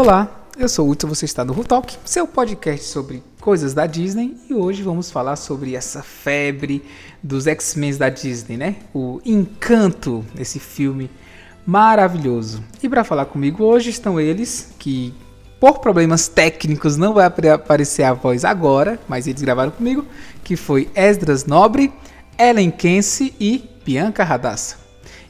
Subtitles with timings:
[0.00, 4.34] Olá, eu sou o Hudson, você está no Talk, seu podcast sobre coisas da Disney
[4.48, 6.82] e hoje vamos falar sobre essa febre
[7.22, 8.76] dos X-Men da Disney, né?
[8.94, 11.10] O Encanto, esse filme
[11.66, 12.64] maravilhoso.
[12.82, 15.12] E para falar comigo hoje estão eles que
[15.60, 20.06] por problemas técnicos não vai aparecer a voz agora, mas eles gravaram comigo,
[20.42, 21.92] que foi Esdras Nobre,
[22.38, 24.76] Ellen Kense e Bianca Radassa.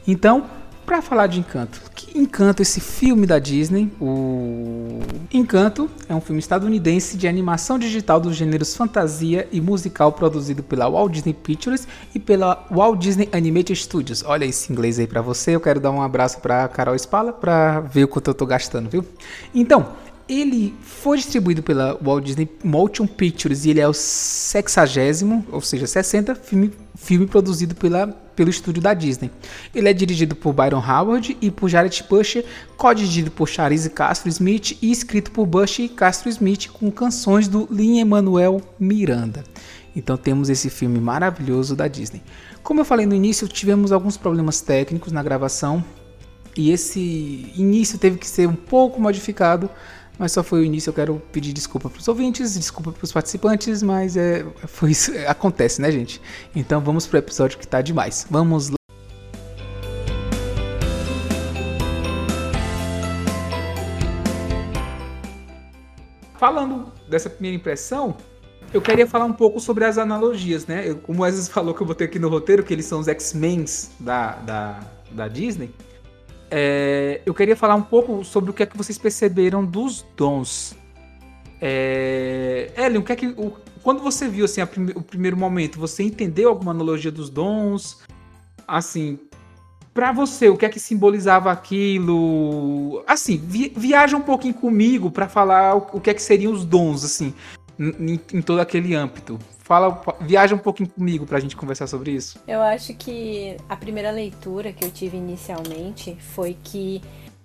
[0.06, 0.59] Então,
[0.90, 3.92] para falar de Encanto, que Encanto esse filme da Disney?
[4.00, 4.98] O
[5.32, 10.90] Encanto é um filme estadunidense de animação digital dos gêneros fantasia e musical produzido pela
[10.90, 14.24] Walt Disney Pictures e pela Walt Disney Animated Studios.
[14.26, 15.54] Olha esse inglês aí para você.
[15.54, 18.90] Eu quero dar um abraço para Carol Spala para ver o quanto eu tô gastando,
[18.90, 19.06] viu?
[19.54, 19.92] Então,
[20.30, 25.88] ele foi distribuído pela Walt Disney Motion Pictures e ele é o sexagésimo, ou seja,
[25.88, 29.28] 60 filme, filme produzido pela, pelo estúdio da Disney.
[29.74, 32.44] Ele é dirigido por Byron Howard e por Jared Pusher,
[32.76, 37.66] co-dirigido por Charisse Castro Smith e escrito por Bush e Castro Smith com canções do
[37.68, 39.42] Lin-Manuel Miranda.
[39.96, 42.22] Então temos esse filme maravilhoso da Disney.
[42.62, 45.84] Como eu falei no início, tivemos alguns problemas técnicos na gravação
[46.56, 49.68] e esse início teve que ser um pouco modificado
[50.20, 50.90] mas só foi o início.
[50.90, 55.10] Eu quero pedir desculpa para os ouvintes, desculpa para os participantes, mas é, foi isso,
[55.26, 56.20] acontece, né, gente?
[56.54, 58.26] Então vamos pro episódio que tá demais.
[58.30, 58.76] Vamos lá.
[66.34, 68.16] Falando dessa primeira impressão,
[68.74, 70.86] eu queria falar um pouco sobre as analogias, né?
[70.86, 73.08] Eu, como o Wesley falou que eu botei aqui no roteiro, que eles são os
[73.08, 73.64] X-Men
[73.98, 74.80] da, da,
[75.12, 75.70] da Disney.
[76.50, 80.76] É, eu queria falar um pouco sobre o que é que vocês perceberam dos dons.
[81.60, 83.26] É, Ellen, o que é que.
[83.28, 87.98] O, quando você viu assim, o primeiro momento, você entendeu alguma analogia dos dons?
[88.66, 89.18] Assim,
[89.94, 93.02] para você, o que é que simbolizava aquilo?
[93.06, 96.64] Assim, vi, viaja um pouquinho comigo para falar o, o, que é que seriam os
[96.64, 97.32] dons, assim,
[97.78, 99.38] em, em todo aquele âmbito.
[99.70, 102.40] Fala, viaja um pouquinho comigo pra gente conversar sobre isso.
[102.44, 107.00] Eu acho que a primeira leitura que eu tive inicialmente foi que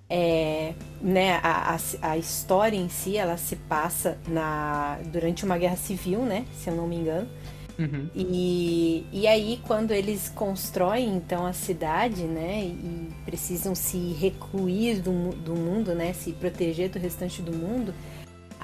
[0.10, 5.76] é, né, a, a, a, história em si ela se passa na, durante uma guerra
[5.76, 6.46] civil, né?
[6.58, 7.28] Se eu não me engano.
[7.78, 8.10] Uhum.
[8.16, 15.30] E, e aí, quando eles constroem então a cidade, né, e precisam se recluir do,
[15.36, 17.94] do mundo, né, se proteger do restante do mundo,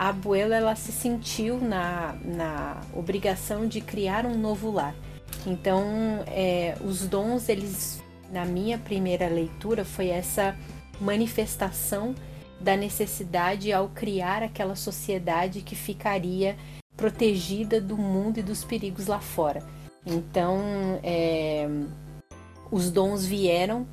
[0.02, 4.96] a abuela ela se sentiu na, na obrigação de criar um novo lar.
[5.46, 5.86] Então,
[6.26, 8.02] é, os dons, eles,
[8.32, 10.58] na minha primeira leitura, foi essa
[11.00, 12.16] manifestação
[12.60, 16.58] da necessidade ao criar aquela sociedade que ficaria
[16.98, 19.62] protegida do mundo e dos perigos lá fora.
[20.04, 21.70] Então, é,
[22.72, 23.86] os dons vieram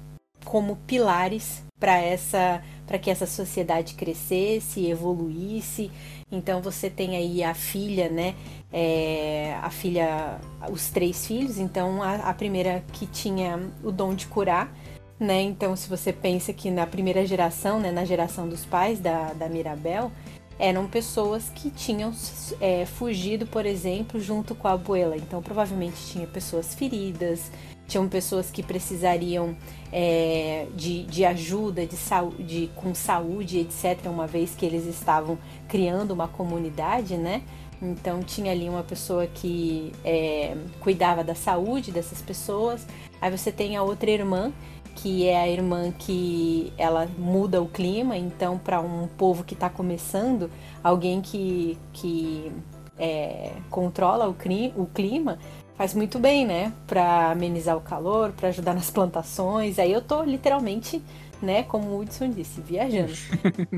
[0.49, 5.91] como pilares para essa para que essa sociedade crescesse, evoluísse.
[6.33, 8.35] Então você tem aí a filha, né?
[8.73, 11.59] É, a filha, os três filhos.
[11.59, 14.75] Então a, a, primeira que tinha o dom de curar,
[15.21, 15.43] né?
[15.43, 17.93] Então se você pensa que na primeira geração, né?
[17.93, 20.11] Na geração dos pais da, da Mirabel,
[20.59, 22.11] eram pessoas que tinham
[22.59, 25.15] é, fugido, por exemplo, junto com a abuela.
[25.15, 27.53] Então provavelmente tinha pessoas feridas,
[27.89, 29.57] tinham pessoas que precisariam
[29.91, 36.13] é, de, de ajuda de saúde, com saúde, etc., uma vez que eles estavam criando
[36.13, 37.43] uma comunidade, né?
[37.81, 42.87] Então tinha ali uma pessoa que é, cuidava da saúde dessas pessoas.
[43.21, 44.53] Aí você tem a outra irmã,
[44.97, 48.17] que é a irmã que ela muda o clima.
[48.17, 50.51] Então, para um povo que está começando,
[50.83, 52.53] alguém que, que
[52.99, 54.37] é, controla o,
[54.77, 55.39] o clima
[55.79, 56.73] faz muito bem, né?
[56.89, 59.79] Para amenizar o calor, para ajudar nas plantações.
[59.79, 61.01] Aí eu tô literalmente,
[61.41, 63.13] né, como o Hudson disse, viajando.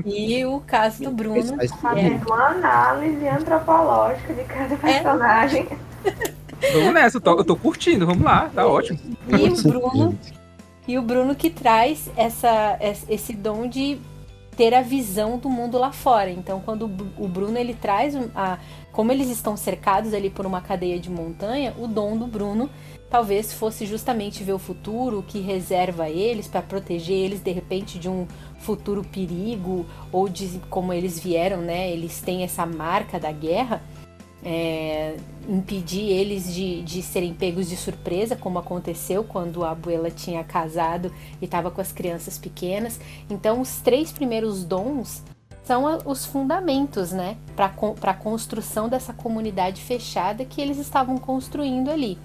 [0.03, 1.55] E o caso do Bruno.
[1.79, 2.33] Fazendo é...
[2.33, 4.77] uma análise antropológica de cada é.
[4.77, 5.67] personagem.
[6.59, 6.71] É...
[6.73, 8.99] Vamos nessa, eu tô, eu tô, curtindo, vamos lá, tá ótimo.
[9.27, 10.19] E o Bruno.
[10.87, 13.99] E o Bruno que traz essa, esse dom de
[14.57, 16.29] ter a visão do mundo lá fora.
[16.29, 16.85] Então, quando
[17.17, 18.57] o Bruno ele traz a,
[18.91, 22.69] como eles estão cercados ali por uma cadeia de montanha, o dom do Bruno
[23.09, 27.99] talvez fosse justamente ver o futuro, o que reserva eles para proteger eles de repente
[27.99, 28.25] de um
[28.59, 31.91] futuro perigo ou de como eles vieram, né?
[31.91, 33.81] Eles têm essa marca da guerra.
[34.43, 35.17] É,
[35.47, 41.13] impedir eles de, de serem pegos de surpresa, como aconteceu quando a abuela tinha casado
[41.39, 42.99] e estava com as crianças pequenas.
[43.29, 45.21] Então, os três primeiros dons
[45.63, 47.71] são os fundamentos, né, para
[48.11, 52.17] a construção dessa comunidade fechada que eles estavam construindo ali.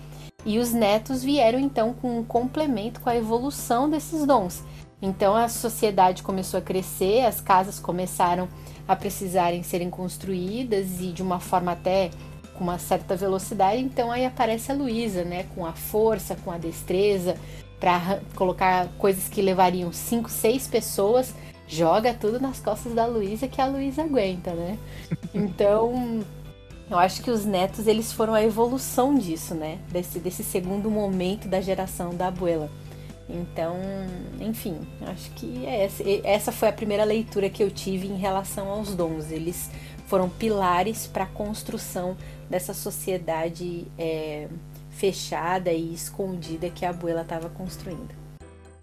[0.44, 4.62] E os netos vieram então com um complemento com a evolução desses dons.
[5.02, 8.48] Então a sociedade começou a crescer, as casas começaram
[8.88, 12.10] a precisarem serem construídas e de uma forma até
[12.54, 13.82] com uma certa velocidade.
[13.82, 17.36] Então aí aparece a Luísa, né, com a força, com a destreza
[17.78, 21.34] para colocar coisas que levariam cinco, seis pessoas,
[21.68, 24.78] joga tudo nas costas da Luísa que a Luísa aguenta, né?
[25.34, 26.24] Então
[26.88, 29.78] eu acho que os netos eles foram a evolução disso, né?
[29.90, 32.70] Desse, desse segundo momento da geração da abuela.
[33.28, 33.76] Então,
[34.40, 38.68] enfim, acho que é essa, essa foi a primeira leitura que eu tive em relação
[38.68, 39.32] aos dons.
[39.32, 39.68] Eles
[40.06, 42.16] foram pilares para a construção
[42.48, 44.46] dessa sociedade é,
[44.90, 48.14] fechada e escondida que a abuela estava construindo.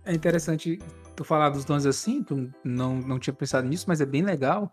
[0.05, 0.79] É interessante
[1.15, 4.71] tu falar dos dons assim, tu não, não tinha pensado nisso, mas é bem legal.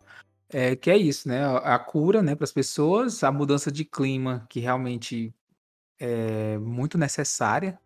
[0.52, 1.44] É, que é isso, né?
[1.58, 5.32] A, cura, né, para as pessoas, a mudança de clima que realmente
[5.98, 7.78] é muito necessária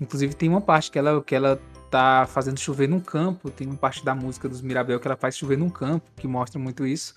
[0.00, 1.60] Inclusive tem uma parte que ela, que ela
[1.90, 5.36] tá fazendo chover num campo, tem uma parte da música dos Mirabel que ela faz
[5.36, 7.14] chover num campo, que mostra muito isso.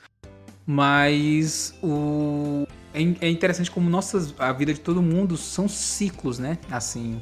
[0.66, 6.58] Mas o é, é interessante como nossas a vida de todo mundo são ciclos, né?
[6.72, 7.22] Assim.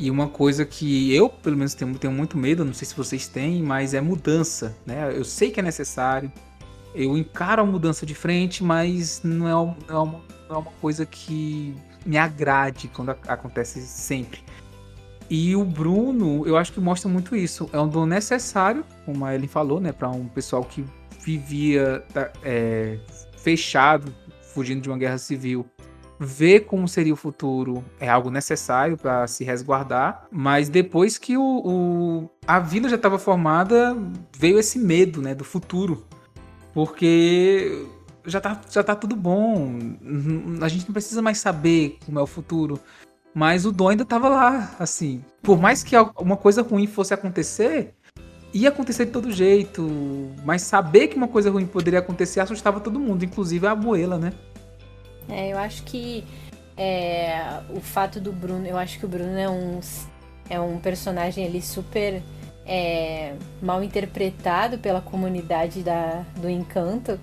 [0.00, 3.28] E uma coisa que eu, pelo menos, tenho, tenho muito medo, não sei se vocês
[3.28, 5.12] têm, mas é mudança, né?
[5.14, 6.32] Eu sei que é necessário,
[6.94, 9.54] eu encaro a mudança de frente, mas não é, é,
[9.94, 11.74] uma, não é uma coisa que
[12.06, 14.40] me agrade quando acontece sempre.
[15.28, 17.68] E o Bruno, eu acho que mostra muito isso.
[17.70, 20.82] É um dom necessário, como a Ellen falou, né, para um pessoal que
[21.22, 22.02] vivia
[22.42, 22.98] é,
[23.36, 24.14] fechado,
[24.54, 25.66] fugindo de uma guerra civil.
[26.22, 31.62] Ver como seria o futuro é algo necessário para se resguardar, mas depois que o,
[31.64, 33.96] o a vila já estava formada,
[34.36, 36.04] veio esse medo né, do futuro.
[36.74, 37.86] Porque
[38.26, 39.78] já tá, já tá tudo bom.
[40.60, 42.78] A gente não precisa mais saber como é o futuro.
[43.34, 45.24] Mas o dom ainda tava lá, assim.
[45.40, 47.94] Por mais que uma coisa ruim fosse acontecer,
[48.52, 49.88] ia acontecer de todo jeito.
[50.44, 54.34] Mas saber que uma coisa ruim poderia acontecer assustava todo mundo, inclusive a abuela, né?
[55.30, 56.24] É, eu acho que
[56.76, 59.80] é, o fato do Bruno, eu acho que o Bruno é um,
[60.48, 62.22] é um personagem ali super
[62.66, 67.18] é, mal interpretado pela comunidade da, do encanto.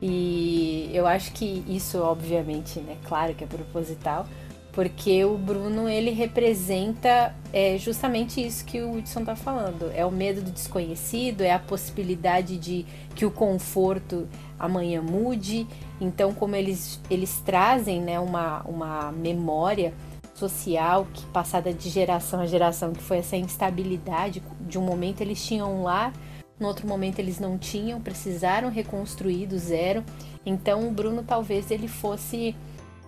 [0.00, 2.96] E eu acho que isso, obviamente, né?
[3.04, 4.26] Claro que é proposital
[4.74, 9.90] porque o Bruno ele representa é, justamente isso que o Hudson está falando.
[9.94, 12.84] É o medo do desconhecido, é a possibilidade de
[13.14, 14.26] que o conforto
[14.58, 15.64] amanhã mude.
[16.00, 19.94] Então, como eles, eles trazem né, uma, uma memória
[20.34, 24.42] social que passada de geração a geração, que foi essa instabilidade.
[24.60, 26.12] De um momento eles tinham lar,
[26.58, 30.02] no outro momento eles não tinham, precisaram reconstruir do zero.
[30.44, 32.56] Então, o Bruno talvez ele fosse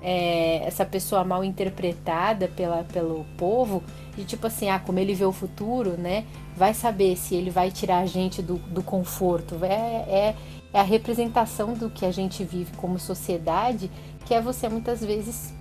[0.09, 3.83] é, essa pessoa mal interpretada pela, pelo povo,
[4.17, 6.25] de tipo assim, ah, como ele vê o futuro, né?
[6.57, 9.57] Vai saber se ele vai tirar a gente do, do conforto.
[9.65, 10.35] É, é,
[10.73, 13.91] é a representação do que a gente vive como sociedade,
[14.25, 15.53] que é você muitas vezes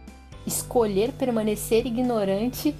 [0.46, 2.76] escolher permanecer ignorante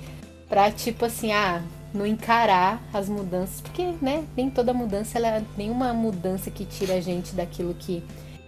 [0.48, 5.96] para tipo assim, ah, não encarar as mudanças, porque, né, nem toda mudança, ela, nenhuma
[5.96, 8.04] mudança que tira a gente daquilo que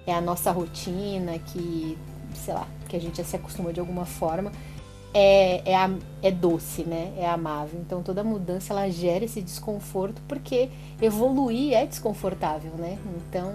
[0.05, 1.97] é a nossa rotina, que
[2.35, 4.51] sei lá, que a gente já se acostumou de alguma forma,
[5.13, 5.75] é, é,
[6.21, 7.13] é doce, né?
[7.17, 7.79] É amável.
[7.79, 10.69] Então toda mudança ela gera esse desconforto porque
[11.01, 12.97] evoluir é desconfortável, né?
[13.17, 13.53] Então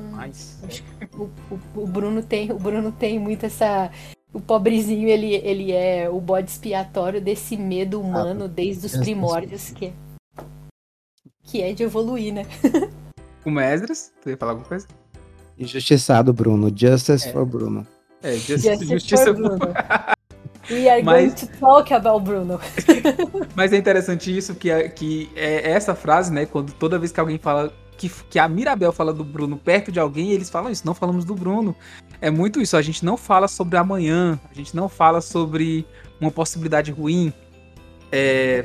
[1.19, 3.91] o, o, o, Bruno tem o Bruno tem muito essa
[4.33, 9.71] o pobrezinho ele, ele é o bode expiatório desse medo humano ah, desde os primórdios
[9.71, 9.93] que é,
[11.45, 12.47] que é de evoluir, né?
[13.45, 14.87] o Mesdras, tu ia falar alguma coisa?
[15.59, 16.73] Injustiçado, Bruno.
[16.75, 17.33] Justice é.
[17.33, 17.87] for Bruno.
[18.23, 19.59] É, justiça, justiça Bruno.
[20.71, 21.35] We are Mas...
[21.35, 22.61] going to talk about Bruno.
[23.55, 26.47] Mas é interessante isso, que, é, que é essa frase, né?
[26.47, 29.99] Quando toda vez que alguém fala que, que a Mirabel fala do Bruno perto de
[29.99, 31.75] alguém, eles falam isso, não falamos do Bruno.
[32.21, 35.85] É muito isso, a gente não fala sobre amanhã, a gente não fala sobre
[36.21, 37.33] uma possibilidade ruim.
[38.11, 38.65] É,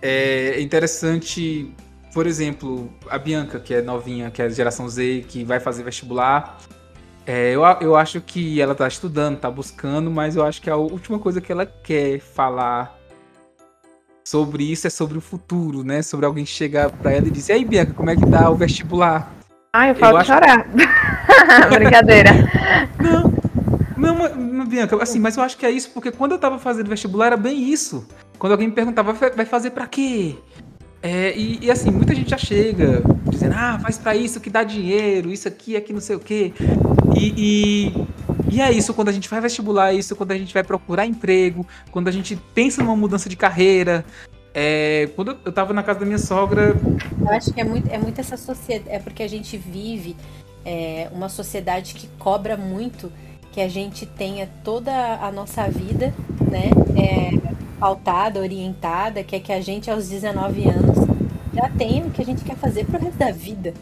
[0.00, 1.74] é interessante,
[2.14, 6.58] por exemplo, a Bianca, que é novinha, que é geração Z, que vai fazer vestibular
[7.30, 10.74] é, eu, eu acho que ela tá estudando, tá buscando, mas eu acho que a
[10.74, 12.98] última coisa que ela quer falar
[14.26, 16.02] sobre isso é sobre o futuro, né?
[16.02, 19.32] Sobre alguém chegar pra ela e dizer, aí Bianca, como é que tá o vestibular?
[19.72, 20.32] Ah, eu falo eu acho...
[20.32, 20.66] chorar.
[21.70, 22.30] Brincadeira.
[22.98, 23.32] Não,
[23.96, 26.88] não, não, Bianca, assim, mas eu acho que é isso, porque quando eu tava fazendo
[26.88, 28.08] vestibular era bem isso.
[28.40, 30.34] Quando alguém me perguntava, vai fazer para quê?
[31.02, 34.62] É, e, e, assim, muita gente já chega dizendo, ah, faz para isso que dá
[34.62, 36.52] dinheiro, isso aqui, aqui não sei o quê.
[37.16, 37.92] E,
[38.50, 40.62] e, e, é isso quando a gente vai vestibular, é isso quando a gente vai
[40.62, 44.04] procurar emprego, quando a gente pensa numa mudança de carreira.
[44.52, 46.76] É, quando eu tava na casa da minha sogra.
[47.18, 48.94] Eu acho que é muito, é muito essa sociedade.
[48.94, 50.16] É porque a gente vive
[50.64, 53.10] é, uma sociedade que cobra muito
[53.52, 56.14] que a gente tenha toda a nossa vida,
[56.50, 56.70] né?
[56.96, 57.50] É,
[57.80, 60.98] pautada, orientada, que é que a gente aos 19 anos
[61.54, 63.72] já tenha o que a gente quer fazer pro resto da vida.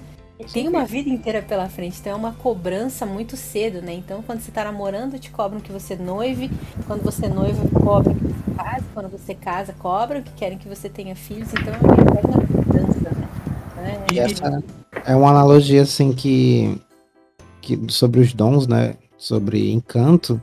[0.52, 3.93] Tem uma vida inteira pela frente, então é uma cobrança muito cedo, né?
[3.93, 6.49] Então, quando você tá namorando, te cobram que você noive,
[6.87, 10.69] quando você é noiva, cobram que você case, quando você casa, cobram que querem que
[10.69, 14.05] você tenha filhos, então é uma eterna cobrança, né?
[14.09, 14.62] É, e essa
[15.05, 16.81] é uma analogia, assim, que,
[17.61, 18.95] que sobre os dons, né?
[19.17, 20.40] Sobre encanto,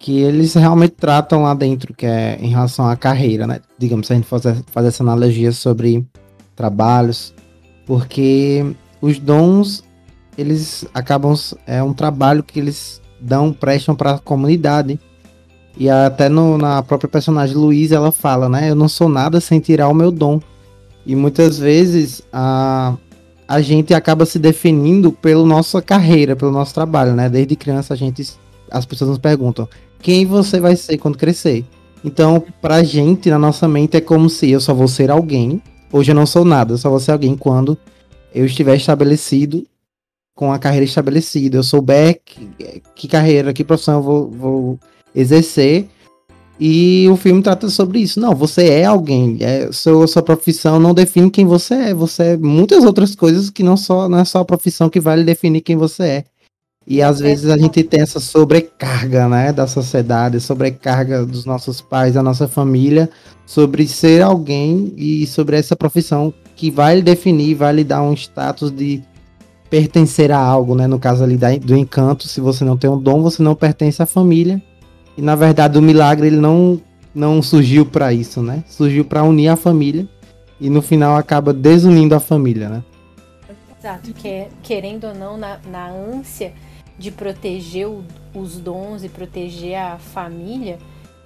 [0.00, 3.60] que eles realmente tratam lá dentro, que é em relação à carreira, né?
[3.78, 6.04] Digamos, se a gente fazer, fazer essa analogia sobre
[6.56, 7.34] trabalhos,
[7.86, 8.64] porque
[9.00, 9.84] os dons
[10.38, 11.34] eles acabam
[11.66, 14.98] é um trabalho que eles dão prestam para a comunidade.
[15.76, 18.70] E até no, na própria personagem Luiz ela fala né?
[18.70, 20.40] Eu não sou nada sem tirar o meu dom.
[21.04, 22.96] E muitas vezes a
[23.46, 27.28] a gente acaba se definindo pela nossa carreira pelo nosso trabalho né?
[27.28, 28.26] Desde criança a gente
[28.70, 29.68] as pessoas nos perguntam
[30.02, 31.64] quem você vai ser quando crescer
[32.04, 36.10] então pra gente na nossa mente é como se eu só vou ser alguém hoje
[36.10, 37.76] eu não sou nada eu só vou ser alguém quando
[38.34, 39.66] eu estiver estabelecido
[40.40, 42.48] com a carreira estabelecida, eu souber que,
[42.94, 44.80] que carreira, que profissão eu vou, vou,
[45.14, 45.86] exercer.
[46.58, 48.18] E o filme trata sobre isso.
[48.18, 49.36] Não, você é alguém.
[49.40, 51.94] É, sua, sua profissão não define quem você é.
[51.94, 55.18] Você é muitas outras coisas que não, só, não é só a profissão que vai
[55.18, 56.24] lhe definir quem você é.
[56.90, 62.14] E às vezes a gente tem essa sobrecarga, né, da sociedade, sobrecarga dos nossos pais,
[62.14, 63.08] da nossa família,
[63.46, 68.12] sobre ser alguém e sobre essa profissão que vai lhe definir, vai lhe dar um
[68.12, 69.04] status de
[69.70, 70.88] pertencer a algo, né?
[70.88, 74.06] No caso ali do encanto, se você não tem um dom, você não pertence à
[74.06, 74.60] família.
[75.16, 76.80] E na verdade o milagre ele não
[77.14, 78.64] não surgiu para isso, né?
[78.66, 80.08] Surgiu para unir a família
[80.60, 82.82] e no final acaba desunindo a família, né?
[83.78, 86.52] Exato, que é, querendo ou não, na, na ânsia
[87.00, 87.88] de proteger
[88.34, 90.78] os dons e proteger a família,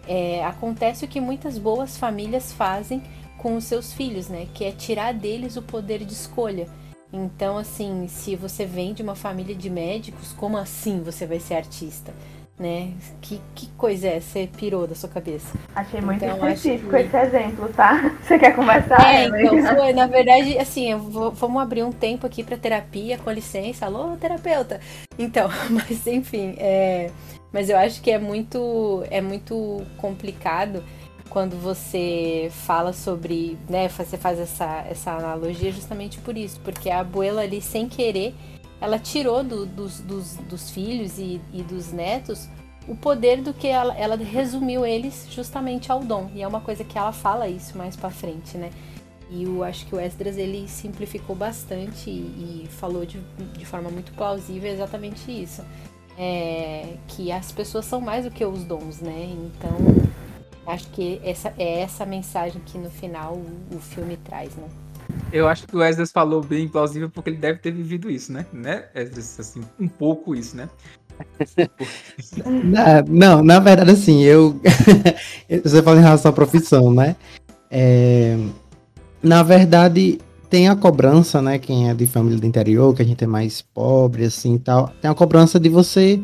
[0.07, 3.02] é, acontece o que muitas boas famílias fazem
[3.37, 4.47] com os seus filhos, né?
[4.54, 6.69] Que é tirar deles o poder de escolha.
[7.12, 11.54] Então, assim, se você vem de uma família de médicos, como assim você vai ser
[11.54, 12.14] artista?
[12.56, 12.92] Né?
[13.20, 14.20] Que, que coisa é?
[14.20, 15.58] Você pirou da sua cabeça?
[15.75, 16.96] Achei muito então, específico que...
[16.96, 18.14] esse exemplo, tá?
[18.23, 19.12] Você quer conversar?
[19.12, 23.30] É, então, foi, na verdade, assim, vou, vamos abrir um tempo aqui para terapia, com
[23.32, 23.87] licença.
[23.87, 24.80] Alô, terapeuta!
[25.18, 27.11] Então, mas enfim, é,
[27.52, 30.82] mas eu acho que é muito, é muito complicado
[31.28, 37.00] quando você fala sobre, né, você faz essa, essa analogia justamente por isso, porque a
[37.00, 38.32] abuela ali, sem querer,
[38.81, 42.49] ela tirou do, dos, dos, dos, filhos e, e, dos netos
[42.87, 46.31] o poder do que ela, ela resumiu eles justamente ao dom.
[46.35, 48.71] E é uma coisa que ela fala isso mais para frente, né?
[49.31, 53.19] E eu acho que o Esdras ele simplificou bastante e, e falou de,
[53.57, 55.64] de forma muito plausível exatamente isso.
[56.19, 59.35] É, que as pessoas são mais do que os dons, né?
[59.47, 60.04] Então
[60.66, 64.66] Acho que essa é essa mensagem que no final o, o filme traz, né?
[65.33, 68.47] Eu acho que o Esdras falou bem plausível porque ele deve ter vivido isso, né?
[68.52, 69.38] Né, Esdras?
[69.40, 70.68] Assim, um pouco isso, né?
[73.09, 74.61] não, na verdade, assim, eu.
[75.62, 77.16] Você fala em relação à profissão, né?
[77.71, 78.37] É...
[79.23, 80.18] Na verdade,
[80.50, 81.59] tem a cobrança, né?
[81.59, 84.92] Quem é de família do interior, que a gente é mais pobre, assim tal.
[85.00, 86.21] Tem a cobrança de você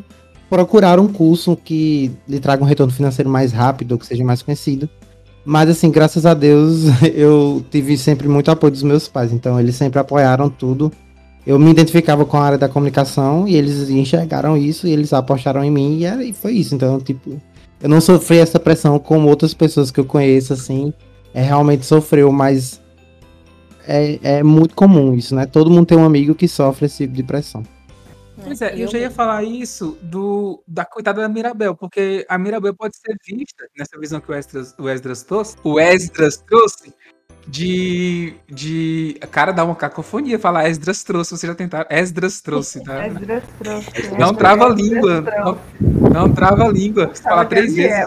[0.49, 4.89] procurar um curso que lhe traga um retorno financeiro mais rápido, que seja mais conhecido.
[5.45, 9.75] Mas assim, graças a Deus, eu tive sempre muito apoio dos meus pais, então eles
[9.75, 10.93] sempre apoiaram tudo.
[11.47, 15.65] Eu me identificava com a área da comunicação e eles enxergaram isso e eles apostaram
[15.65, 16.75] em mim e, foi isso.
[16.75, 17.41] Então, tipo,
[17.81, 20.93] eu não sofri essa pressão como outras pessoas que eu conheço, assim,
[21.33, 22.81] é, realmente sofreu, mas
[23.89, 25.47] é, é muito comum isso, né?
[25.47, 27.63] Todo mundo tem um amigo que sofre esse tipo de pressão.
[28.43, 32.75] Pois é, eu já ia falar isso do, da coitada da Mirabel, porque a Mirabel
[32.75, 36.95] pode ser vista, nessa visão que o Esdras, o Esdras trouxe, o Esdras trouxe,
[37.47, 39.17] de, de.
[39.31, 41.87] Cara, dá uma cacofonia falar Esdras trouxe, você já tentaram.
[41.91, 43.07] Esdras trouxe, tá?
[43.09, 44.15] Esdras trouxe.
[44.19, 45.21] Não trava a língua.
[45.21, 45.59] Não,
[46.11, 47.11] não trava a língua.
[47.15, 48.07] Fala três vezes.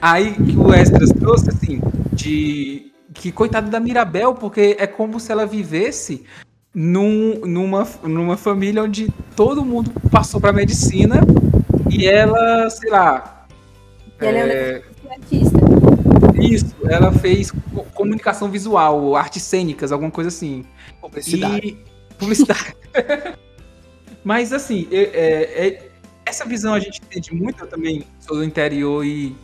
[0.00, 1.80] Aí que o Esdras trouxe, assim,
[2.12, 2.92] de.
[3.12, 6.24] Que coitado da Mirabel, porque é como se ela vivesse
[6.74, 11.20] num, numa, numa família onde todo mundo passou para medicina
[11.90, 13.46] e ela, sei lá.
[14.20, 15.58] E ela é, é artista.
[16.34, 17.52] Isso, ela fez
[17.94, 20.64] comunicação visual, artes cênicas, alguma coisa assim.
[21.00, 21.68] Publicidade.
[21.68, 22.14] E...
[22.18, 22.76] Publicidade.
[24.24, 25.90] Mas assim, é, é, é,
[26.26, 29.36] essa visão a gente entende muito eu também, sou do interior e,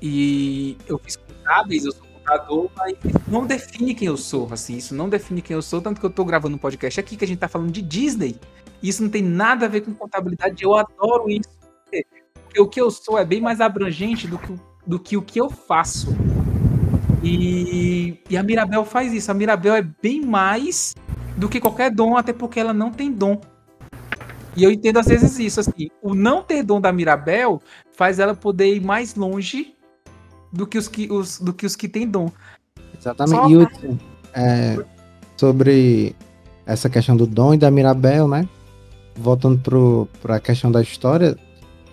[0.00, 2.07] e eu fiz contábeis, eu sou
[2.76, 2.94] mas
[3.26, 6.10] não define quem eu sou, assim, isso não define quem eu sou, tanto que eu
[6.10, 8.36] tô gravando um podcast aqui que a gente tá falando de Disney,
[8.82, 11.48] e isso não tem nada a ver com contabilidade, eu adoro isso,
[12.44, 14.54] porque o que eu sou é bem mais abrangente do que,
[14.86, 16.16] do que o que eu faço.
[17.22, 20.94] E, e a Mirabel faz isso, a Mirabel é bem mais
[21.36, 23.40] do que qualquer dom, até porque ela não tem dom.
[24.56, 28.34] E eu entendo às vezes isso, assim, o não ter dom da Mirabel faz ela
[28.34, 29.76] poder ir mais longe
[30.52, 32.30] do que os que, os, do que, os que têm dom.
[32.98, 33.36] Exatamente.
[33.36, 33.48] Só...
[33.48, 33.98] E Hudson,
[34.34, 34.84] é,
[35.36, 36.14] sobre
[36.66, 38.48] essa questão do dom e da Mirabel, né?
[39.16, 41.36] Voltando para a questão da história,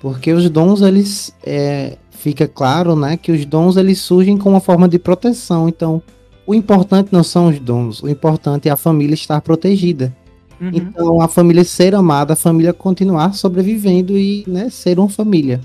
[0.02, 1.34] porque os dons, eles.
[1.44, 3.18] É, fica claro, né?
[3.18, 5.70] Que os dons eles surgem como uma forma de proteção.
[5.70, 6.02] Então,
[6.48, 10.16] o importante não são os dons, o importante é a família estar protegida.
[10.60, 10.72] Uhum.
[10.74, 15.60] Então, a família ser amada, a família continuar sobrevivendo e né, ser uma família.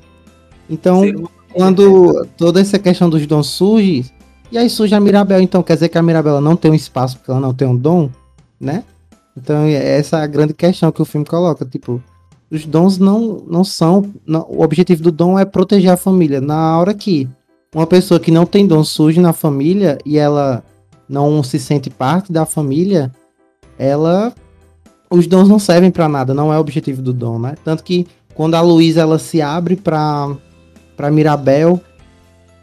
[0.68, 1.02] Então,
[1.52, 4.10] quando toda essa questão dos dons surge,
[4.50, 7.16] e aí surge a Mirabel, então quer dizer que a Mirabel não tem um espaço
[7.16, 8.10] porque ela não tem um dom,
[8.58, 8.84] né?
[9.36, 12.02] Então, essa é a grande questão que o filme coloca, tipo,
[12.50, 14.10] os dons não, não são.
[14.26, 16.40] Não, o objetivo do dom é proteger a família.
[16.40, 17.28] Na hora que
[17.74, 20.64] uma pessoa que não tem dom surge na família e ela
[21.08, 23.12] não se sente parte da família,
[23.78, 24.34] ela.
[25.08, 27.54] Os dons não servem para nada, não é o objetivo do dom, né?
[27.64, 30.36] Tanto que quando a Luísa ela se abre para
[31.00, 31.80] para Mirabel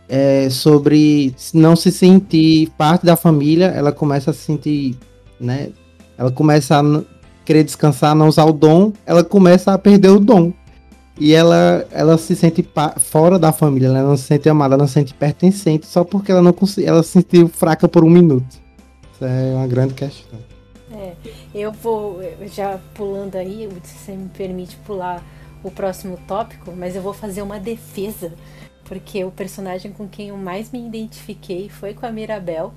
[0.08, 4.96] é, sobre não se sentir parte da família, ela começa a se sentir,
[5.39, 5.72] né?
[6.15, 7.01] Ela começa a
[7.44, 10.53] querer descansar, não usar o dom, ela começa a perder o dom.
[11.20, 12.63] E ela, ela se sente
[13.00, 16.32] fora da família, ela não se sente amada, ela não se sente pertencente só porque
[16.32, 16.53] ela não
[16.86, 18.62] ela se sentiu fraca por um minuto.
[19.15, 20.39] Isso é uma grande questão.
[20.91, 21.13] É,
[21.56, 22.22] eu vou
[22.53, 25.24] já pulando aí, se você me permite pular
[25.64, 28.34] o próximo tópico, mas eu vou fazer uma defesa,
[28.86, 32.74] porque o personagem com quem eu mais me identifiquei foi com a Mirabel.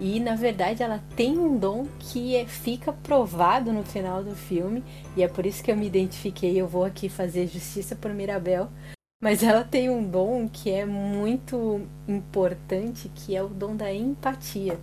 [0.00, 4.82] E na verdade ela tem um dom que é, fica provado no final do filme,
[5.16, 6.60] e é por isso que eu me identifiquei.
[6.60, 8.68] Eu vou aqui fazer justiça por Mirabel,
[9.22, 14.78] mas ela tem um dom que é muito importante, que é o dom da empatia.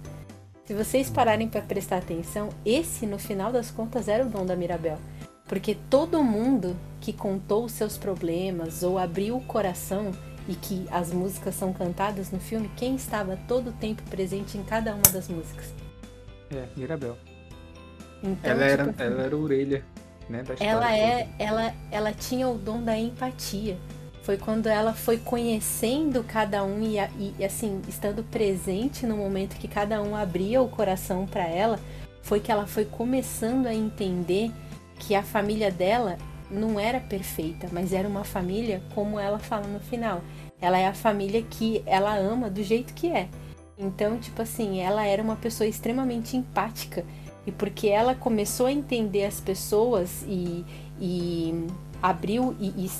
[0.66, 4.56] Se vocês pararem para prestar atenção, esse no final das contas era o dom da
[4.56, 4.98] Mirabel,
[5.46, 10.12] porque todo mundo que contou os seus problemas ou abriu o coração
[10.48, 14.64] e que as músicas são cantadas no filme, quem estava todo o tempo presente em
[14.64, 15.74] cada uma das músicas?
[16.52, 17.18] É, Mirabel.
[18.24, 19.84] Então, ela, era, tipo, ela era a orelha,
[20.30, 23.78] né, da Ela é, ela, ela tinha o dom da empatia.
[24.22, 26.98] Foi quando ela foi conhecendo cada um e,
[27.40, 31.80] e assim, estando presente no momento que cada um abria o coração para ela,
[32.22, 34.52] foi que ela foi começando a entender
[35.00, 36.18] que a família dela
[36.52, 40.22] não era perfeita, mas era uma família como ela fala no final.
[40.60, 43.28] Ela é a família que ela ama do jeito que é.
[43.78, 47.04] Então, tipo assim, ela era uma pessoa extremamente empática.
[47.48, 50.64] E porque ela começou a entender as pessoas e,
[51.00, 51.66] e
[52.02, 52.92] abriu e, e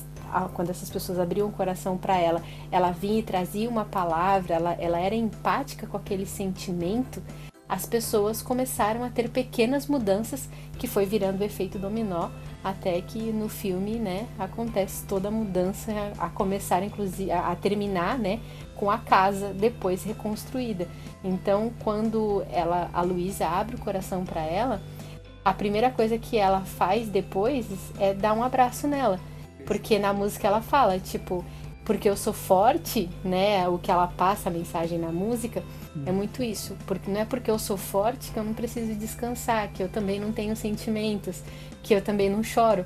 [0.54, 4.74] quando essas pessoas abriam o coração para ela, ela vinha e trazia uma palavra, ela,
[4.80, 7.22] ela era empática com aquele sentimento,
[7.68, 12.30] as pessoas começaram a ter pequenas mudanças que foi virando o efeito dominó
[12.64, 18.40] até que no filme, né, acontece toda a mudança a começar inclusive a, terminar, né,
[18.76, 20.88] com a casa depois reconstruída.
[21.24, 24.82] Então, quando ela a Luísa abre o coração para ela,
[25.44, 27.66] a primeira coisa que ela faz depois
[28.00, 29.20] é dar um abraço nela,
[29.66, 31.44] porque na música ela fala, tipo,
[31.84, 35.64] porque eu sou forte, né, o que ela passa a mensagem na música,
[36.06, 39.68] é muito isso, porque não é porque eu sou forte que eu não preciso descansar,
[39.70, 41.44] que eu também não tenho sentimentos,
[41.82, 42.86] que eu também não choro.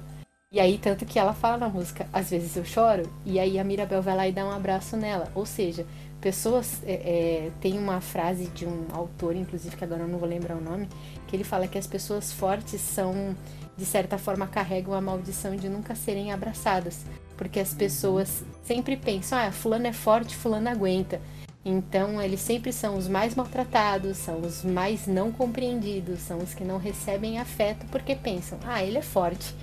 [0.51, 3.63] E aí, tanto que ela fala na música, às vezes eu choro, e aí a
[3.63, 5.29] Mirabel vai lá e dá um abraço nela.
[5.36, 5.86] Ou seja,
[6.21, 6.81] pessoas.
[6.86, 10.55] É, é, tem uma frase de um autor, inclusive, que agora eu não vou lembrar
[10.55, 10.88] o nome,
[11.27, 13.36] que ele fala que as pessoas fortes são,
[13.77, 17.05] de certa forma, carregam a maldição de nunca serem abraçadas.
[17.38, 21.19] Porque as pessoas sempre pensam, ah, fulano é forte, fulano aguenta.
[21.67, 26.63] Então, eles sempre são os mais maltratados, são os mais não compreendidos, são os que
[26.63, 29.56] não recebem afeto porque pensam, ah, ele é forte.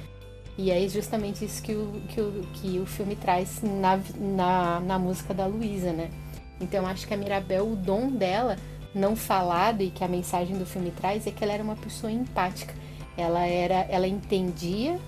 [0.59, 4.99] E é justamente isso que o, que o, que o filme traz na, na, na
[4.99, 6.11] música da Luísa, né?
[6.61, 8.57] Então, acho que a Mirabel, o dom dela,
[8.93, 12.11] não falado e que a mensagem do filme traz, é que ela era uma pessoa
[12.11, 12.75] empática.
[13.17, 14.99] Ela era, ela entendia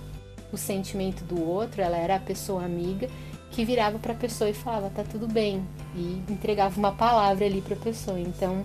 [0.52, 3.08] o sentimento do outro, ela era a pessoa amiga
[3.50, 7.60] que virava para a pessoa e falava tá tudo bem e entregava uma palavra ali
[7.60, 8.18] para a pessoa.
[8.18, 8.64] Então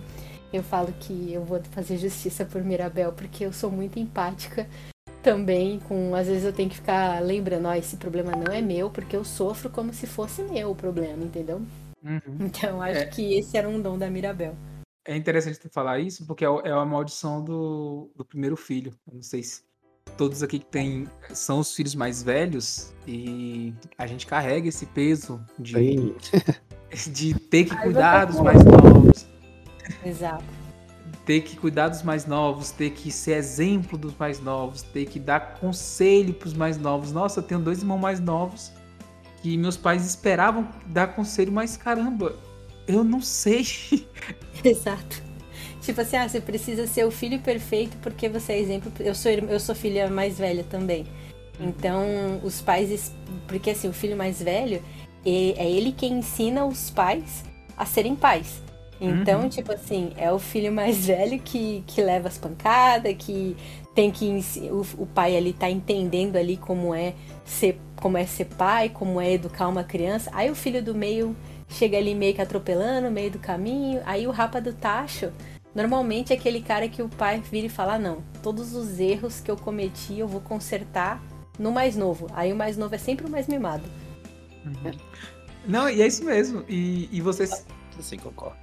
[0.51, 4.67] eu falo que eu vou fazer justiça por Mirabel porque eu sou muito empática
[5.21, 8.89] também com às vezes eu tenho que ficar lembrando, ó, esse problema não é meu
[8.89, 11.61] porque eu sofro como se fosse meu o problema, entendeu?
[12.03, 12.37] Uhum.
[12.39, 13.05] Então acho É.
[13.05, 14.55] que esse era um dom da Mirabel.
[15.05, 18.93] É interessante tu falar isso, porque é é a maldição do, do primeiro filho.
[19.07, 19.63] Eu não sei se
[20.17, 25.43] todos aqui que tem são os filhos mais velhos e a gente carrega esse peso
[25.57, 25.73] de,
[27.11, 29.25] de ter que cuidar dos mais novos,
[30.05, 30.43] Exato.
[31.25, 35.19] ter que cuidar dos mais novos, ter que ser exemplo dos mais novos, ter que
[35.19, 37.11] dar conselho pros mais novos.
[37.11, 38.71] Nossa, eu tenho dois irmãos mais novos
[39.41, 42.35] que meus pais esperavam dar conselho, mas caramba,
[42.87, 43.65] eu não sei.
[44.63, 45.21] Exato.
[45.81, 48.91] Tipo assim, ah, você precisa ser o filho perfeito porque você é exemplo.
[48.99, 51.05] Eu sou, eu sou filha mais velha também.
[51.59, 53.13] Então, os pais.
[53.47, 54.83] Porque assim, o filho mais velho,
[55.57, 57.43] é ele quem ensina os pais
[57.77, 58.61] a serem pais.
[59.01, 59.49] Então, Uhum.
[59.49, 63.55] tipo assim, é o filho mais velho que, que leva as pancadas, que
[63.95, 64.41] tem que.
[64.71, 67.13] O, o pai ali tá entendendo ali como é
[67.45, 70.29] ser, como é ser pai, como é educar uma criança.
[70.33, 71.33] Aí o filho do meio
[71.69, 74.01] chega ali meio que atropelando, no meio do caminho.
[74.05, 75.31] Aí o rapa do tacho,
[75.73, 79.39] normalmente é aquele cara que o pai vira e fala: "Ah, não, todos os erros
[79.39, 81.21] que eu cometi eu vou consertar
[81.57, 82.27] no mais novo.
[82.33, 83.83] Aí o mais novo é sempre o mais mimado.
[85.65, 86.63] Não, e é isso mesmo.
[86.67, 87.65] E, e vocês
[87.97, 88.57] assim, concordo.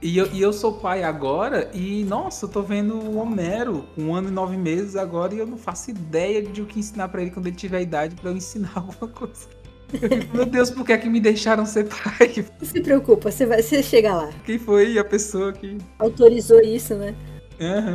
[0.00, 4.02] E eu, e eu sou pai agora e, nossa, eu tô vendo o Homero com
[4.02, 7.08] um ano e nove meses agora e eu não faço ideia de o que ensinar
[7.08, 9.48] pra ele quando ele tiver idade pra eu ensinar alguma coisa.
[10.32, 12.44] Meu Deus, por que é que me deixaram ser pai?
[12.60, 14.30] Não se preocupa, você vai você chega lá.
[14.44, 15.78] Quem foi a pessoa que.
[15.98, 17.14] Autorizou isso, né?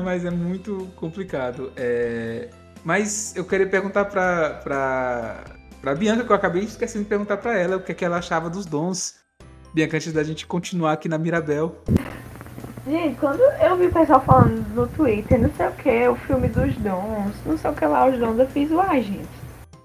[0.03, 1.71] Mas é muito complicado.
[1.75, 2.49] É,
[2.83, 5.43] Mas eu queria perguntar pra, pra,
[5.83, 8.17] pra Bianca, que eu acabei esquecendo de perguntar pra ela o que, é que ela
[8.17, 9.15] achava dos dons.
[9.73, 11.75] Bianca, antes da gente continuar aqui na Mirabel.
[12.87, 16.47] Gente, quando eu vi o pessoal falando no Twitter, não sei o que, o filme
[16.47, 19.27] dos dons, não sei o que lá, os dons, eu fiz, uai, gente.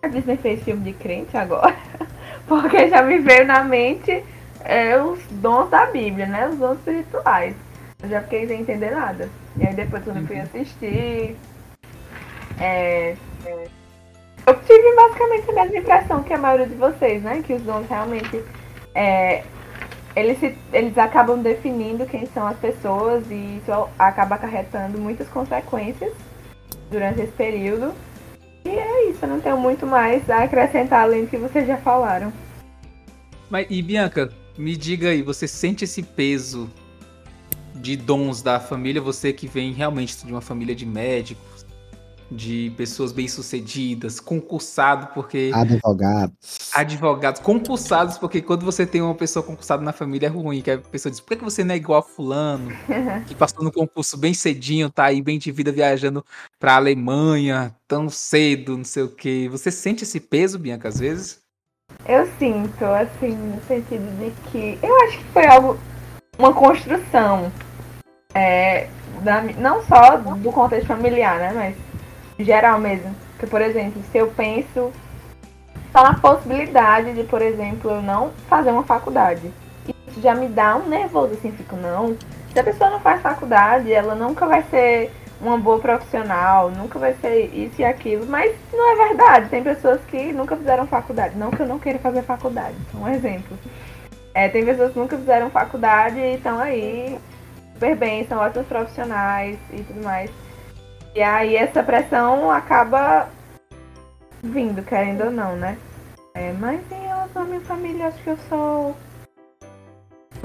[0.02, 1.76] A Disney fez filme de crente agora?
[2.46, 4.24] Porque já me veio na mente
[4.64, 6.48] é, os dons da Bíblia, né?
[6.48, 7.56] Os dons espirituais.
[8.00, 9.28] Eu já fiquei sem entender nada.
[9.56, 11.37] E aí depois quando eu fui assistir.
[12.61, 13.68] é, é,
[14.48, 17.42] eu tive basicamente a mesma impressão que a maioria de vocês, né?
[17.42, 18.42] Que os dons realmente
[18.94, 19.44] é,
[20.16, 26.12] eles, se- eles acabam definindo quem são as pessoas e isso acaba acarretando muitas consequências
[26.90, 27.92] durante esse período.
[28.64, 31.76] E é isso, eu não tenho muito mais a acrescentar além do que vocês já
[31.76, 32.32] falaram.
[33.50, 36.70] Mas, e Bianca, me diga aí, você sente esse peso
[37.74, 39.00] de dons da família?
[39.00, 41.47] Você que vem realmente de uma família de médicos,
[42.31, 45.51] de pessoas bem-sucedidas, concursado, porque.
[45.55, 46.71] Advogados.
[46.75, 50.79] Advogados, concursados, porque quando você tem uma pessoa concursada na família é ruim, que a
[50.79, 52.71] pessoa diz, por que que você não é igual a fulano,
[53.27, 56.25] que passou no concurso bem cedinho, tá aí bem de vida viajando
[56.59, 59.49] pra Alemanha, tão cedo, não sei o quê.
[59.51, 61.41] Você sente esse peso, Bianca, às vezes?
[62.07, 65.79] Eu sinto, assim, no sentido de que eu acho que foi algo,
[66.38, 67.51] uma construção,
[68.35, 68.88] é,
[69.23, 71.88] da, não só do contexto familiar, né, mas
[72.38, 73.14] geral mesmo.
[73.33, 74.92] Porque, por exemplo, se eu penso
[75.92, 79.53] só na possibilidade de, por exemplo, eu não fazer uma faculdade,
[80.07, 82.16] isso já me dá um nervoso, assim, fico, não,
[82.53, 87.14] se a pessoa não faz faculdade, ela nunca vai ser uma boa profissional, nunca vai
[87.14, 89.48] ser isso e aquilo, mas não é verdade.
[89.48, 91.37] Tem pessoas que nunca fizeram faculdade.
[91.37, 93.57] Não que eu não queira fazer faculdade, um exemplo.
[94.35, 97.18] É, tem pessoas que nunca fizeram faculdade e estão aí
[97.74, 100.31] super bem, são ótimos profissionais e tudo mais.
[101.14, 103.29] E aí essa pressão acaba
[104.42, 105.79] vindo, querendo ou não, né?
[106.35, 108.97] É, mas em relação à minha família, acho que eu sou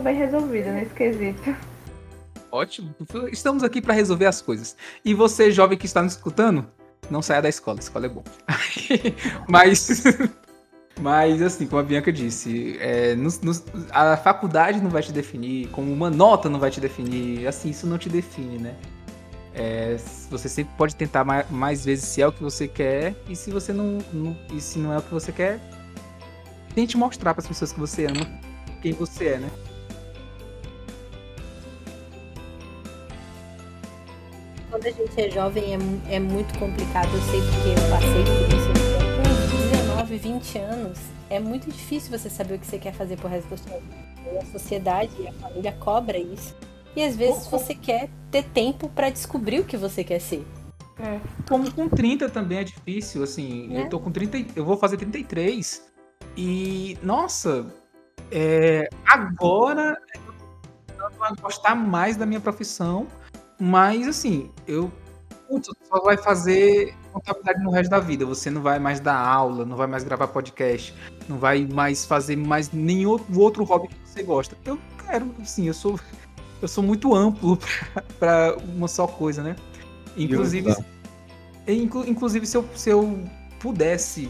[0.01, 1.55] bem resolvida nesse quesito.
[2.51, 2.93] Ótimo.
[3.31, 4.75] Estamos aqui para resolver as coisas.
[5.03, 6.67] E você, jovem que está nos escutando,
[7.09, 7.79] não saia da escola.
[7.79, 8.23] A escola é bom.
[9.49, 10.03] mas,
[10.99, 13.15] mas assim, como a Bianca disse, é,
[13.91, 17.47] a faculdade não vai te definir, como uma nota não vai te definir.
[17.47, 18.75] Assim, isso não te define, né?
[19.55, 19.97] É,
[20.31, 23.51] você sempre pode tentar mais, mais vezes se é o que você quer e se
[23.51, 25.59] você não, não- e se não é o que você quer,
[26.73, 28.27] tente mostrar para as pessoas que você ama
[28.81, 29.49] quem você é, né?
[34.69, 35.75] Quando a gente é jovem
[36.09, 38.73] é, é muito complicado, eu sei porque eu passei por isso.
[39.17, 40.97] Com 19, 20 anos,
[41.29, 44.39] é muito difícil você saber o que você quer fazer pro resto da sua vida.
[44.41, 46.55] A sociedade e a família cobra isso.
[46.95, 50.45] E às vezes você quer ter tempo pra descobrir o que você quer ser.
[51.49, 53.81] Como com 30 também é difícil, assim, Né?
[53.81, 55.83] eu tô com 30, e- eu vou fazer 33
[56.37, 57.65] e, nossa,
[58.31, 63.07] é, agora eu vou gostar mais da minha profissão,
[63.59, 64.91] mas assim, eu
[65.47, 68.25] curso, só vai fazer contabilidade no resto da vida.
[68.25, 70.93] Você não vai mais dar aula, não vai mais gravar podcast,
[71.27, 74.55] não vai mais fazer mais nenhum outro hobby que você gosta.
[74.63, 75.99] Eu quero, sim, eu sou
[76.63, 77.59] eu sou muito amplo
[78.17, 79.55] para uma só coisa, né?
[80.15, 80.73] Inclusive,
[81.67, 83.19] inclusive se eu, se eu
[83.59, 84.29] pudesse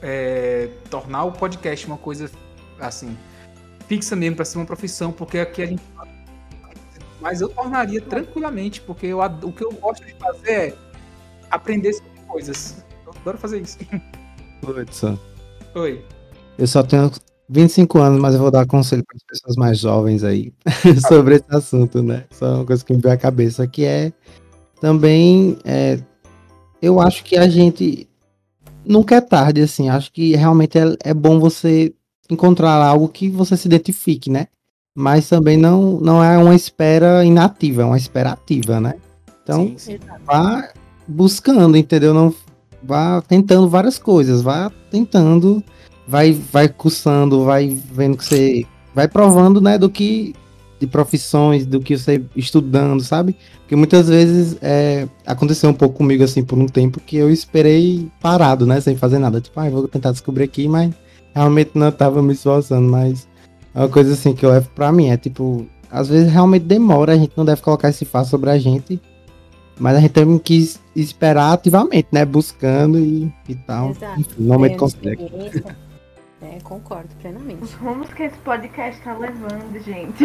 [0.00, 2.30] é, tornar o podcast uma coisa
[2.80, 3.16] assim
[3.86, 5.82] fixa mesmo para ser uma profissão, porque aqui a gente
[7.20, 10.74] mas eu tornaria tranquilamente, porque eu, o que eu gosto de fazer é
[11.50, 12.84] aprender sobre coisas.
[13.06, 13.78] Eu adoro fazer isso.
[14.66, 15.16] Hudson.
[15.76, 16.04] Oi.
[16.58, 17.12] Eu só tenho
[17.52, 20.52] 25 anos, mas eu vou dar conselho para as pessoas mais jovens aí
[21.06, 22.24] sobre esse assunto, né?
[22.30, 24.12] Só uma coisa que me veio à cabeça, que é
[24.80, 26.00] também é,
[26.80, 28.08] eu acho que a gente
[28.84, 29.88] nunca é tarde, assim.
[29.88, 31.94] Acho que realmente é, é bom você
[32.30, 34.46] encontrar algo que você se identifique, né?
[34.94, 38.94] Mas também não, não é uma espera inativa, é uma espera ativa, né?
[39.42, 39.98] Então, sim, sim.
[40.24, 40.72] vá
[41.06, 42.14] buscando, entendeu?
[42.14, 42.34] Não
[42.82, 45.62] vá tentando várias coisas, vá tentando,
[46.06, 50.34] vai vai cursando, vai vendo que você vai provando, né, do que
[50.78, 53.36] de profissões, do que você estudando, sabe?
[53.60, 58.10] Porque muitas vezes é, aconteceu um pouco comigo assim por um tempo que eu esperei
[58.20, 59.40] parado, né, sem fazer nada.
[59.40, 60.92] Tipo, ah, vou tentar descobrir aqui, mas
[61.32, 63.28] realmente não estava me esforçando, mas
[63.74, 67.12] é uma coisa assim que eu levo para mim é tipo, às vezes realmente demora,
[67.12, 69.00] a gente não deve colocar esse fato sobre a gente,
[69.78, 73.90] mas a gente tem que esperar ativamente, né, buscando e, e tal.
[73.90, 74.20] Exato.
[74.20, 75.30] Enfim, no momento consegue.
[76.42, 77.62] É, concordo plenamente.
[77.62, 80.24] Os rumos que esse podcast tá levando, gente.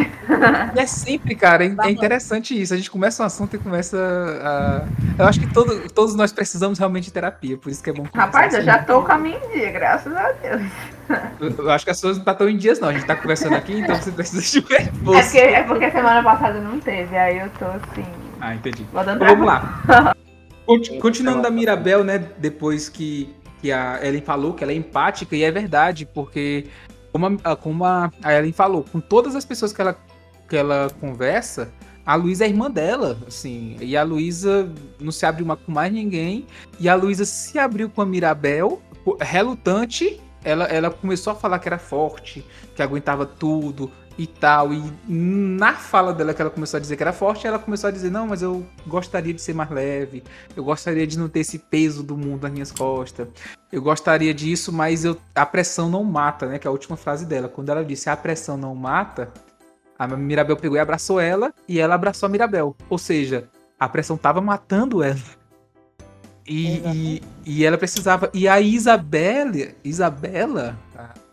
[0.76, 2.74] E é sempre, cara, é, é interessante isso.
[2.74, 4.88] A gente começa um assunto e começa a.
[5.20, 8.08] Eu acho que todo, todos nós precisamos realmente de terapia, por isso que é bom
[8.16, 10.64] Rapaz, eu já tô com a minha em dia, graças a Deus.
[11.40, 12.90] Eu, eu acho que as pessoas não estão em dias, não.
[12.90, 15.18] A gente tá conversando aqui, então você precisa de reforço.
[15.18, 18.06] É porque, é porque semana passada não teve, aí eu tô assim.
[18.42, 18.88] Ah, entendi.
[18.90, 20.16] Então, vamos lá.
[21.00, 22.18] Continuando da Mirabel, né?
[22.40, 26.68] Depois que que a Ellen falou, que ela é empática, e é verdade, porque,
[27.12, 29.98] como a, como a Ellen falou, com todas as pessoas que ela,
[30.48, 31.72] que ela conversa,
[32.06, 36.46] a Luísa é irmã dela, assim, e a Luísa não se abriu com mais ninguém,
[36.80, 38.82] e a Luísa se abriu com a Mirabel,
[39.20, 44.74] relutante, ela, ela começou a falar que era forte, que aguentava tudo, e tal.
[44.74, 47.92] E na fala dela que ela começou a dizer que era forte, ela começou a
[47.92, 50.24] dizer: Não, mas eu gostaria de ser mais leve,
[50.56, 53.28] eu gostaria de não ter esse peso do mundo nas minhas costas,
[53.72, 56.58] eu gostaria disso, mas eu, a pressão não mata, né?
[56.60, 57.48] Que é a última frase dela.
[57.48, 59.32] Quando ela disse a pressão não mata,
[59.98, 62.76] a Mirabel pegou e abraçou ela, e ela abraçou a Mirabel.
[62.90, 63.50] Ou seja,
[63.80, 65.20] a pressão tava matando ela.
[66.48, 68.30] E, e, e, ela precisava.
[68.34, 70.80] E a Isabela, Isabela,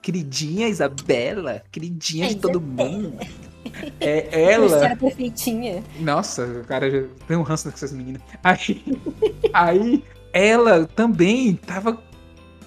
[0.04, 3.18] queridinha Isabela, queridinha de todo mundo.
[3.98, 4.84] É ela.
[4.84, 5.82] Era perfeitinha.
[5.98, 8.20] Nossa, cara, já tem um ranço dessas meninas.
[8.42, 8.84] Aí,
[9.52, 11.98] aí ela também tava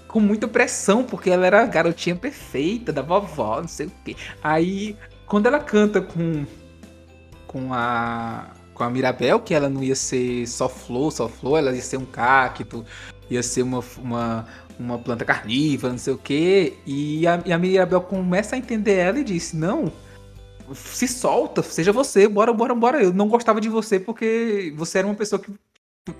[0.07, 4.15] com muita pressão, porque ela era a garotinha perfeita da vovó, não sei o quê.
[4.43, 4.97] Aí,
[5.27, 6.45] quando ela canta com,
[7.45, 11.75] com a com a Mirabel, que ela não ia ser só flor, só flor, ela
[11.75, 12.85] ia ser um cacto,
[13.29, 14.45] ia ser uma, uma,
[14.79, 16.73] uma planta carnívora, não sei o quê.
[16.85, 19.91] E a, e a Mirabel começa a entender ela e disse: Não,
[20.73, 23.03] se solta, seja você, bora, bora, bora.
[23.03, 25.51] Eu não gostava de você porque você era uma pessoa que.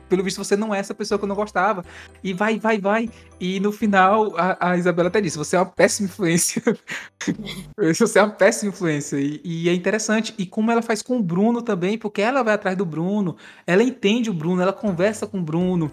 [0.10, 1.82] Pelo visto, você não é essa pessoa que eu não gostava.
[2.22, 3.10] E vai, vai, vai.
[3.40, 6.62] E no final, a, a Isabela até disse: Você é uma péssima influência.
[7.98, 9.18] você é uma péssima influência.
[9.18, 10.36] E, e, é interessante.
[10.38, 13.82] E como ela faz com o Bruno também, porque ela vai atrás do Bruno, ela
[13.82, 15.90] entende o Bruno, ela conversa com o Bruno.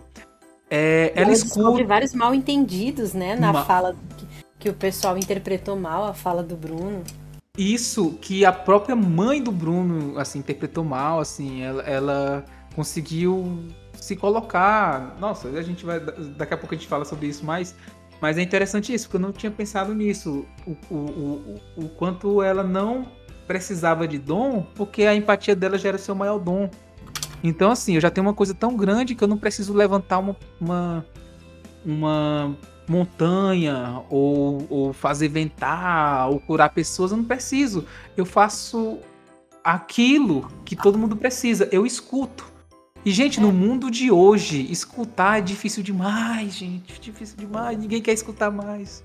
[0.77, 1.85] É, ela, escuta.
[1.85, 3.37] vários mal entendidos, né?
[3.37, 3.65] Na Uma...
[3.65, 4.27] fala que,
[4.59, 7.05] que, o pessoal interpretou mal a fala do Bruno.
[7.57, 14.17] Isso que a própria mãe do Bruno, assim, interpretou mal, assim, ela, ela conseguiu se
[14.17, 15.17] colocar.
[15.21, 16.01] Nossa, a gente vai.
[16.01, 17.77] Daqui a pouco a gente fala sobre isso mais.
[18.21, 20.45] Mas é interessante isso, porque eu não tinha pensado nisso.
[20.67, 23.07] O, o, o, o quanto ela não
[23.47, 26.69] precisava de dom, porque a empatia dela já era seu maior dom.
[27.45, 30.35] Então, assim, eu já tenho uma coisa tão grande que eu não preciso levantar uma,
[30.59, 31.07] uma,
[31.85, 32.57] uma
[32.89, 37.11] montanha ou, ou fazer ventar ou curar pessoas.
[37.11, 37.85] Eu não preciso.
[38.17, 38.99] Eu faço
[39.63, 41.69] aquilo que todo mundo precisa.
[41.71, 42.51] Eu escuto.
[43.05, 46.99] E, gente, no mundo de hoje, escutar é difícil demais, gente.
[46.99, 47.77] Difícil demais.
[47.77, 49.03] Ninguém quer escutar mais.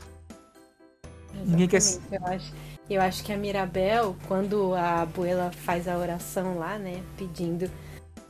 [1.34, 1.49] Exatamente.
[1.52, 1.82] Ninguém quer.
[2.10, 2.54] Eu acho,
[2.89, 7.69] eu acho que a Mirabel, quando a abuela faz a oração lá, né, pedindo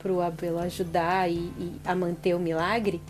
[0.00, 3.00] para o Abelo ajudar e, e, a manter o milagre,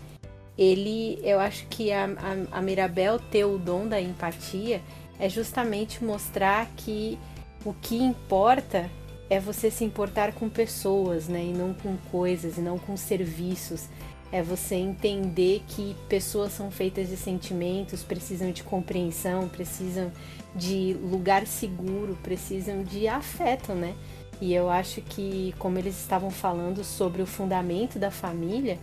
[0.57, 4.81] ele, eu acho que a, a, a Mirabel ter o dom da empatia
[5.19, 7.17] é justamente mostrar que
[7.63, 8.89] o que importa
[9.29, 11.45] é você se importar com pessoas, né?
[11.45, 13.87] E não com coisas, e não com serviços.
[14.29, 20.11] É você entender que pessoas são feitas de sentimentos, precisam de compreensão, precisam
[20.53, 23.95] de lugar seguro, precisam de afeto, né?
[24.41, 28.77] E eu acho que, como eles estavam falando sobre o fundamento da família,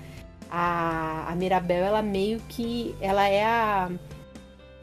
[0.51, 2.94] a, a Mirabel, ela meio que.
[3.01, 3.90] Ela é a.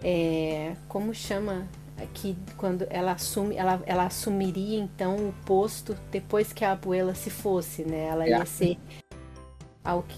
[0.04, 1.68] É, como chama?
[2.14, 7.30] que quando ela assume, ela, ela assumiria então o posto depois que a abuela se
[7.30, 8.08] fosse, né?
[8.08, 8.46] Ela ia é.
[8.46, 8.78] ser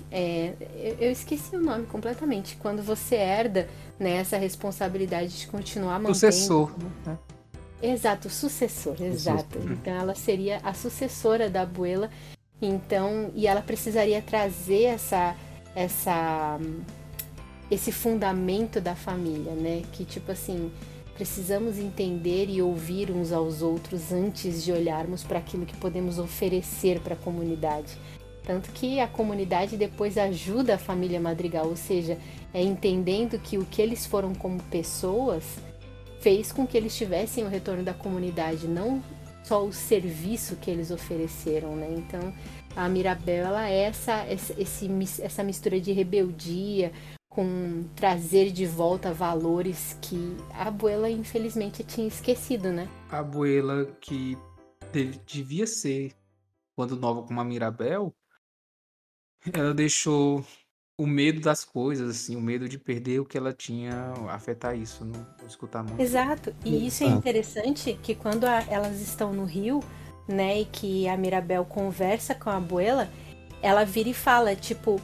[0.09, 0.53] é,
[0.99, 2.55] eu esqueci o nome completamente.
[2.55, 3.67] Quando você herda
[3.99, 6.15] né, essa responsabilidade de continuar mantendo.
[6.15, 6.71] Sucessor.
[7.05, 7.17] Né?
[7.81, 9.59] Exato, sucessor, exato.
[9.59, 12.09] Então ela seria a sucessora da abuela.
[12.61, 15.35] Então, e ela precisaria trazer essa,
[15.75, 16.59] essa,
[17.69, 19.83] esse fundamento da família, né?
[19.91, 20.71] Que tipo assim,
[21.17, 26.99] Precisamos entender e ouvir uns aos outros antes de olharmos para aquilo que podemos oferecer
[26.99, 27.97] para a comunidade.
[28.43, 32.19] Tanto que a comunidade depois ajuda a família Madrigal, ou seja,
[32.53, 35.43] é entendendo que o que eles foram como pessoas
[36.27, 39.01] fez com que eles tivessem o retorno da comunidade, não
[39.45, 41.89] só o serviço que eles ofereceram, né?
[41.89, 42.33] Então,
[42.75, 44.53] a Mirabel ela é essa, essa,
[45.21, 46.91] essa mistura de rebeldia,
[47.29, 52.89] com trazer de volta valores que a abuela infelizmente tinha esquecido, né?
[53.09, 54.37] A abuela que
[55.25, 56.11] devia ser,
[56.75, 58.13] quando nova como a Mirabel,
[59.53, 60.45] ela deixou
[60.99, 65.05] o medo das coisas, assim, o medo de perder o que ela tinha afetar isso,
[65.05, 66.01] não vou escutar muito.
[66.01, 69.79] Exato, e isso é interessante que quando a, elas estão no rio,
[70.27, 73.07] né, e que a Mirabel conversa com a abuela,
[73.61, 74.99] ela vira e fala, tipo,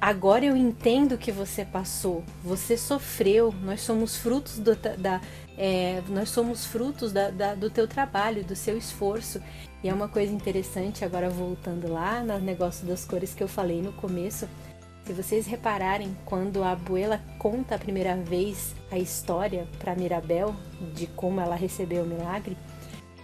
[0.00, 2.22] agora eu entendo o que você passou.
[2.44, 3.54] Você sofreu.
[3.62, 5.20] Nós somos frutos do, da,
[5.56, 9.40] é, nós somos frutos da, da, do teu trabalho, do seu esforço.
[9.82, 13.82] E é uma coisa interessante, agora voltando lá no negócio das cores que eu falei
[13.82, 14.48] no começo.
[15.04, 20.54] Se vocês repararem, quando a abuela conta a primeira vez a história para Mirabel
[20.94, 22.56] de como ela recebeu o milagre,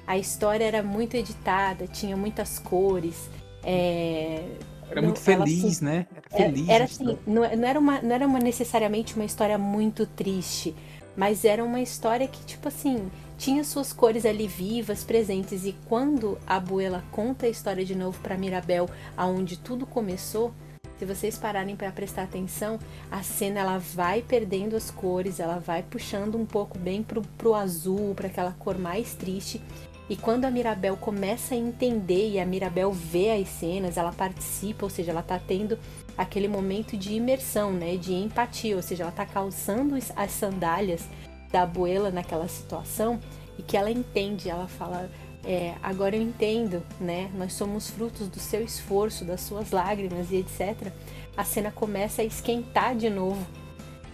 [0.06, 3.30] a história era muito editada, tinha muitas cores,
[3.62, 4.42] é,
[4.90, 6.06] era muito feliz, assim, né?
[6.32, 6.68] Era feliz.
[6.68, 10.74] Era, assim, não, não, era uma, não era uma, necessariamente uma história muito triste,
[11.16, 15.64] mas era uma história que, tipo assim, tinha suas cores ali vivas, presentes.
[15.66, 20.52] E quando a Abuela conta a história de novo para Mirabel, aonde tudo começou,
[20.98, 22.78] se vocês pararem para prestar atenção,
[23.10, 27.54] a cena ela vai perdendo as cores, ela vai puxando um pouco bem pro, pro
[27.54, 29.62] azul, para aquela cor mais triste.
[30.10, 34.86] E quando a Mirabel começa a entender e a Mirabel vê as cenas, ela participa,
[34.86, 35.78] ou seja, ela tá tendo
[36.16, 41.04] aquele momento de imersão, né, de empatia, ou seja, ela tá calçando as sandálias
[41.52, 43.20] da abuela naquela situação
[43.58, 45.10] e que ela entende, ela fala,
[45.48, 50.36] é, agora eu entendo, né, nós somos frutos do seu esforço, das suas lágrimas e
[50.36, 50.92] etc.
[51.34, 53.46] A cena começa a esquentar de novo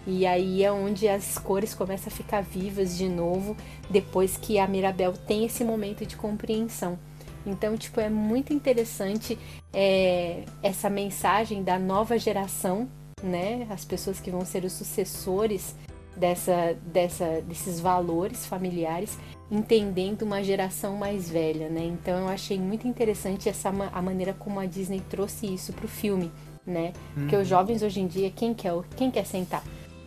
[0.06, 3.56] e aí é onde as cores começam a ficar vivas de novo,
[3.90, 6.96] depois que a Mirabel tem esse momento de compreensão.
[7.44, 9.36] Então, tipo, é muito interessante
[9.72, 12.88] é, essa mensagem da nova geração,
[13.22, 13.66] né?
[13.70, 15.74] As pessoas que vão ser os sucessores
[16.16, 19.18] dessa, dessa, desses valores familiares,
[19.50, 21.84] entendendo uma geração mais velha, né?
[21.84, 25.88] Então, eu achei muito interessante essa a maneira como a Disney trouxe isso para o
[25.88, 26.30] filme,
[26.66, 26.92] né?
[27.14, 27.48] Porque os uhum.
[27.48, 29.62] jovens hoje em dia, quem quer, quem quer sentar?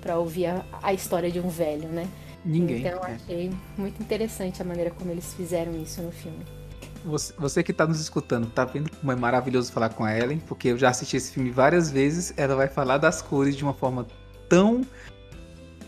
[0.08, 2.08] para ouvir a, a, história de um velho, né?
[2.46, 2.80] Ninguém.
[2.80, 3.16] Então eu é.
[3.16, 6.46] achei muito interessante a maneira como eles fizeram isso no filme.
[7.04, 10.40] Você, você que está nos escutando, tá vendo como é maravilhoso falar com a Ellen?
[10.48, 12.34] Porque eu já assisti esse filme várias vezes.
[12.38, 14.08] Ela vai falar das cores de uma forma
[14.48, 14.82] tão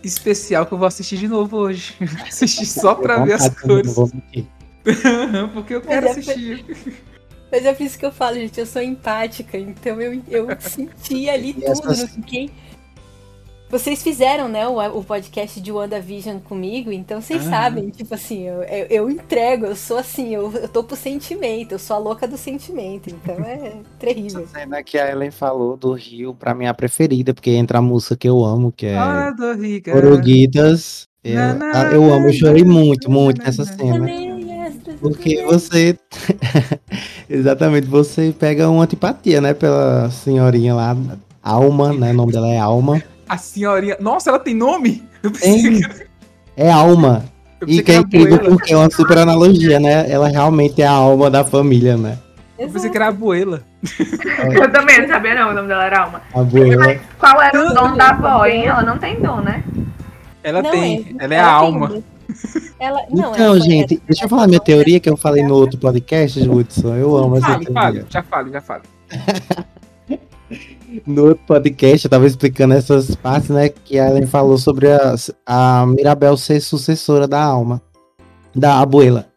[0.04, 1.96] especial que eu vou assistir de novo hoje.
[2.28, 3.94] assistir só para ver as cores.
[5.54, 6.66] Porque eu quero assistir.
[7.52, 11.28] Mas é por isso que eu falo, gente, eu sou empática, então eu, eu senti
[11.28, 12.00] ali tudo, essas...
[12.00, 12.52] não fiquei
[13.70, 17.50] vocês fizeram, né, o, o podcast de WandaVision comigo, então vocês uhum.
[17.50, 21.74] sabem, tipo assim, eu, eu, eu, entrego, eu sou assim, eu, eu tô pro sentimento,
[21.74, 24.44] eu sou a louca do sentimento, então é terrível.
[24.44, 27.78] Essa cena que a Ellen falou do Rio, pra mim é a preferida, porque entra
[27.78, 29.36] a música que eu amo, que é ah,
[29.96, 31.08] Oroguitas.
[31.22, 31.38] Eu,
[31.92, 34.08] eu amo, eu chorei muito, muito nessa cena.
[35.00, 35.98] Porque você.
[37.30, 40.98] Exatamente, você pega uma antipatia, né, pela senhorinha lá,
[41.44, 42.12] Alma, né?
[42.12, 43.02] O nome dela é Alma.
[43.30, 43.96] A senhorinha.
[44.00, 45.08] Nossa, ela tem nome?
[45.40, 45.80] Tem.
[45.80, 46.08] Que...
[46.58, 47.24] É alma.
[47.68, 50.10] E que é incrível porque é uma super analogia, né?
[50.10, 52.18] Ela realmente é a alma da família, né?
[52.58, 53.64] Eu pensei que era a abuela.
[54.54, 56.22] Eu também não sabia não, o nome dela era Alma.
[56.34, 56.86] Abuela.
[56.86, 58.66] Mas qual era o dom da avó, hein?
[58.66, 59.64] Ela não tem dom, né?
[60.44, 61.24] Ela não tem, é.
[61.24, 62.04] ela é ela a alma.
[62.80, 65.54] Ela, não, então, ela gente, ela- deixa eu falar minha teoria que eu falei no
[65.54, 66.96] outro podcast, Hudson.
[66.96, 67.82] Eu amo essa Fale, teoria.
[67.82, 68.84] fale, já fale, já fale.
[71.06, 73.70] No outro podcast, eu tava explicando essas partes, né?
[73.70, 75.16] Que a Ellen falou sobre a,
[75.46, 77.82] a Mirabel ser sucessora da alma,
[78.56, 79.28] da abuela.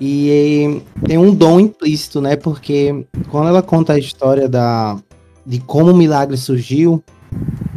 [0.00, 2.36] E tem um dom implícito, né?
[2.36, 4.98] Porque quando ela conta a história da,
[5.44, 7.02] de como o milagre surgiu,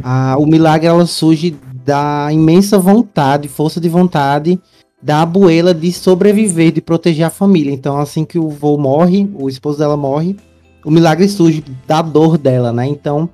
[0.02, 4.60] a, o milagre ela surge da imensa vontade, força de vontade
[5.02, 7.72] da abuela de sobreviver, de proteger a família.
[7.72, 10.36] Então, assim que o vô morre, o esposo dela morre,
[10.84, 12.86] o milagre surge da dor dela, né?
[12.86, 13.28] Então,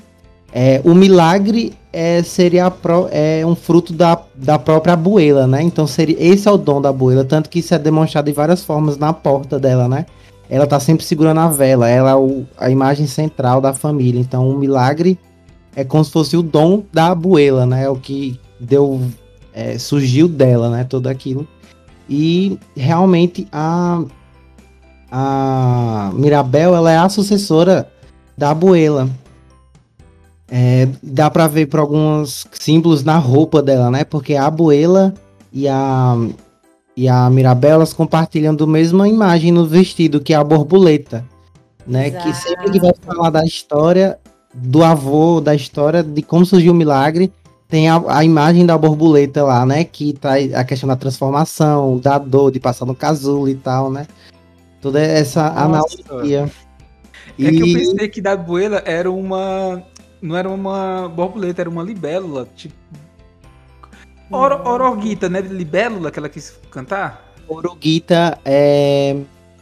[0.53, 5.62] é, o milagre é, seria a pró- é um fruto da, da própria abuela, né?
[5.62, 8.62] Então, seria, esse é o dom da abuela, tanto que isso é demonstrado de várias
[8.64, 10.07] formas na porta dela, né?
[10.51, 14.20] Ela tá sempre segurando a vela, ela é o- a imagem central da família.
[14.20, 15.18] Então, o milagre
[15.76, 17.84] é como se fosse o dom da abuela, né?
[17.84, 19.01] É o que deu,
[19.53, 20.84] é, surgiu dela, né?
[20.84, 21.46] Tudo aquilo.
[22.09, 24.03] E realmente a
[25.11, 27.90] a Mirabel ela é a sucessora
[28.36, 29.09] da abuela.
[30.50, 34.04] É, dá pra ver por alguns símbolos na roupa dela, né?
[34.04, 35.12] Porque a abuela
[35.52, 36.16] e a
[36.96, 41.24] e a Mirabel elas compartilham do mesma imagem no vestido que é a borboleta,
[41.86, 42.11] né?
[42.11, 44.18] Que sempre que vai falar da história
[44.52, 47.32] do avô, da história de como surgiu o milagre,
[47.68, 49.84] tem a, a imagem da borboleta lá, né?
[49.84, 54.06] Que traz a questão da transformação, da dor de passar no casulo e tal, né?
[54.81, 55.61] Toda essa Nossa.
[56.11, 56.51] analogia.
[57.39, 59.83] É que eu E- pensei que da abuela era uma.
[60.20, 62.49] Não era uma borboleta, era uma libélula.
[62.57, 62.74] Tipo.
[64.31, 65.41] Oro, ororguita, né?
[65.41, 67.33] Libélula que ela quis cantar?
[67.49, 69.16] Oruguita é.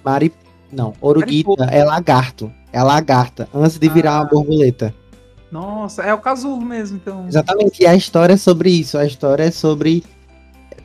[0.05, 0.33] Mari...
[0.73, 1.71] Não, Oruguita Mariposa.
[1.71, 2.53] é lagarto.
[2.73, 4.21] É lagarta, antes de virar Ah.
[4.23, 4.93] uma borboleta.
[5.51, 7.27] Nossa, é o casulo mesmo, então.
[7.29, 7.83] Exatamente.
[7.83, 8.99] E a história é sobre isso.
[8.99, 10.03] A história é sobre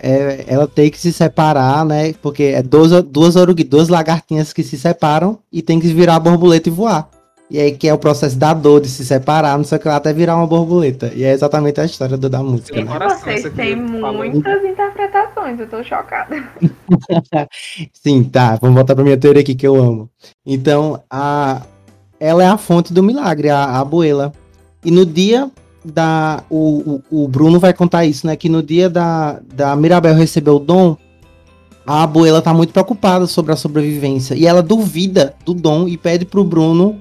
[0.02, 2.14] é, ela ter que se separar, né?
[2.22, 6.20] Porque é duas, duas, orugui- duas lagartinhas que se separam e tem que virar a
[6.20, 7.08] borboleta e voar.
[7.50, 9.88] E aí que é o processo da dor de se separar, não sei o que
[9.90, 11.12] lá, até virar uma borboleta.
[11.14, 12.74] E é exatamente a história do- da música.
[12.74, 13.10] Tem Né?
[13.10, 16.42] Vocês têm muitas interpretações, eu tô chocada.
[17.94, 18.58] Sim, tá.
[18.62, 20.10] Vamos voltar pra minha teoria aqui que eu amo.
[20.46, 21.62] Então, a,
[22.20, 24.32] ela é a fonte do milagre, a, a abuela.
[24.84, 25.50] E no dia
[25.84, 26.44] da.
[26.50, 28.36] O, o, o Bruno vai contar isso, né?
[28.36, 30.98] Que no dia da, da Mirabel receber o dom,
[31.86, 34.36] a abuela tá muito preocupada sobre a sobrevivência.
[34.36, 37.00] E ela duvida do dom e pede pro Bruno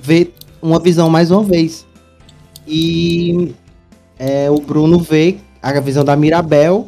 [0.00, 1.86] ver uma visão mais uma vez.
[2.66, 3.54] E
[4.18, 6.86] é, o Bruno vê a visão da Mirabel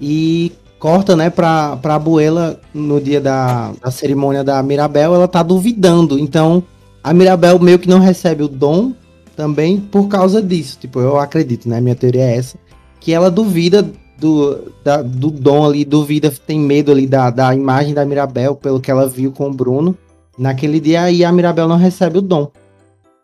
[0.00, 5.42] e corta, né, pra, pra abuela no dia da, da cerimônia da Mirabel, ela tá
[5.42, 6.18] duvidando.
[6.18, 6.62] Então,
[7.02, 8.92] a Mirabel meio que não recebe o dom
[9.34, 10.78] também por causa disso.
[10.80, 11.80] Tipo, eu acredito, né?
[11.80, 12.58] Minha teoria é essa.
[13.00, 17.92] Que ela duvida do, da- do dom ali, duvida, tem medo ali da, da imagem
[17.94, 19.96] da Mirabel, pelo que ela viu com o Bruno.
[20.38, 22.50] Naquele dia e a Mirabel não recebe o dom.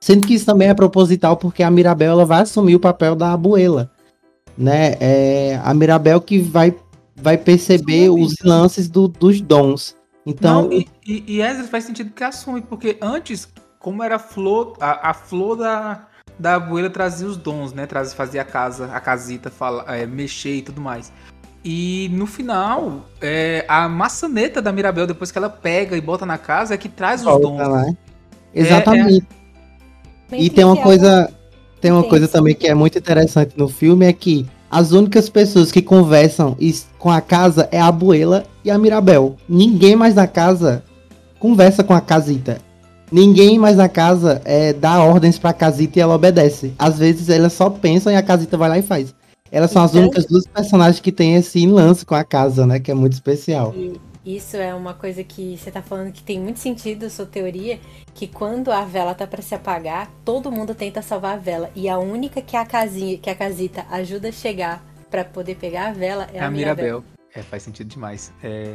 [0.00, 3.32] Sendo que isso também é proposital, porque a Mirabel ela vai assumir o papel da
[3.32, 3.90] abuela.
[4.56, 4.96] Né?
[5.00, 6.74] É a Mirabel que vai,
[7.16, 8.10] vai perceber Sim.
[8.10, 9.96] os lances do- dos dons.
[10.26, 13.48] Então, Não, e, e, e Ezra faz sentido que assume, porque antes,
[13.80, 16.06] como era a flor, a, a flor da,
[16.38, 17.86] da abuela trazia os dons, né?
[17.86, 21.10] Trazia, fazia a casa, a casita, fala, é, mexer e tudo mais.
[21.64, 26.38] E no final, é, a maçaneta da Mirabel, depois que ela pega e bota na
[26.38, 27.56] casa, é que traz os dons.
[27.56, 27.96] né?
[28.54, 29.26] Exatamente.
[30.30, 31.32] Mas E tem uma coisa,
[31.80, 35.72] tem uma coisa também que é muito interessante no filme é que as únicas pessoas
[35.72, 36.56] que conversam
[36.98, 39.36] com a casa é a abuela e a Mirabel.
[39.48, 40.84] Ninguém mais na casa
[41.38, 42.69] conversa com a casita.
[43.12, 46.72] Ninguém mais na casa é, dá ordens pra casita e ela obedece.
[46.78, 49.14] Às vezes elas só pensam e a casita vai lá e faz.
[49.50, 52.78] Elas são as Então- únicas duas personagens que têm esse lance com a casa, né?
[52.78, 53.74] Que é muito especial.
[53.76, 53.98] E
[54.36, 57.80] isso é uma coisa que você tá falando que tem muito sentido a sua teoria,
[58.14, 61.88] que quando a vela tá pra se apagar, todo mundo tenta salvar a vela e
[61.88, 65.92] a única que a casinha, que a casita ajuda a chegar pra poder pegar a
[65.92, 67.02] vela é, É a Mirabel.
[67.34, 68.32] É, faz sentido demais.
[68.44, 68.74] É...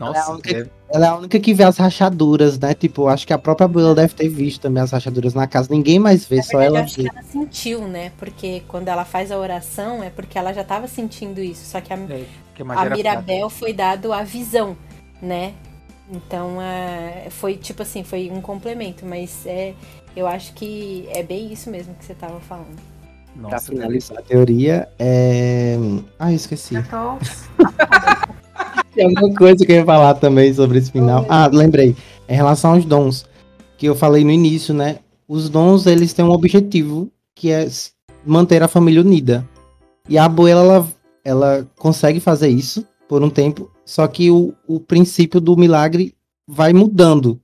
[0.00, 2.74] Ela é a Nossa, única- é- Ela é a única que vê as rachaduras, né?
[2.74, 5.68] Tipo, acho que a própria abuela deve ter visto também as rachaduras na casa.
[5.70, 7.02] Ninguém mais vê, Na só verdade, ela eu acho vê.
[7.08, 8.12] que ela sentiu, né?
[8.18, 11.92] Porque quando ela faz a oração é porque ela já tava sentindo isso, só que
[11.92, 12.24] a, é,
[12.54, 14.76] que é a Mirabel foi dado a visão,
[15.22, 15.54] né?
[16.10, 19.72] Então é, foi tipo assim, foi um complemento, mas é,
[20.14, 22.66] eu acho que é bem isso mesmo que você tava falando.
[22.66, 22.92] fraca.
[23.40, 25.76] Pra Nossa, finalizar a teoria, é.
[26.18, 26.74] Ah, eu esqueci.
[26.74, 27.16] Eu tô.
[28.94, 31.24] Tem alguma coisa que eu ia falar também sobre esse final.
[31.28, 31.96] Ah, lembrei.
[32.28, 33.24] Em relação aos dons,
[33.78, 34.98] que eu falei no início, né?
[35.26, 37.68] Os dons, eles têm um objetivo, que é
[38.24, 39.48] manter a família unida.
[40.08, 40.88] E a abuela, ela,
[41.24, 46.14] ela consegue fazer isso, por um tempo, só que o, o princípio do milagre
[46.48, 47.38] vai mudando,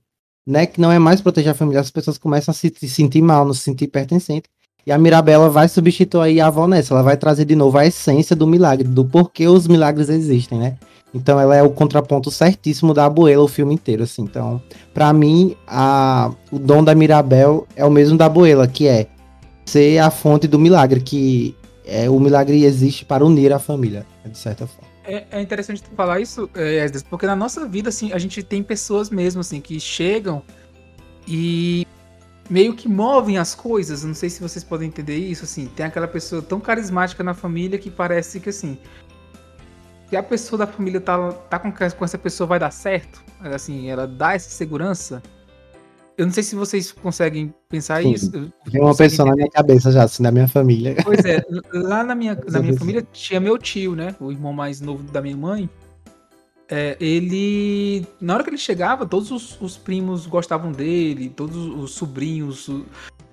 [0.45, 0.65] né?
[0.65, 3.45] Que não é mais proteger a família, as pessoas começam a se, se sentir mal,
[3.45, 4.49] não se sentir pertencente.
[4.85, 8.35] E a Mirabela vai substituir a avó nessa, ela vai trazer de novo a essência
[8.35, 10.77] do milagre, do porquê os milagres existem, né?
[11.13, 14.21] Então ela é o contraponto certíssimo da Abuela o filme inteiro, assim.
[14.21, 14.61] Então,
[14.93, 19.07] para mim, a, o dom da Mirabel é o mesmo da Abuela, que é
[19.65, 21.55] ser a fonte do milagre, que
[21.85, 24.89] é, o milagre existe para unir a família, de certa forma.
[25.03, 28.61] É, é interessante tu falar isso, é, porque na nossa vida, assim, a gente tem
[28.61, 30.43] pessoas mesmo, assim, que chegam
[31.27, 31.87] e
[32.47, 34.03] meio que movem as coisas.
[34.03, 35.65] Não sei se vocês podem entender isso, assim.
[35.65, 38.77] Tem aquela pessoa tão carismática na família que parece que, assim,
[40.09, 43.89] se a pessoa da família tá, tá com, com essa pessoa vai dar certo, assim,
[43.89, 45.21] ela dá essa segurança.
[46.17, 48.31] Eu não sei se vocês conseguem pensar Sim, isso.
[48.69, 49.29] Tem uma pessoa entender.
[49.29, 50.97] na minha cabeça já, assim, da minha família.
[51.03, 54.15] Pois é, lá na minha, na minha família tinha meu tio, né?
[54.19, 55.69] O irmão mais novo da minha mãe.
[56.67, 58.05] É, ele.
[58.19, 62.69] Na hora que ele chegava, todos os, os primos gostavam dele, todos os sobrinhos.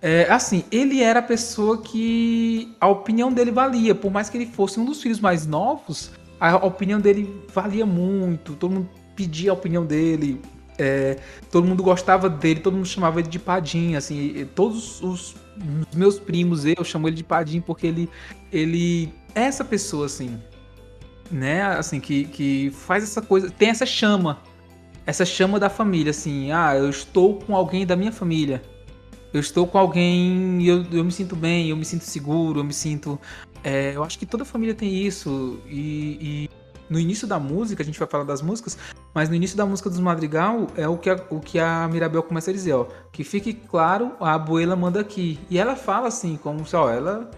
[0.00, 4.46] É, assim, ele era a pessoa que a opinião dele valia, por mais que ele
[4.46, 9.54] fosse um dos filhos mais novos, a opinião dele valia muito, todo mundo pedia a
[9.54, 10.40] opinião dele,
[10.78, 11.18] é,
[11.50, 15.34] todo mundo gostava dele, todo mundo chamava ele de Padim, assim, todos os,
[15.94, 18.10] meus primos, eu chamo ele de Padim porque ele,
[18.52, 20.38] ele é essa pessoa, assim,
[21.30, 21.62] né?
[21.62, 24.38] Assim, que, que faz essa coisa, tem essa chama,
[25.06, 28.62] essa chama da família, assim, ah, eu estou com alguém da minha família.
[29.32, 32.72] Eu estou com alguém eu, eu me sinto bem, eu me sinto seguro, eu me
[32.72, 33.20] sinto.
[33.62, 35.58] É, eu acho que toda família tem isso.
[35.66, 36.50] E, e,
[36.88, 38.78] no início da música, a gente vai falar das músicas,
[39.12, 42.22] mas no início da música dos Madrigal é o que a, o que a Mirabel
[42.22, 42.86] começa a dizer, ó.
[43.12, 45.38] Que fique claro, a abuela manda aqui.
[45.50, 47.30] E ela fala assim, como se, ó, ela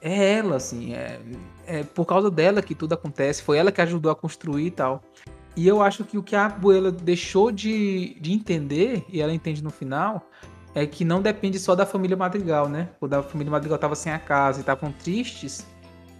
[0.00, 1.20] é ela, assim, é,
[1.66, 5.02] é por causa dela que tudo acontece, foi ela que ajudou a construir e tal.
[5.56, 9.62] E eu acho que o que a Abuela deixou de, de entender, e ela entende
[9.62, 10.26] no final,
[10.74, 12.88] é que não depende só da família Madrigal, né?
[12.98, 15.66] Quando a família Madrigal estava sem a casa e estavam tristes,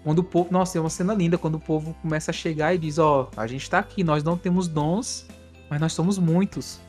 [0.03, 0.49] quando o povo.
[0.51, 3.41] Nossa, é uma cena linda quando o povo começa a chegar e diz: Ó, oh,
[3.41, 5.27] a gente está aqui, nós não temos dons,
[5.69, 6.81] mas nós somos muitos.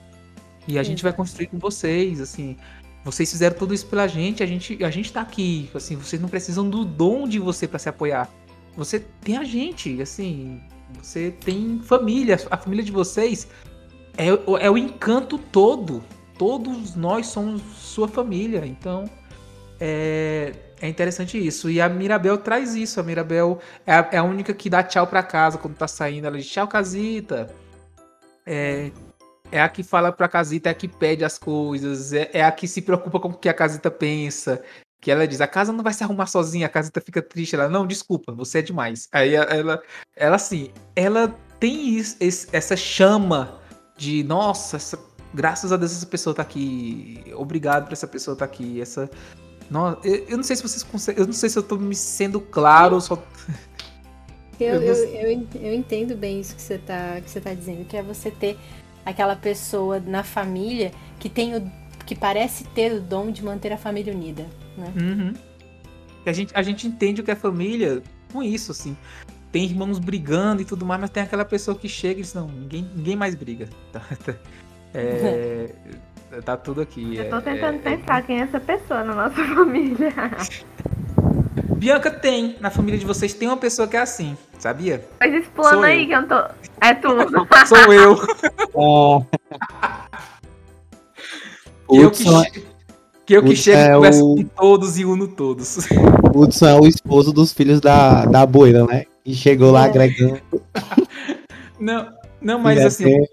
[0.67, 0.91] E a Sim.
[0.91, 2.57] gente vai construir com vocês, assim.
[3.03, 6.29] Vocês fizeram tudo isso pela gente, a gente, a gente tá aqui, assim, vocês não
[6.29, 8.29] precisam do dom de você para se apoiar.
[8.77, 10.61] Você tem a gente, assim,
[11.01, 13.47] você tem família, a família de vocês
[14.15, 14.27] é,
[14.63, 16.03] é o encanto todo.
[16.41, 19.07] Todos nós somos sua família, então
[19.79, 21.69] é, é interessante isso.
[21.69, 22.99] E a Mirabel traz isso.
[22.99, 26.25] A Mirabel é a, é a única que dá tchau pra casa quando tá saindo.
[26.25, 27.53] Ela diz tchau, casita.
[28.43, 28.89] É,
[29.51, 32.51] é a que fala pra casita, é a que pede as coisas, é, é a
[32.51, 34.63] que se preocupa com o que a casita pensa.
[34.99, 37.53] Que ela diz, a casa não vai se arrumar sozinha, a casita fica triste.
[37.53, 39.07] Ela, não, desculpa, você é demais.
[39.11, 39.79] Aí ela,
[40.15, 41.27] ela assim, ela
[41.59, 43.61] tem isso, esse, essa chama
[43.95, 44.97] de, nossa, essa,
[45.33, 47.23] graças a Deus essa pessoa tá aqui.
[47.35, 48.81] Obrigado por essa pessoa tá aqui.
[48.81, 49.09] Essa.
[49.69, 51.21] Nossa, eu, eu não sei se vocês conseguem.
[51.21, 53.21] Eu não sei se eu tô me sendo claro ou só.
[54.59, 57.97] Eu, eu, eu, eu, entendo bem isso que você, tá, que você tá dizendo, que
[57.97, 58.59] é você ter
[59.03, 61.71] aquela pessoa na família que tem o.
[62.05, 64.45] que parece ter o dom de manter a família unida
[64.77, 64.93] né?
[64.99, 65.33] Uhum.
[66.25, 68.01] A, gente, a gente entende o que é família
[68.31, 68.95] com isso, assim.
[69.51, 72.47] Tem irmãos brigando e tudo mais, mas tem aquela pessoa que chega e diz, não,
[72.47, 73.67] ninguém, ninguém mais briga.
[74.93, 75.69] É,
[76.43, 77.17] tá tudo aqui.
[77.17, 78.21] Eu tô é, tentando é, pensar é...
[78.21, 80.13] quem é essa pessoa na nossa família.
[81.77, 85.03] Bianca tem, na família de vocês tem uma pessoa que é assim, sabia?
[85.19, 86.07] Mas explana aí eu.
[86.07, 86.53] que eu não tô.
[86.79, 87.47] É tudo.
[87.65, 88.13] Sou eu.
[91.89, 91.97] É.
[92.03, 92.23] eu que,
[93.25, 94.35] que eu que chego é e converso o...
[94.35, 95.77] com todos e uno todos.
[96.33, 99.05] O Hudson é o esposo dos filhos da, da Boira, né?
[99.25, 99.89] E chegou lá é.
[99.89, 100.41] agregando.
[101.79, 103.25] não, não, mas assim,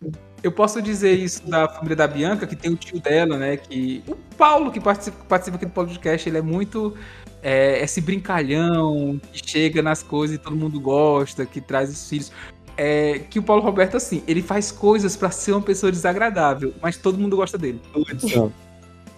[0.43, 3.57] eu posso dizer isso da família da Bianca, que tem o tio dela, né?
[3.57, 4.03] Que.
[4.07, 6.95] O Paulo, que participa, participa aqui do podcast, ele é muito.
[7.41, 12.33] É, esse brincalhão que chega nas coisas e todo mundo gosta, que traz os filhos.
[12.77, 16.97] É, que o Paulo Roberto, assim, ele faz coisas para ser uma pessoa desagradável, mas
[16.97, 17.81] todo mundo gosta dele.
[17.95, 18.53] Hudson.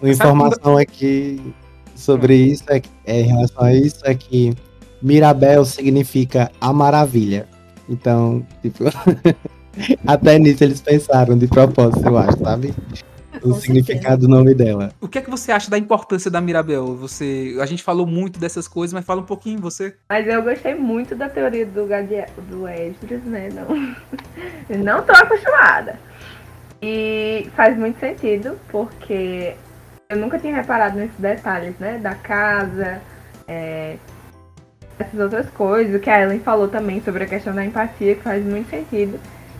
[0.01, 1.39] Uma informação aqui
[1.95, 4.55] sobre isso, é, é, em relação a isso, é que
[5.01, 7.47] Mirabel significa a maravilha.
[7.87, 8.85] Então, tipo,
[10.05, 12.73] até nisso eles pensaram de propósito, eu acho, sabe?
[13.43, 14.91] O significado do nome dela.
[15.01, 16.95] O que é que você acha da importância da Mirabel?
[16.97, 19.95] Você, a gente falou muito dessas coisas, mas fala um pouquinho você.
[20.09, 23.49] Mas eu gostei muito da teoria do Gadia, do Esdras, né?
[23.49, 25.97] Não, não tô acostumada.
[26.81, 29.55] E faz muito sentido, porque
[30.09, 31.97] eu nunca tinha reparado nesses detalhes, né?
[31.97, 33.01] Da casa,
[33.47, 33.95] é,
[34.99, 35.95] essas outras coisas.
[35.95, 39.19] O que a Ellen falou também sobre a questão da empatia, que faz muito sentido.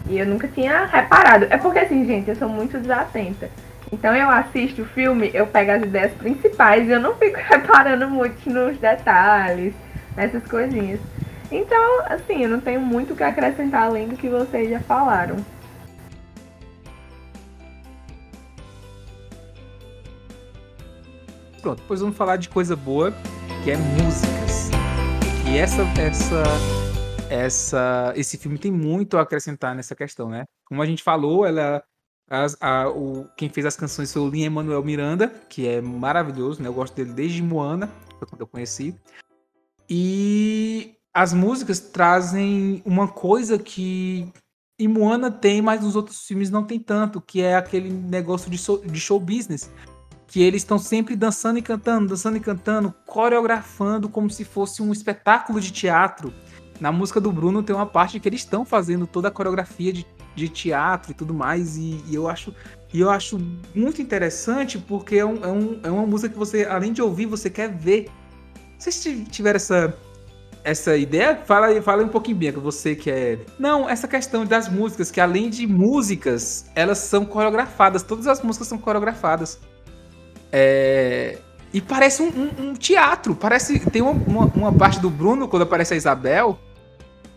[0.10, 1.48] E eu nunca tinha reparado.
[1.50, 3.50] É porque assim, gente, eu sou muito desatenta.
[3.92, 8.10] Então eu assisto o filme, eu pego as ideias principais e eu não fico reparando
[8.10, 9.74] muito nos detalhes,
[10.16, 11.00] nessas coisinhas.
[11.52, 15.36] Então, assim, eu não tenho muito o que acrescentar além do que vocês já falaram.
[21.62, 23.14] Pronto, depois vamos falar de coisa boa,
[23.64, 24.72] que é músicas.
[25.48, 26.44] E essa, essa,
[27.32, 30.44] essa, esse filme tem muito a acrescentar nessa questão, né?
[30.66, 31.82] Como a gente falou, ela,
[32.60, 36.68] a, o, quem fez as canções foi o Lin Emanuel Miranda, que é maravilhoso, né?
[36.68, 38.94] Eu gosto dele desde Moana, foi quando eu conheci.
[39.90, 44.30] E as músicas trazem uma coisa que
[44.78, 48.58] em Moana tem, mas nos outros filmes não tem tanto, que é aquele negócio de
[48.58, 49.72] show, de show business
[50.32, 54.94] que eles estão sempre dançando e cantando, dançando e cantando, coreografando como se fosse um
[54.94, 56.34] espetáculo de teatro.
[56.82, 60.04] Na música do Bruno tem uma parte que eles estão fazendo toda a coreografia de,
[60.36, 62.52] de teatro e tudo mais, e, e, eu acho
[62.92, 63.40] e eu acho
[63.76, 67.28] muito interessante porque é, um, é, um, é uma música que você, além de ouvir,
[67.28, 68.10] você quer ver.
[68.80, 69.96] Vocês tiveram essa,
[70.64, 71.36] essa ideia?
[71.36, 73.38] Fala, fala um pouquinho, você que é.
[73.60, 78.02] Não, essa questão das músicas, que além de músicas, elas são coreografadas.
[78.02, 79.60] Todas as músicas são coreografadas.
[80.52, 81.38] É...
[81.72, 83.36] E parece um, um, um, teatro.
[83.36, 83.80] Parece.
[83.92, 86.60] Tem uma, uma, uma, parte do Bruno, quando aparece a Isabel,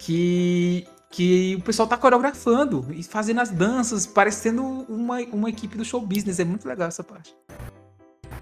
[0.04, 0.86] que.
[1.10, 6.00] Que o pessoal tá coreografando e fazendo as danças, parecendo uma, uma equipe do show
[6.00, 6.40] business.
[6.40, 7.32] É muito legal essa parte.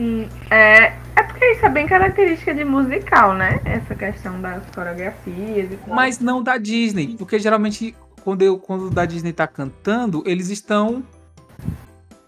[0.00, 3.60] Hum, é, é porque isso é bem característica de musical, né?
[3.66, 5.94] Essa questão das coreografias e tal.
[5.94, 7.94] Mas não da Disney, porque geralmente
[8.24, 11.04] quando, eu, quando o da Disney tá cantando, eles estão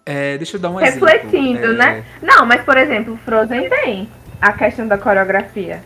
[0.05, 1.73] é, deixa eu dar um Refletindo, exemplo.
[1.73, 2.05] né?
[2.23, 2.27] É...
[2.27, 4.09] Não, mas por exemplo, Frozen tem
[4.41, 5.83] a questão da coreografia.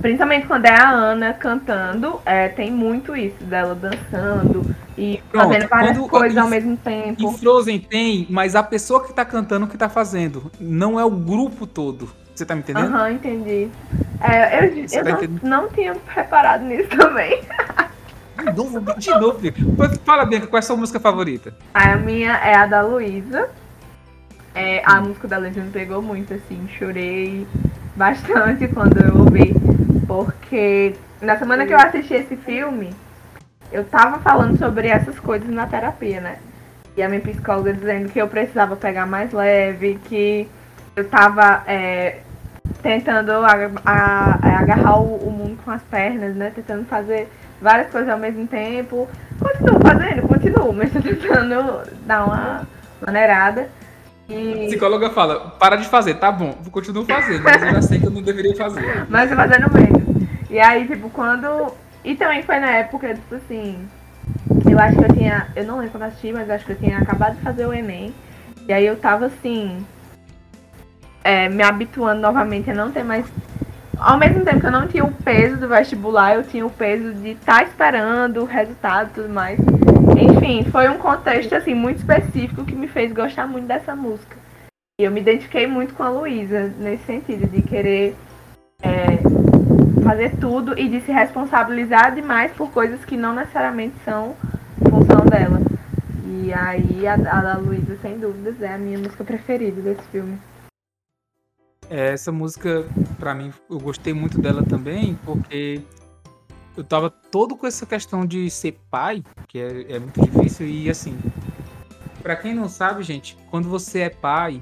[0.00, 5.68] Principalmente quando é a Ana cantando, é, tem muito isso dela dançando e Pronto, fazendo
[5.68, 7.22] várias quando, coisas ao mesmo tempo.
[7.22, 11.10] Em Frozen tem, mas a pessoa que tá cantando que tá fazendo, não é o
[11.10, 12.08] grupo todo.
[12.34, 12.86] Você tá me entendendo?
[12.86, 13.68] Aham, uhum, entendi.
[14.20, 17.42] É, eu, eu tá não, não tinha reparado nisso também.
[18.36, 19.40] De novo, de novo.
[20.04, 21.54] Fala, Bianca, qual é a sua música favorita?
[21.72, 23.48] A minha é a da Luísa.
[24.54, 27.46] É, a música da Luísa me pegou muito, assim, chorei
[27.96, 29.54] bastante quando eu ouvi.
[30.06, 32.94] Porque na semana que eu assisti esse filme,
[33.72, 36.36] eu tava falando sobre essas coisas na terapia, né?
[36.96, 40.48] E a minha psicóloga dizendo que eu precisava pegar mais leve, que
[40.94, 42.20] eu tava é,
[42.82, 43.32] tentando
[43.84, 46.52] agarrar o, mundo com as pernas, né?
[46.54, 47.28] Tentando fazer
[47.60, 49.08] várias coisas ao mesmo tempo.
[49.40, 52.68] Continuo fazendo, continuo, mas tô tentando dar uma
[53.04, 53.68] maneirada.
[54.28, 54.64] E...
[54.64, 58.06] A psicóloga fala, para de fazer, tá bom, continuo fazendo, mas eu já sei que
[58.06, 58.82] eu não deveria fazer.
[59.08, 60.28] Mas eu fazendo menos.
[60.48, 61.74] E aí, tipo, quando.
[62.04, 63.78] E também foi na época, tipo assim.
[64.70, 65.48] Eu acho que eu tinha.
[65.54, 68.14] Eu não lembro quando assisti, mas acho que eu tinha acabado de fazer o Enem.
[68.66, 69.84] E aí eu tava assim.
[71.22, 73.26] É, me habituando novamente a não ter mais
[73.98, 77.14] ao mesmo tempo que eu não tinha o peso do vestibular, eu tinha o peso
[77.14, 79.58] de estar tá esperando o resultado e tudo mais.
[80.18, 84.36] Enfim, foi um contexto assim muito específico que me fez gostar muito dessa música.
[85.00, 88.14] E eu me identifiquei muito com a Luísa nesse sentido de querer
[88.80, 89.18] é,
[90.04, 94.36] fazer tudo e de se responsabilizar demais por coisas que não necessariamente são
[94.88, 95.60] função dela.
[96.24, 100.38] E aí a, a Luísa, sem dúvidas, é a minha música preferida desse filme.
[101.90, 102.86] É, essa música,
[103.18, 105.82] para mim, eu gostei muito dela também, porque
[106.76, 110.90] eu tava todo com essa questão de ser pai, que é, é muito difícil, e
[110.90, 111.16] assim,
[112.22, 114.60] para quem não sabe, gente, quando você é pai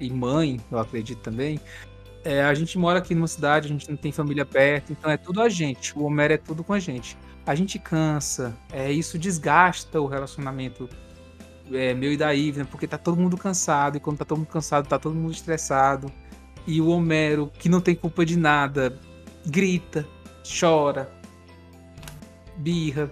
[0.00, 1.60] e mãe, eu acredito também,
[2.24, 5.16] é, a gente mora aqui numa cidade, a gente não tem família perto, então é
[5.16, 5.96] tudo a gente.
[5.98, 7.16] O Homero é tudo com a gente.
[7.46, 10.88] A gente cansa, é, isso desgasta o relacionamento
[11.72, 14.48] é, meu e da Ivna, porque tá todo mundo cansado, e quando tá todo mundo
[14.48, 16.12] cansado, tá todo mundo estressado.
[16.66, 18.98] E o Homero, que não tem culpa de nada,
[19.46, 20.06] grita,
[20.44, 21.10] chora,
[22.58, 23.10] birra.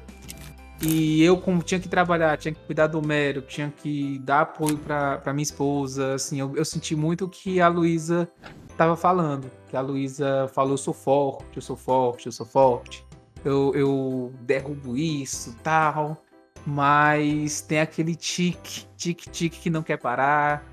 [0.82, 4.76] E eu, como tinha que trabalhar, tinha que cuidar do Homero, tinha que dar apoio
[4.76, 8.28] para minha esposa, assim, eu, eu senti muito o que a Luísa
[8.68, 9.50] estava falando.
[9.68, 13.04] Que a Luísa falou: eu sou forte, eu sou forte, eu sou forte.
[13.44, 16.22] Eu, eu derrubo isso, tal.
[16.66, 20.66] Mas tem aquele tique, tique, tique que não quer parar.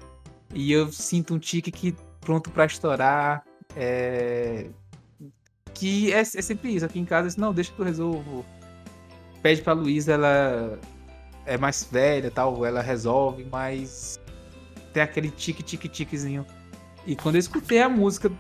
[0.53, 3.45] E eu sinto um tique que pronto para estourar.
[3.76, 4.69] É...
[5.74, 6.86] Que é, é, sempre isso.
[6.86, 8.45] Aqui em casa, assim, não, deixa que eu resolvo.
[9.44, 10.80] Pede pra Luísa, ela
[11.46, 14.20] é mais velha tal, ela resolve, mas
[14.91, 16.46] tem aquele tique-tique-tiquezinho.
[17.06, 18.32] E quando eu escutei a música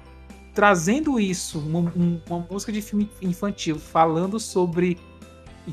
[0.53, 1.91] trazendo isso, uma,
[2.29, 4.97] uma, música de filme infantil, falando sobre.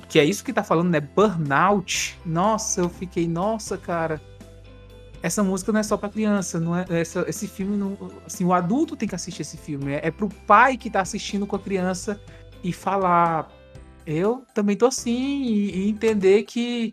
[0.08, 1.00] Que é isso que tá falando, né?
[1.00, 2.18] Burnout.
[2.24, 4.20] Nossa, eu fiquei, nossa, cara.
[5.22, 6.84] Essa música não é só pra criança, não é.
[6.88, 7.96] Essa, esse filme não.
[8.24, 9.92] Assim, o adulto tem que assistir esse filme.
[9.92, 12.20] É, é pro pai que tá assistindo com a criança
[12.64, 13.48] e falar.
[14.10, 16.92] Eu também tô assim, e, e entender que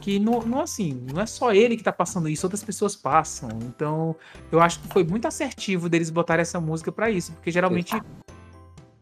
[0.00, 3.50] que não, não assim, não é só ele que tá passando isso, outras pessoas passam.
[3.64, 4.16] Então,
[4.50, 7.94] eu acho que foi muito assertivo deles botarem essa música para isso, porque geralmente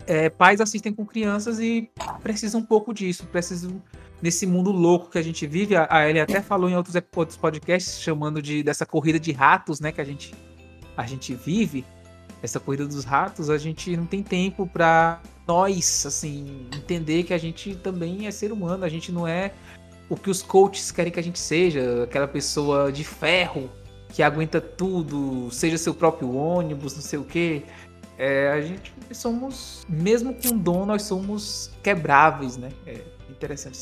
[0.07, 1.91] é, pais assistem com crianças e
[2.23, 3.81] precisam um pouco disso, precisam
[4.21, 5.77] nesse mundo louco que a gente vive.
[5.77, 9.81] A, a Ellie até falou em outros, outros podcasts chamando de dessa corrida de ratos,
[9.81, 10.35] né, que a gente
[10.97, 11.85] a gente vive.
[12.43, 17.39] Essa corrida dos ratos, a gente não tem tempo para nós, assim, entender que a
[17.39, 19.53] gente também é ser humano, a gente não é
[20.11, 23.71] o que os coaches querem que a gente seja, aquela pessoa de ferro
[24.11, 27.63] que aguenta tudo, seja seu próprio ônibus, não sei o quê.
[28.19, 32.71] É, a gente somos, mesmo com dom, nós somos quebráveis, né?
[32.87, 33.79] É interessante.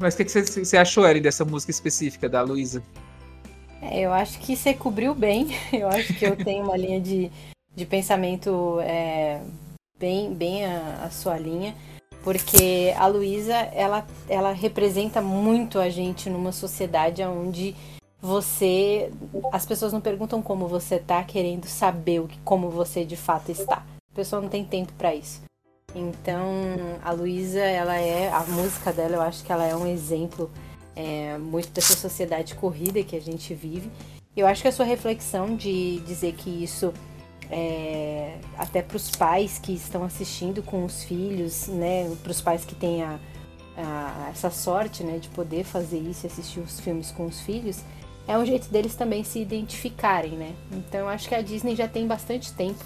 [0.00, 2.82] Mas o que, você achou, Ellen, dessa música específica da Luísa?
[3.82, 5.48] É, eu acho que você cobriu bem.
[5.72, 7.30] Eu acho que eu tenho uma linha de,
[7.74, 9.42] de pensamento é,
[9.98, 11.74] bem, bem a, a sua linha
[12.26, 17.72] porque a Luísa ela, ela representa muito a gente numa sociedade onde
[18.20, 19.12] você
[19.52, 23.52] as pessoas não perguntam como você tá querendo saber o que, como você de fato
[23.52, 23.86] está.
[24.10, 25.42] A pessoa não tem tempo para isso.
[25.94, 26.50] Então
[27.04, 30.50] a Luísa ela é a música dela eu acho que ela é um exemplo
[30.96, 33.88] é, muito dessa sociedade corrida que a gente vive.
[34.36, 36.92] Eu acho que a sua reflexão de dizer que isso
[37.50, 42.64] é, até para os pais que estão assistindo com os filhos, né, para os pais
[42.64, 43.18] que têm a,
[43.76, 47.82] a, essa sorte né, de poder fazer isso, assistir os filmes com os filhos,
[48.26, 50.52] é um jeito deles também se identificarem, né?
[50.72, 52.84] Então acho que a Disney já tem bastante tempo,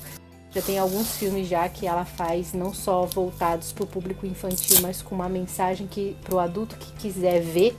[0.50, 4.78] já tem alguns filmes já que ela faz não só voltados para o público infantil,
[4.82, 7.74] mas com uma mensagem que para o adulto que quiser ver,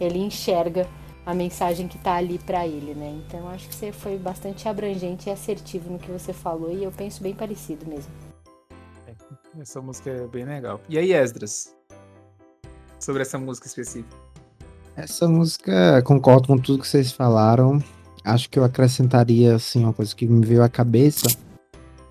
[0.00, 0.88] ele enxerga
[1.26, 3.20] a mensagem que tá ali para ele, né?
[3.26, 6.92] Então acho que você foi bastante abrangente e assertivo no que você falou e eu
[6.92, 8.12] penso bem parecido mesmo.
[9.08, 10.80] É, essa música é bem legal.
[10.88, 11.74] E aí, Esdras?
[13.00, 14.16] Sobre essa música específica.
[14.94, 17.82] Essa música, concordo com tudo que vocês falaram.
[18.24, 21.26] Acho que eu acrescentaria, assim, uma coisa que me veio à cabeça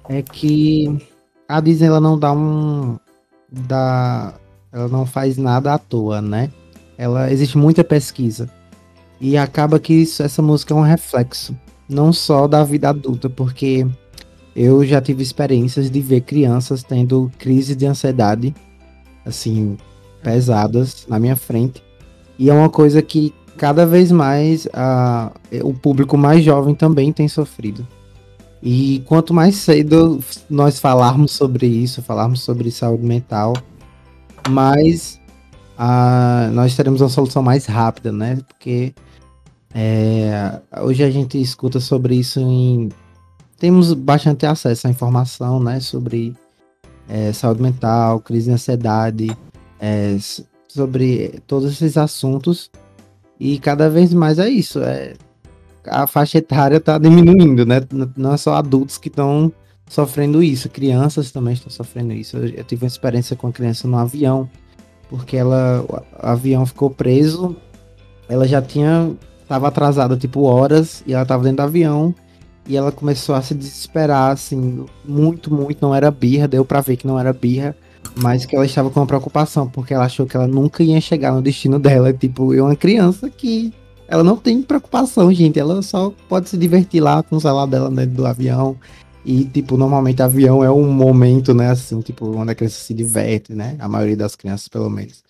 [0.10, 1.10] é que
[1.48, 3.00] a Disney ela não dá um.
[3.50, 4.34] Dá,
[4.72, 6.52] ela não faz nada à toa, né?
[6.98, 8.50] Ela existe muita pesquisa
[9.20, 11.56] e acaba que isso, essa música é um reflexo,
[11.88, 13.88] não só da vida adulta, porque
[14.56, 18.56] eu já tive experiências de ver crianças tendo crises de ansiedade,
[19.26, 19.78] assim,
[20.24, 21.84] pesadas na minha frente.
[22.38, 25.32] E é uma coisa que cada vez mais a,
[25.64, 27.88] o público mais jovem também tem sofrido.
[28.62, 33.54] E quanto mais cedo nós falarmos sobre isso, falarmos sobre saúde mental,
[34.50, 35.20] mais
[35.78, 38.40] a, nós teremos uma solução mais rápida, né?
[38.48, 38.94] Porque
[39.78, 42.90] é, hoje a gente escuta sobre isso em.
[43.60, 45.82] Temos bastante acesso à informação, né?
[45.82, 46.34] Sobre
[47.10, 49.38] é, saúde mental, crise de ansiedade,
[49.78, 50.16] é,
[50.70, 52.72] sobre todos esses assuntos.
[53.38, 54.80] E cada vez mais é isso.
[54.80, 55.16] É,
[55.86, 57.82] a faixa etária está diminuindo, né?
[58.16, 59.52] Não é só adultos que estão
[59.90, 62.38] sofrendo isso, crianças também estão sofrendo isso.
[62.38, 64.50] Eu, eu tive uma experiência com a criança no avião,
[65.10, 67.58] porque ela, o avião ficou preso,
[68.30, 69.12] ela já tinha
[69.48, 72.14] tava atrasada, tipo, horas, e ela tava dentro do avião,
[72.68, 76.98] e ela começou a se desesperar, assim, muito, muito, não era birra, deu pra ver
[76.98, 77.76] que não era birra,
[78.16, 81.32] mas que ela estava com uma preocupação, porque ela achou que ela nunca ia chegar
[81.34, 83.74] no destino dela, tipo, eu uma criança que
[84.08, 87.90] ela não tem preocupação, gente, ela só pode se divertir lá com o celular dela
[87.90, 88.76] dentro do avião,
[89.24, 93.54] e, tipo, normalmente avião é um momento, né, assim, tipo, onde a criança se diverte,
[93.54, 95.25] né, a maioria das crianças, pelo menos.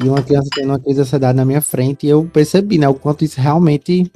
[0.00, 2.88] E uma criança tendo uma crise de ansiedade na minha frente, e eu percebi, né,
[2.88, 4.10] o quanto isso realmente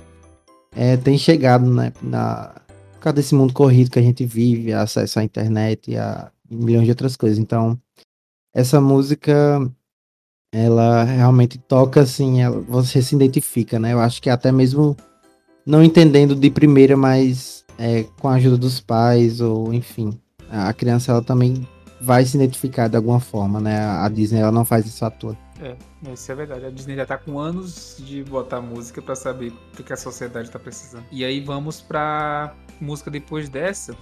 [0.76, 2.54] é, tem chegado, né, na,
[2.92, 6.84] por causa desse mundo corrido que a gente vive, acesso à internet e a milhões
[6.84, 7.36] de outras coisas.
[7.36, 7.76] Então,
[8.54, 9.60] essa música,
[10.54, 14.96] ela realmente toca, assim, ela, você se identifica, né, eu acho que até mesmo
[15.66, 20.16] não entendendo de primeira, mas é, com a ajuda dos pais, ou enfim,
[20.48, 21.66] a criança, ela também
[22.00, 25.36] vai se identificar de alguma forma, né, a Disney, ela não faz isso à toa.
[25.62, 25.76] É,
[26.12, 26.66] isso é verdade.
[26.66, 30.50] A Disney já tá com anos de botar música para saber o que a sociedade
[30.50, 31.04] tá precisando.
[31.10, 33.96] E aí vamos pra música depois dessa.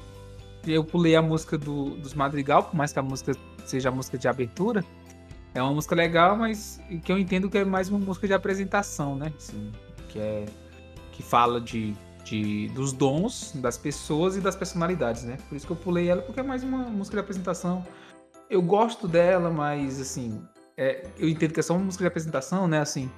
[0.66, 3.32] Eu pulei a música do, dos Madrigal, por mais que a música
[3.66, 4.82] seja a música de abertura.
[5.54, 9.16] É uma música legal, mas que eu entendo que é mais uma música de apresentação,
[9.16, 9.32] né?
[10.08, 10.46] Que é
[11.12, 11.94] que fala de,
[12.24, 15.36] de, dos dons das pessoas e das personalidades, né?
[15.48, 17.84] Por isso que eu pulei ela, porque é mais uma música de apresentação.
[18.48, 20.42] Eu gosto dela, mas assim,
[20.80, 22.80] é, eu entendo que é só uma música de apresentação, né?
[22.80, 23.10] Assim,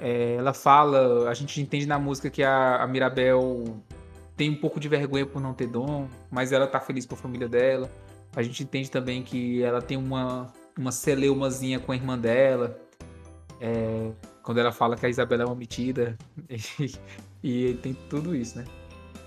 [0.00, 3.64] é, ela fala, a gente entende na música que a, a, Mirabel
[4.36, 7.18] tem um pouco de vergonha por não ter dom, mas ela tá feliz com a
[7.18, 7.90] família dela.
[8.36, 12.78] A gente entende também que ela tem uma, uma celeumazinha com a irmã dela.
[13.60, 16.16] É, quando ela fala que a Isabela é uma metida.
[17.44, 18.64] E, e, tem tudo isso, né?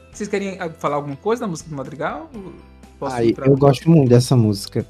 [0.09, 2.32] Vocês querem ah, falar alguma coisa da música do Madrigal?
[2.97, 4.88] Posso Ai, eu gosto muito dessa música.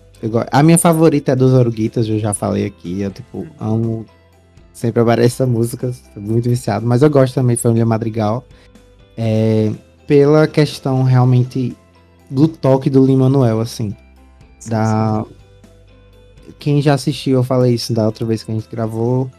[0.51, 3.01] A minha favorita é dos Oruguitas, eu já falei aqui.
[3.01, 4.05] Eu, tipo, amo.
[4.73, 6.85] Sempre aparece essa música, muito viciado.
[6.85, 8.45] Mas eu gosto também de Família Madrigal.
[9.17, 9.71] É,
[10.05, 11.75] pela questão realmente
[12.29, 13.95] do toque do Lima Manuel, assim.
[14.59, 15.23] Sim, da...
[15.25, 16.53] Sim.
[16.59, 19.29] Quem já assistiu, eu falei isso da outra vez que a gente gravou.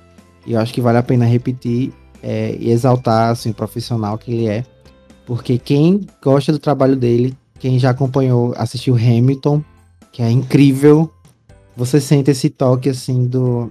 [0.46, 4.32] E eu acho que vale a pena repetir é, e exaltar assim, o profissional que
[4.32, 4.64] ele é.
[5.26, 9.62] Porque quem gosta do trabalho dele, quem já acompanhou, assistiu Hamilton,
[10.16, 11.10] que é incrível,
[11.76, 13.70] você sente esse toque assim do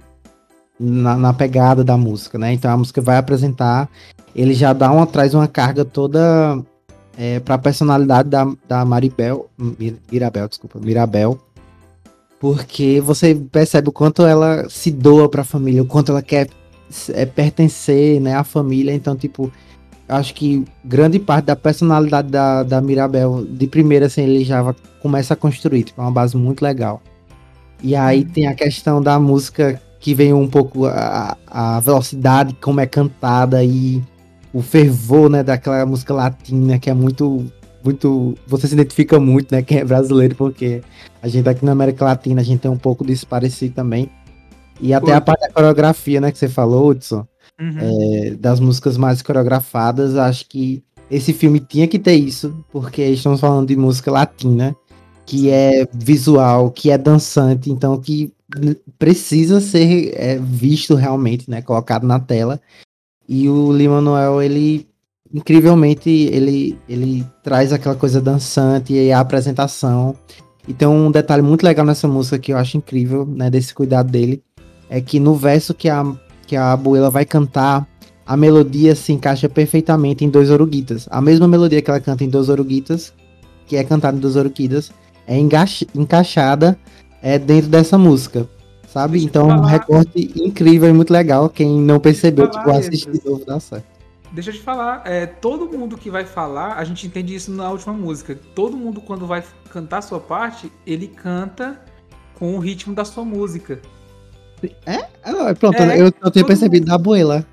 [0.78, 2.52] na, na pegada da música, né?
[2.52, 3.90] Então a música vai apresentar,
[4.32, 6.56] ele já dá uma traz uma carga toda
[7.18, 9.50] é, para a personalidade da, da Maribel,
[10.08, 11.36] Mirabel, desculpa, Mirabel,
[12.38, 16.48] porque você percebe o quanto ela se doa para a família, o quanto ela quer
[17.12, 18.94] é, pertencer né, à família.
[18.94, 19.50] Então, tipo,
[20.08, 25.34] acho que grande parte da personalidade da, da Mirabel, de primeira, assim, ele já começa
[25.34, 25.84] a construir.
[25.84, 27.02] Tipo, é uma base muito legal.
[27.82, 28.28] E aí uhum.
[28.28, 33.62] tem a questão da música que vem um pouco a, a velocidade, como é cantada
[33.64, 34.02] e
[34.52, 37.44] o fervor, né, daquela música latina que é muito
[37.84, 40.82] muito, você se identifica muito, né, quem é brasileiro, porque
[41.22, 44.10] a gente aqui na América Latina, a gente tem um pouco disso parecido também.
[44.80, 47.24] E até a parte da coreografia, né, que você falou, Hudson,
[47.60, 47.76] uhum.
[47.78, 53.40] é, das músicas mais coreografadas, acho que esse filme tinha que ter isso, porque estamos
[53.40, 54.76] falando de música latina,
[55.24, 58.32] que é visual, que é dançante, então que
[58.98, 62.60] precisa ser é, visto realmente, né, colocado na tela.
[63.28, 64.86] E o Lima Noel, ele
[65.34, 70.14] incrivelmente ele ele traz aquela coisa dançante e a apresentação.
[70.68, 74.10] E tem um detalhe muito legal nessa música que eu acho incrível, né, desse cuidado
[74.10, 74.42] dele,
[74.88, 76.04] é que no verso que a,
[76.46, 77.86] que a abuela vai cantar,
[78.26, 81.06] a melodia se encaixa perfeitamente em dois oruguitas.
[81.10, 83.12] A mesma melodia que ela canta em dois oruguitas,
[83.66, 84.92] que é cantada em dois oruguitas,
[85.26, 86.78] é encaixada
[87.22, 88.48] é, dentro dessa música.
[88.86, 89.12] Sabe?
[89.12, 91.50] Deixa então, um recorte incrível e muito legal.
[91.50, 93.96] Quem não percebeu, tipo, assistir de novo dá certo.
[94.32, 97.70] Deixa eu te falar, é, todo mundo que vai falar, a gente entende isso na
[97.70, 98.38] última música.
[98.54, 101.80] Todo mundo, quando vai cantar a sua parte, ele canta
[102.34, 103.80] com o ritmo da sua música.
[104.84, 105.06] É?
[105.24, 106.88] Ah, pronto, é, eu, eu tenho percebido mundo.
[106.88, 107.46] da abuela.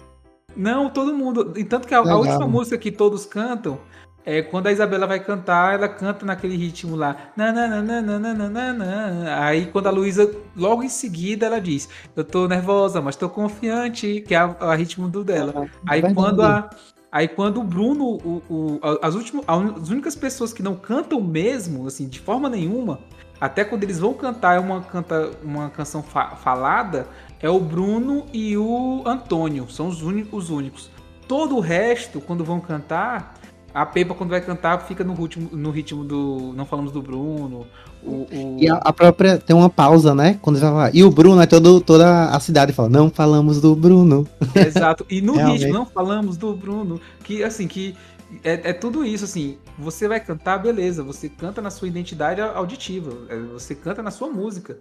[0.55, 1.53] Não, todo mundo.
[1.57, 3.79] E tanto que a, a, última música que todos cantam
[4.25, 7.15] é quando a Isabela vai cantar, ela canta naquele ritmo lá.
[9.39, 14.21] Aí quando a Luísa, logo em seguida, ela diz: Eu tô nervosa, mas tô confiante,
[14.21, 15.67] que é o ritmo do dela.
[15.85, 16.69] Aí quando a.
[17.11, 21.85] Aí quando o Bruno, o, o, as, últimas, as únicas pessoas que não cantam mesmo,
[21.85, 23.01] assim, de forma nenhuma,
[23.43, 27.07] até quando eles vão cantar uma, canta, uma canção fa falada,
[27.41, 29.69] é o Bruno e o Antônio.
[29.69, 30.89] São os únicos, os únicos.
[31.27, 33.33] Todo o resto, quando vão cantar,
[33.73, 36.53] a Pepa, quando vai cantar, fica no ritmo, no ritmo do.
[36.55, 37.67] Não falamos do Bruno.
[38.01, 38.57] O, o...
[38.61, 39.37] E a, a, própria.
[39.37, 40.39] Tem uma pausa, né?
[40.41, 40.89] Quando ele fala.
[40.93, 44.25] E o Bruno é todo, toda a cidade fala, não falamos do Bruno.
[44.55, 45.05] Exato.
[45.09, 47.01] E no ritmo, não falamos do Bruno.
[47.25, 47.93] Que assim, que
[48.43, 49.57] é, é, tudo isso, assim.
[49.77, 51.03] Você vai cantar, beleza.
[51.03, 53.11] Você canta na sua identidade auditiva.
[53.29, 54.77] É, você canta na sua música.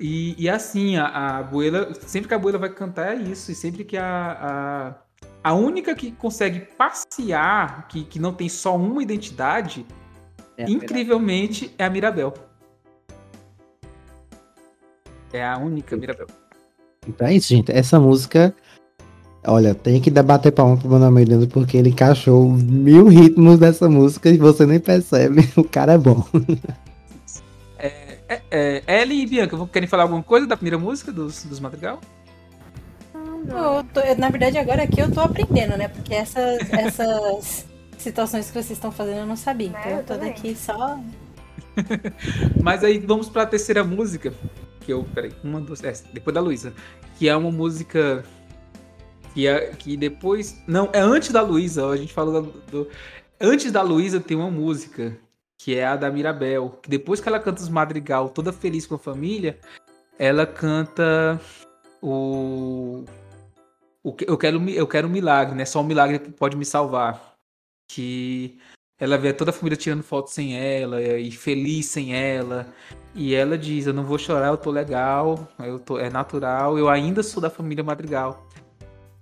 [0.00, 3.52] E, e assim, a, a Abuela, sempre que a Abuela vai cantar é isso.
[3.52, 4.94] E sempre que a,
[5.42, 9.86] a, a única que consegue passear, que, que não tem só uma identidade,
[10.56, 12.32] é incrivelmente é a Mirabel.
[15.32, 16.26] É a única Mirabel.
[17.06, 17.72] Então é isso, gente.
[17.72, 18.54] Essa música
[19.44, 24.28] Olha, tem que debater palma pro Manoel Mendes porque ele encaixou mil ritmos dessa música
[24.28, 25.50] e você nem percebe.
[25.56, 26.24] O cara é bom.
[27.76, 31.58] É, é, é, Ellie e Bianca, querem falar alguma coisa da primeira música dos, dos
[31.58, 31.98] Madrigal?
[33.14, 35.88] Eu tô, eu, na verdade, agora aqui eu tô aprendendo, né?
[35.88, 37.66] Porque essas, essas
[37.98, 39.68] situações que vocês estão fazendo eu não sabia.
[39.68, 41.00] Então eu tô daqui só.
[42.62, 44.32] Mas aí vamos pra terceira música.
[44.80, 45.04] Que eu.
[45.14, 45.82] Peraí, uma, duas.
[45.82, 46.72] É, depois da Luísa.
[47.18, 48.24] Que é uma música
[49.32, 49.46] que,
[49.78, 50.62] que depois.
[50.66, 52.88] Não, é antes da Luísa, a gente falou do, do,
[53.40, 55.18] Antes da Luísa tem uma música,
[55.58, 56.78] que é a da Mirabel.
[56.82, 59.58] Que depois que ela canta os madrigal, toda feliz com a família,
[60.18, 61.40] ela canta
[62.00, 63.04] o.
[64.02, 65.64] o eu, quero, eu quero um milagre, né?
[65.64, 67.34] Só um milagre pode me salvar.
[67.88, 68.58] que
[68.98, 72.72] ela vê toda a família tirando foto sem ela e feliz sem ela.
[73.14, 76.88] E ela diz: Eu não vou chorar, eu tô legal, eu tô, é natural, eu
[76.88, 78.48] ainda sou da família Madrigal.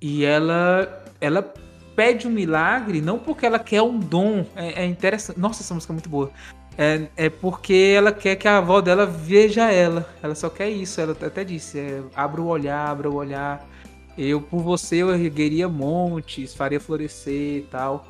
[0.01, 1.55] E ela, ela
[1.95, 4.47] pede um milagre não porque ela quer um dom.
[4.57, 5.39] É, é interessante.
[5.39, 6.31] Nossa, essa música é muito boa.
[6.79, 10.09] É, é, porque ela quer que a avó dela veja ela.
[10.23, 11.01] Ela só quer isso.
[11.01, 13.69] Ela até disse: é, abra o olhar, abra o olhar.
[14.17, 18.07] Eu, por você, eu ergueria montes, faria florescer e tal.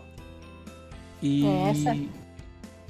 [1.20, 1.44] E.
[1.46, 1.96] É, essa,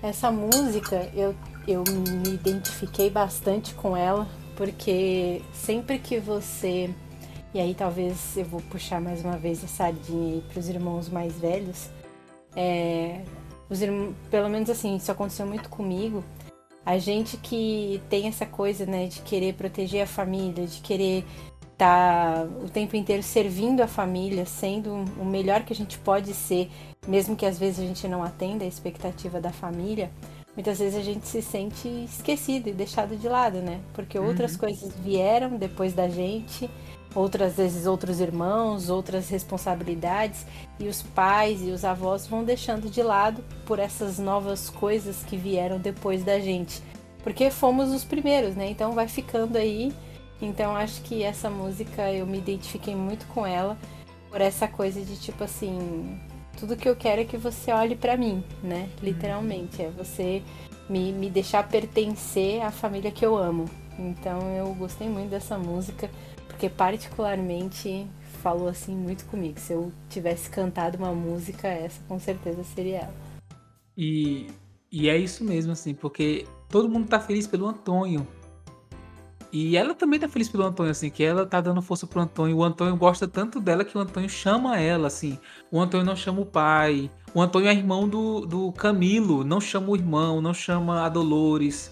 [0.03, 1.35] essa música, eu,
[1.67, 1.83] eu
[2.23, 6.91] me identifiquei bastante com ela, porque sempre que você
[7.53, 11.33] e aí talvez eu vou puxar mais uma vez a sardinha para os irmãos mais
[11.35, 11.89] velhos.
[12.55, 13.23] É,
[13.69, 16.23] os irmãos, pelo menos assim, isso aconteceu muito comigo.
[16.85, 21.25] A gente que tem essa coisa, né, de querer proteger a família, de querer
[21.73, 26.33] estar tá o tempo inteiro servindo a família, sendo o melhor que a gente pode
[26.33, 26.71] ser,
[27.07, 30.11] mesmo que às vezes a gente não atenda a expectativa da família,
[30.55, 33.81] muitas vezes a gente se sente esquecido e deixado de lado, né?
[33.93, 34.59] Porque outras uhum.
[34.59, 36.69] coisas vieram depois da gente
[37.15, 40.47] outras vezes outros irmãos, outras responsabilidades,
[40.79, 45.37] e os pais e os avós vão deixando de lado por essas novas coisas que
[45.37, 46.83] vieram depois da gente.
[47.23, 48.71] Porque fomos os primeiros, né?
[48.71, 49.93] Então vai ficando aí.
[50.41, 53.77] Então acho que essa música eu me identifiquei muito com ela
[54.31, 56.19] por essa coisa de tipo assim,
[56.59, 58.89] tudo que eu quero é que você olhe para mim, né?
[59.03, 60.43] Literalmente, é você
[60.89, 63.67] me, me deixar pertencer à família que eu amo.
[63.99, 66.11] Então eu gostei muito dessa música
[66.61, 68.07] porque particularmente
[68.43, 69.59] falou assim muito comigo.
[69.59, 73.15] Se eu tivesse cantado uma música, essa com certeza seria ela.
[73.97, 74.49] E,
[74.93, 78.27] e é isso mesmo, assim, porque todo mundo tá feliz pelo Antônio.
[79.51, 82.59] E ela também tá feliz pelo Antônio, assim, que ela tá dando força pro Antônio.
[82.59, 85.39] O Antônio gosta tanto dela que o Antônio chama ela, assim.
[85.71, 87.11] O Antônio não chama o pai.
[87.35, 91.91] O Antônio é irmão do, do Camilo, não chama o irmão, não chama a Dolores.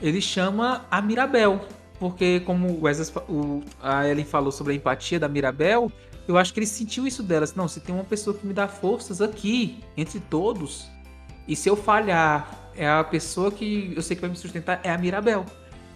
[0.00, 1.66] Ele chama a Mirabel
[2.04, 5.90] porque como Wesley, o a Ellen falou sobre a empatia da Mirabel,
[6.28, 7.46] eu acho que ele sentiu isso dela.
[7.56, 10.86] Não, se tem uma pessoa que me dá forças aqui, entre todos,
[11.48, 14.90] e se eu falhar, é a pessoa que eu sei que vai me sustentar, é
[14.90, 15.46] a Mirabel.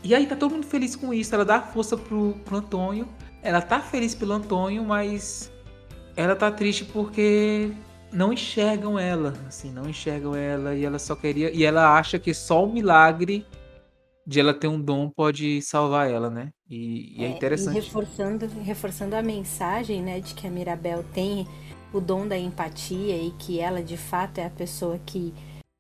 [0.03, 3.07] E aí tá todo mundo feliz com isso, ela dá força pro, pro Antônio,
[3.43, 5.53] ela tá feliz pelo Antônio, mas
[6.17, 7.71] ela tá triste porque
[8.11, 12.33] não enxergam ela, assim, não enxergam ela e ela só queria e ela acha que
[12.33, 13.45] só o milagre
[14.29, 16.51] de ela ter um dom pode salvar ela, né?
[16.69, 17.79] E, e é, é, interessante.
[17.79, 21.49] E reforçando, reforçando a mensagem, né, de que a Mirabel tem
[21.95, 25.33] o dom da empatia e que ela de fato é a pessoa que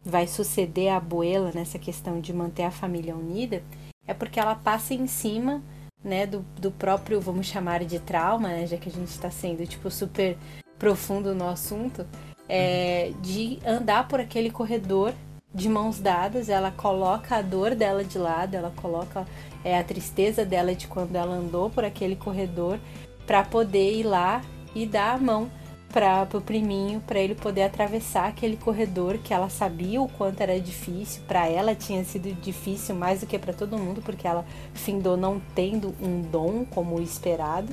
[0.03, 3.62] vai suceder a Abuela nessa questão de manter a família unida,
[4.07, 5.62] é porque ela passa em cima,
[6.03, 9.66] né, do, do próprio, vamos chamar de trauma, né, já que a gente está sendo
[9.66, 10.38] tipo super
[10.78, 12.07] profundo no assunto,
[12.49, 15.12] é, de andar por aquele corredor
[15.55, 19.26] de mãos dadas, ela coloca a dor dela de lado, ela coloca
[19.64, 22.78] é, a tristeza dela de quando ela andou por aquele corredor
[23.26, 24.42] para poder ir lá
[24.74, 25.51] e dar a mão
[25.92, 30.61] para o priminho, para ele poder atravessar aquele corredor que ela sabia o quanto era
[30.61, 34.44] difícil, para ela tinha sido difícil mais do que para todo mundo, porque ela
[34.74, 37.72] findou não tendo um dom como esperado.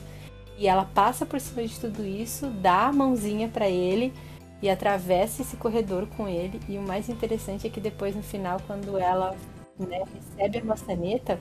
[0.58, 4.14] E ela passa por cima de tudo isso, dá a mãozinha para ele
[4.62, 6.60] e atravessa esse corredor com ele.
[6.68, 9.36] E o mais interessante é que depois, no final, quando ela
[9.80, 11.40] né, recebe a maçaneta,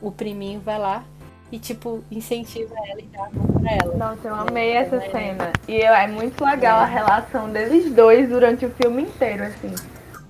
[0.00, 1.04] o priminho vai lá
[1.52, 3.96] e, tipo, incentiva ela e dá a mão pra ela.
[3.96, 5.52] Nossa, eu amei essa é cena.
[5.66, 6.82] E é muito legal é.
[6.84, 9.74] a relação deles dois durante o filme inteiro, assim.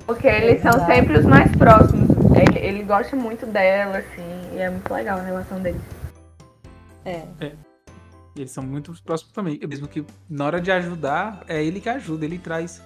[0.06, 2.08] Porque eles são sempre os mais próximos.
[2.34, 5.80] Ele, ele gosta muito dela, assim, e é muito legal a relação deles.
[7.04, 7.22] É.
[7.40, 7.69] é.
[8.36, 9.58] Eles são muito próximos também.
[9.68, 12.24] Mesmo que na hora de ajudar, é ele que ajuda.
[12.24, 12.82] Ele traz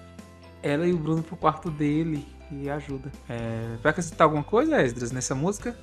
[0.61, 3.11] ela e o Bruno pro quarto dele e ajuda.
[3.29, 3.77] É...
[3.81, 5.75] Vai acrescentar alguma coisa, Esdras, nessa música?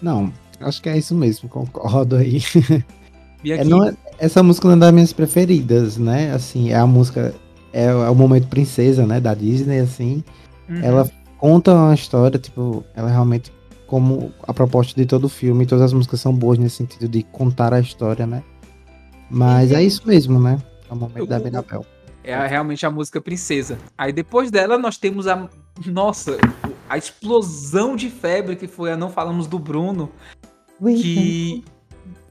[0.00, 2.40] Não, acho que é isso mesmo, concordo aí.
[3.44, 6.32] É, não, é, essa música é uma das minhas preferidas, né?
[6.32, 7.34] Assim, é a música,
[7.72, 10.22] é, é o momento princesa, né, da Disney, assim.
[10.68, 10.80] Uhum.
[10.80, 13.52] Ela conta uma história, tipo, ela realmente
[13.92, 17.22] como a proposta de todo o filme, todas as músicas são boas nesse sentido de
[17.24, 18.42] contar a história, né?
[19.28, 20.56] Mas é isso mesmo, né?
[20.88, 21.84] É o momento da Benabel.
[22.24, 23.76] É realmente a música princesa.
[23.98, 25.46] Aí depois dela nós temos a
[25.84, 26.38] nossa,
[26.88, 30.10] a explosão de febre que foi a não falamos do Bruno,
[30.82, 31.62] que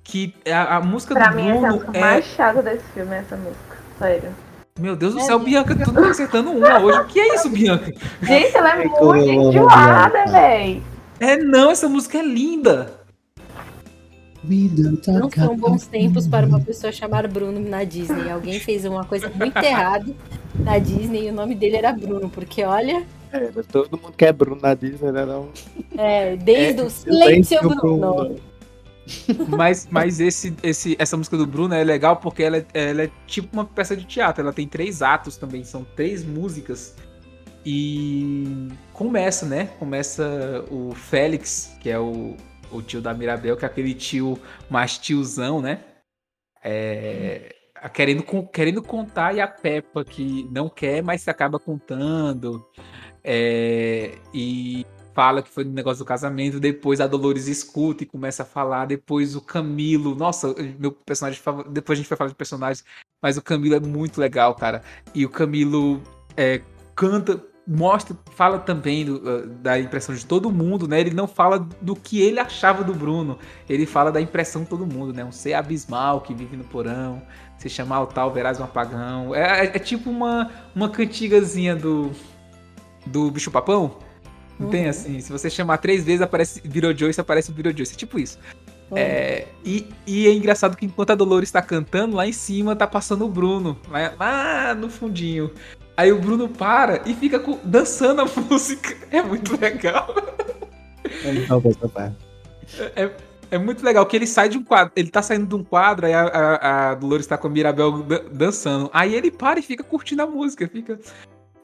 [0.03, 3.37] que a, a música pra do mim, Bruno é a mais chata desse filme essa
[3.37, 4.31] música, sério.
[4.79, 6.99] Meu Deus do é céu, Bianca, tu tá acertando uma hoje.
[7.01, 7.93] O que é isso, Bianca?
[8.23, 10.81] Gente, ela é muito enjoada, véi.
[11.21, 12.99] É não, essa música é linda.
[14.43, 18.27] Não são bons tempos para uma pessoa chamar Bruno na Disney.
[18.27, 20.11] Alguém fez uma coisa muito errada
[20.55, 23.05] na Disney e o nome dele era Bruno, porque olha.
[23.31, 25.23] É, todo mundo quer Bruno na Disney, né?
[25.23, 25.49] Não?
[25.95, 28.15] É, desde é, o Silêncio Bruno.
[28.15, 28.35] Bruno.
[29.47, 33.11] mas mas esse, esse, essa música do Bruno é legal porque ela, é, ela é
[33.27, 34.41] tipo uma peça de teatro.
[34.41, 36.95] Ela tem três atos também, são três músicas.
[37.65, 39.67] E começa, né?
[39.77, 42.35] Começa o Félix, que é o,
[42.71, 44.39] o tio da Mirabel, que é aquele tio
[44.69, 45.83] mais tiozão, né?
[46.63, 47.55] É,
[47.93, 52.65] querendo, querendo contar, e a Peppa, que não quer, mas se acaba contando.
[53.23, 58.43] É, e fala que foi no negócio do casamento, depois a Dolores escuta e começa
[58.43, 62.35] a falar, depois o Camilo, nossa, meu personagem favorito, depois a gente vai falar de
[62.35, 62.83] personagens,
[63.21, 64.81] mas o Camilo é muito legal, cara.
[65.13, 66.01] E o Camilo
[66.35, 66.61] é,
[66.95, 70.99] canta, mostra, fala também do, uh, da impressão de todo mundo, né?
[70.99, 73.37] Ele não fala do que ele achava do Bruno,
[73.69, 75.23] ele fala da impressão de todo mundo, né?
[75.23, 77.21] Um ser abismal que vive no porão,
[77.57, 79.35] se chamar o tal, verás um apagão.
[79.35, 82.11] É, é, é tipo uma, uma cantigazinha do,
[83.05, 83.97] do bicho papão.
[84.59, 84.71] Não uhum.
[84.71, 87.93] tem assim, se você chamar três vezes, aparece virou Joyce, aparece o virou Joyce.
[87.93, 88.37] É tipo isso.
[88.91, 88.97] Uhum.
[88.97, 92.85] É, e, e, é engraçado que enquanto a Dolores está cantando, lá em cima tá
[92.85, 95.51] passando o Bruno, lá, lá no fundinho.
[95.95, 98.95] Aí o Bruno para e fica dançando a música.
[99.11, 100.15] É muito legal.
[102.79, 103.11] É, é,
[103.51, 104.93] é, muito legal que ele sai de um quadro.
[104.95, 108.05] Ele tá saindo de um quadro, aí a, a, a Dolores tá com a Mirabel
[108.31, 108.89] dançando.
[108.93, 110.67] Aí ele para e fica curtindo a música.
[110.67, 110.99] Fica.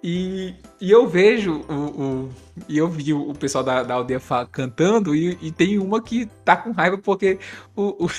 [0.03, 2.29] E, e eu vejo o, o,
[2.69, 4.21] E eu vi o pessoal da, da aldeia
[4.51, 7.39] cantando, e, e, tem uma que tá com raiva porque
[7.75, 8.09] o, o,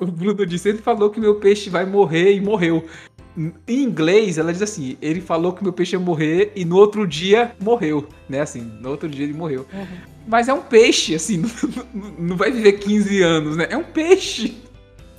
[0.00, 2.84] o Bruno disse: ele falou que meu peixe vai morrer e morreu.
[3.66, 7.06] Em inglês, ela diz assim: ele falou que meu peixe ia morrer e no outro
[7.06, 8.40] dia morreu, né?
[8.40, 9.66] Assim, no outro dia ele morreu.
[9.72, 9.86] Uhum.
[10.26, 11.38] Mas é um peixe, assim,
[11.94, 13.66] não, não vai viver 15 anos, né?
[13.70, 14.54] É um peixe.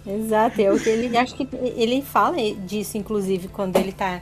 [0.05, 4.21] Exato, é o que ele acho que ele fala disso, inclusive, quando ele tá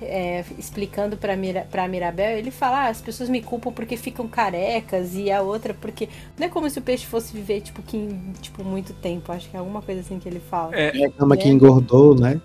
[0.00, 4.28] é, explicando para Mira, pra Mirabel, ele fala: ah, as pessoas me culpam porque ficam
[4.28, 6.08] carecas e a outra porque.
[6.38, 8.08] Não é como se o peixe fosse viver, tipo, que,
[8.40, 9.32] tipo muito tempo.
[9.32, 10.74] Acho que é alguma coisa assim que ele fala.
[10.74, 11.38] É, é a cama é.
[11.38, 12.40] que engordou, né?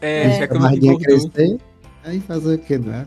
[0.00, 0.46] É, é.
[0.46, 1.30] cama que engordou.
[1.30, 1.58] Crescer,
[2.04, 3.04] aí fazer o quê, né?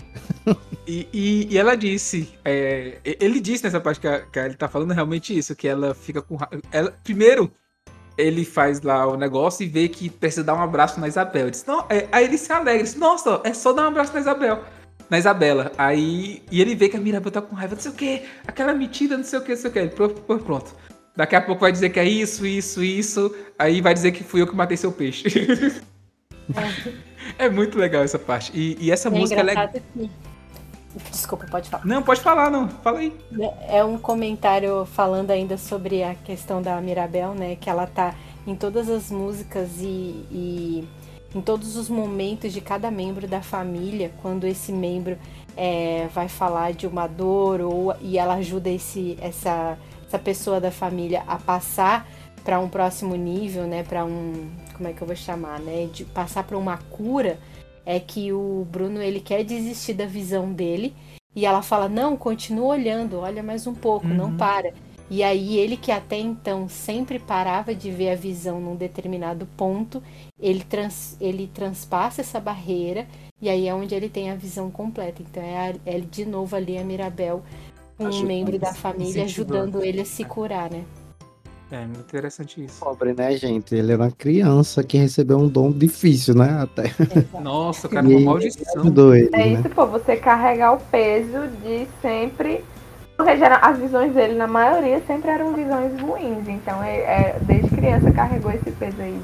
[0.88, 4.68] E, e, e, ela disse, é, ele disse nessa parte que, a, que ele tá
[4.68, 6.38] falando realmente isso, que ela fica com.
[6.72, 7.52] Ela, primeiro,
[8.18, 11.44] ele faz lá o negócio e vê que precisa dar um abraço na Isabel.
[11.44, 14.14] Ele diz, não, é, aí ele se alegra, diz, nossa, é só dar um abraço
[14.14, 14.64] na Isabel.
[15.10, 15.72] Na Isabela.
[15.78, 16.42] Aí.
[16.52, 19.18] E ele vê que a Mirabel tá com raiva, não sei o que, aquela metida,
[19.18, 19.80] não sei o que, não sei o que.
[19.80, 20.76] Ele, pronto.
[21.16, 23.36] Daqui a pouco vai dizer que é isso, isso, isso.
[23.60, 25.26] Aí vai dizer que fui eu que matei seu peixe.
[27.38, 28.52] É, é muito legal essa parte.
[28.54, 29.70] E, e essa é música é legal.
[31.10, 31.86] Desculpa, pode falar.
[31.86, 32.68] Não, pode falar, não.
[32.68, 33.16] Fala aí.
[33.68, 37.56] É um comentário falando ainda sobre a questão da Mirabel, né?
[37.56, 38.14] Que ela tá
[38.46, 40.88] em todas as músicas e, e
[41.34, 45.18] em todos os momentos de cada membro da família, quando esse membro
[45.56, 50.72] é, vai falar de uma dor ou, e ela ajuda esse, essa, essa pessoa da
[50.72, 52.06] família a passar
[52.44, 53.84] para um próximo nível, né?
[53.84, 54.50] Para um,
[54.82, 55.88] como é que eu vou chamar, né?
[55.94, 57.38] De passar para uma cura
[57.86, 60.96] é que o Bruno ele quer desistir da visão dele
[61.36, 64.16] e ela fala: "Não, continua olhando, olha mais um pouco, uhum.
[64.16, 64.74] não para".
[65.08, 70.02] E aí ele que até então sempre parava de ver a visão num determinado ponto,
[70.40, 73.06] ele, trans, ele transpassa essa barreira
[73.42, 75.22] e aí é onde ele tem a visão completa.
[75.22, 77.44] Então é, é de novo ali a Mirabel,
[78.00, 80.86] um membro da família, ajudando ele a se curar, né?
[81.72, 82.80] É muito interessante isso.
[82.84, 83.74] Pobre, né, gente?
[83.74, 86.62] Ele era uma criança que recebeu um dom difícil, né?
[86.62, 86.92] Até.
[87.42, 88.86] Nossa, cara, uma maldição.
[89.14, 89.72] Ele, é isso, né?
[89.74, 92.64] pô, você carregar o peso de sempre.
[93.16, 96.48] Porque as visões dele, na maioria, sempre eram visões ruins.
[96.48, 99.22] Então, é, é, desde criança carregou esse peso aí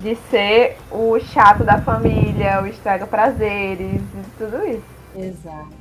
[0.00, 4.00] de, de ser o chato da família, o estraga prazeres,
[4.38, 4.82] tudo isso.
[5.14, 5.77] Exato.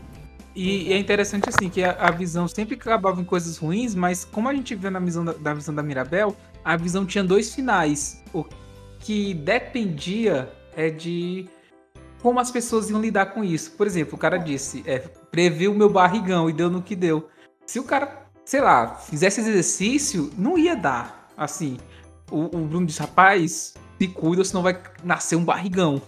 [0.57, 4.25] E, e, é interessante assim que a, a, visão sempre acabava em coisas ruins, mas
[4.25, 6.35] como a gente vê na visão da, da, visão da Mirabel,
[6.65, 8.23] a visão tinha dois finais.
[8.33, 8.43] O
[8.99, 11.47] que dependia é de
[12.23, 13.73] como as pessoas iam lidar com isso.
[13.73, 17.29] Por exemplo, o cara disse, é, previu o meu barrigão e deu no que deu.
[17.67, 21.29] Se o cara, sei lá, fizesse exercício, não ia dar.
[21.37, 21.77] Assim,
[22.31, 26.01] o, o Bruno disse, rapaz, se cuida, senão vai nascer um barrigão.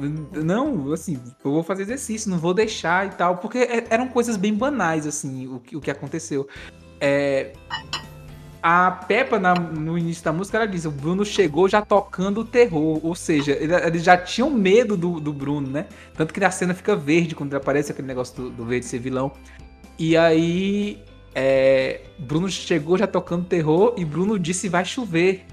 [0.00, 4.36] Não, assim, eu vou fazer exercício, não vou deixar e tal, porque é, eram coisas
[4.36, 6.48] bem banais, assim, o, o que aconteceu.
[7.00, 7.52] É,
[8.62, 12.44] a Peppa, na, no início da música, ela diz: o Bruno chegou já tocando o
[12.44, 13.00] terror.
[13.02, 15.86] Ou seja, eles já tinham medo do, do Bruno, né?
[16.14, 19.32] Tanto que na cena fica verde quando aparece aquele negócio do, do verde ser vilão.
[19.98, 21.02] E aí
[21.34, 25.46] é, Bruno chegou já tocando terror e Bruno disse vai chover.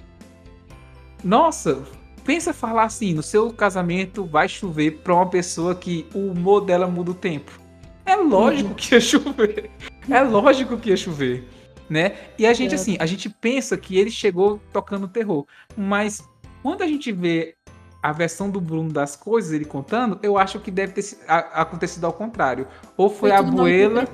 [1.23, 1.83] Nossa,
[2.27, 6.85] pensa falar assim, no seu casamento vai chover pra uma pessoa que o humor dela
[6.85, 7.57] muda o tempo.
[8.05, 9.71] É lógico que ia chover.
[10.09, 11.47] É lógico que ia chover,
[11.89, 12.17] né?
[12.37, 15.45] E a gente assim, a gente pensa que ele chegou tocando terror,
[15.75, 16.21] mas
[16.61, 17.55] quando a gente vê
[18.03, 22.13] a versão do Bruno das coisas, ele contando, eu acho que deve ter acontecido ao
[22.13, 22.67] contrário.
[22.97, 24.05] Ou foi, foi a Buela.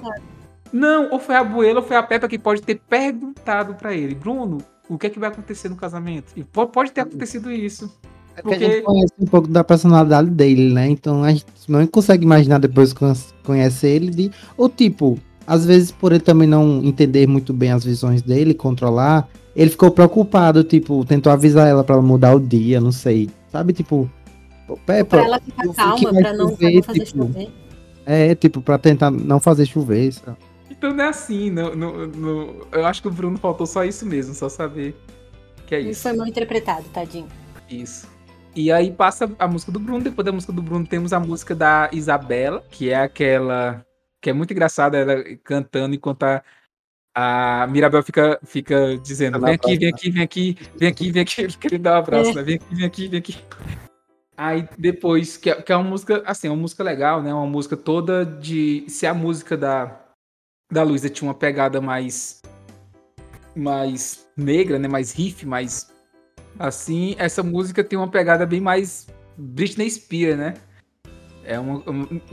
[0.72, 4.14] Não, ou foi a Buela ou foi a Peppa que pode ter perguntado para ele,
[4.14, 4.60] Bruno,
[4.94, 6.34] o que é que vai acontecer no casamento?
[6.36, 7.92] E pode ter acontecido isso.
[8.36, 10.88] É porque a gente conhece um pouco da personalidade dele, né?
[10.90, 13.06] Então a gente não consegue imaginar depois que
[13.44, 14.32] conhece ele de.
[14.58, 19.30] Ou tipo, às vezes por ele também não entender muito bem as visões dele, controlar,
[19.56, 23.30] ele ficou preocupado, tipo, tentou avisar ela para mudar o dia, não sei.
[23.52, 24.10] Sabe, tipo.
[24.86, 27.52] Peppa, pra ela ficar calma, pra não, chover, não fazer tipo, chover.
[28.06, 30.38] É, tipo, pra tentar não fazer chover, sabe?
[30.70, 31.50] Então não é assim.
[31.50, 34.96] No, no, no, eu acho que o Bruno faltou só isso mesmo, só saber
[35.66, 35.92] que é isso.
[35.92, 37.28] Isso foi mal interpretado, tadinho.
[37.70, 38.08] Isso.
[38.56, 40.04] E aí passa a música do Bruno.
[40.04, 43.86] Depois da música do Bruno temos a música da Isabela, que é aquela
[44.22, 46.42] que é muito engraçada, ela cantando enquanto a,
[47.14, 51.58] a Mirabel fica, fica dizendo: vem aqui, vem aqui, vem aqui, vem aqui, vem aqui,
[51.58, 52.36] querendo dar um abraço, é.
[52.36, 52.44] né?
[52.44, 53.38] Vem aqui, vem aqui, vem aqui.
[54.38, 57.34] Aí depois, que é, que é uma música, assim, é uma música legal, né?
[57.34, 58.86] Uma música toda de.
[58.88, 60.03] Se a música da,
[60.74, 62.42] da Luísa tinha uma pegada mais
[63.56, 65.92] mais negra, né, mais riff, mais
[66.58, 70.56] assim, essa música tem uma pegada bem mais Britney Spears, né?
[71.46, 71.84] É uma,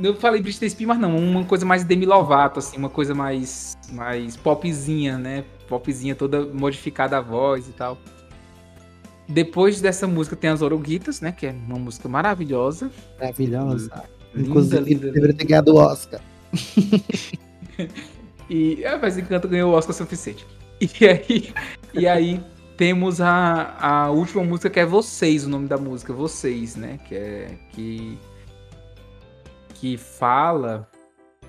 [0.03, 3.77] eu falei Britney Spears, mas não, uma coisa mais Demi Lovato, assim, uma coisa mais
[3.93, 5.45] mais popzinha, né?
[5.69, 7.99] Popzinha toda modificada a voz e tal.
[9.29, 11.33] Depois dessa música tem as Oroguitas, né?
[11.33, 12.91] Que é uma música maravilhosa.
[13.19, 14.05] Maravilhosa.
[14.35, 16.21] Linda, Inclusive, linda, deveria ter ganhado o Oscar.
[18.51, 20.47] E a Vez Encanto ganhou o Oscar suficiente.
[20.83, 21.55] E aí,
[21.93, 22.45] e aí
[22.75, 26.99] temos a, a última música que é Vocês, o nome da música, Vocês, né?
[27.07, 27.59] Que é.
[27.69, 28.19] Que,
[29.75, 30.89] que fala.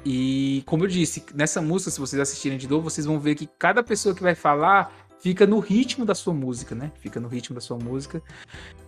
[0.04, 3.48] E como eu disse, nessa música, se vocês assistirem de novo, vocês vão ver que
[3.58, 4.92] cada pessoa que vai falar
[5.22, 6.92] fica no ritmo da sua música, né?
[7.00, 8.22] Fica no ritmo da sua música.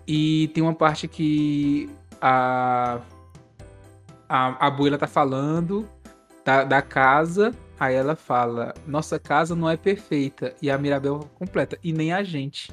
[0.06, 3.00] E tem uma parte que a,
[4.28, 5.88] a, a abuela tá falando
[6.44, 10.54] da, da casa Aí ela fala: Nossa casa não é perfeita.
[10.62, 12.72] E a Mirabel completa: E nem a gente.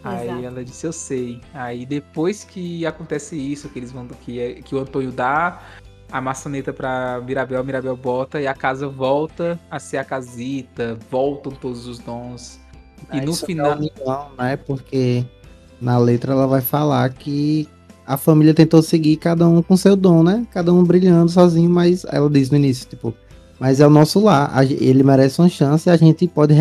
[0.00, 0.30] Exato.
[0.32, 1.40] Aí ela disse: Eu sei.
[1.54, 5.60] Aí depois que acontece isso, que eles vão que, é, que o Antônio dá
[6.10, 10.98] a maçaneta pra Mirabel, a Mirabel bota e a casa volta a ser a casita,
[11.08, 12.58] voltam todos os dons.
[13.12, 13.78] E é, no final.
[14.04, 14.56] Não, né?
[14.56, 15.24] Porque
[15.80, 17.68] na letra ela vai falar que
[18.04, 20.44] a família tentou seguir cada um com seu dom, né?
[20.50, 23.14] Cada um brilhando sozinho, mas ela diz no início, tipo,
[23.60, 24.50] mas é o nosso lar.
[24.64, 26.54] Ele merece uma chance e a gente pode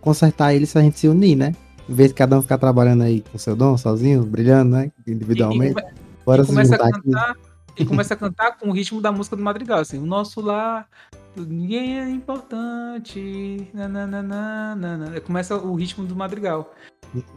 [0.00, 1.54] consertar ele se a gente se unir, né?
[1.88, 4.90] Em vez de cada um ficar trabalhando aí com seu dom, sozinho, brilhando, né?
[5.06, 5.80] Individualmente.
[5.80, 7.30] E, e, Bora e começa a cantar.
[7.30, 7.52] Aqui.
[7.78, 10.86] E começa a cantar com o ritmo da música do Madrigal, assim, o nosso lar,
[11.34, 16.74] ninguém é importante, nananana, começa o ritmo do Madrigal.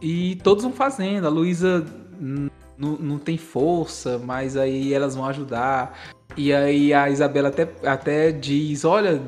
[0.02, 1.86] E todos vão fazendo, a Luísa
[2.78, 5.98] não tem força, mas aí elas vão ajudar.
[6.36, 9.22] E aí a Isabela até, até diz, olha,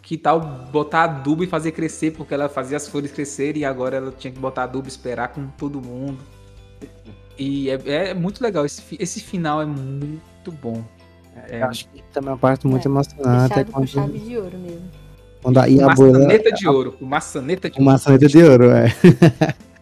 [0.00, 0.40] que tal
[0.70, 4.32] botar adubo e fazer crescer, porque ela fazia as flores crescerem e agora ela tinha
[4.32, 6.18] que botar adubo e esperar com todo mundo.
[7.38, 10.84] E é, é muito legal, esse, esse final é muito bom.
[11.48, 13.58] É, Eu acho que também é uma parte muito é, emocionante.
[13.58, 13.86] É quando...
[13.88, 14.90] chave de ouro mesmo.
[15.42, 16.96] Quando a, e a maçaneta de ouro.
[17.00, 17.84] Maçaneta de ouro.
[17.84, 18.86] Maçaneta de ouro, é.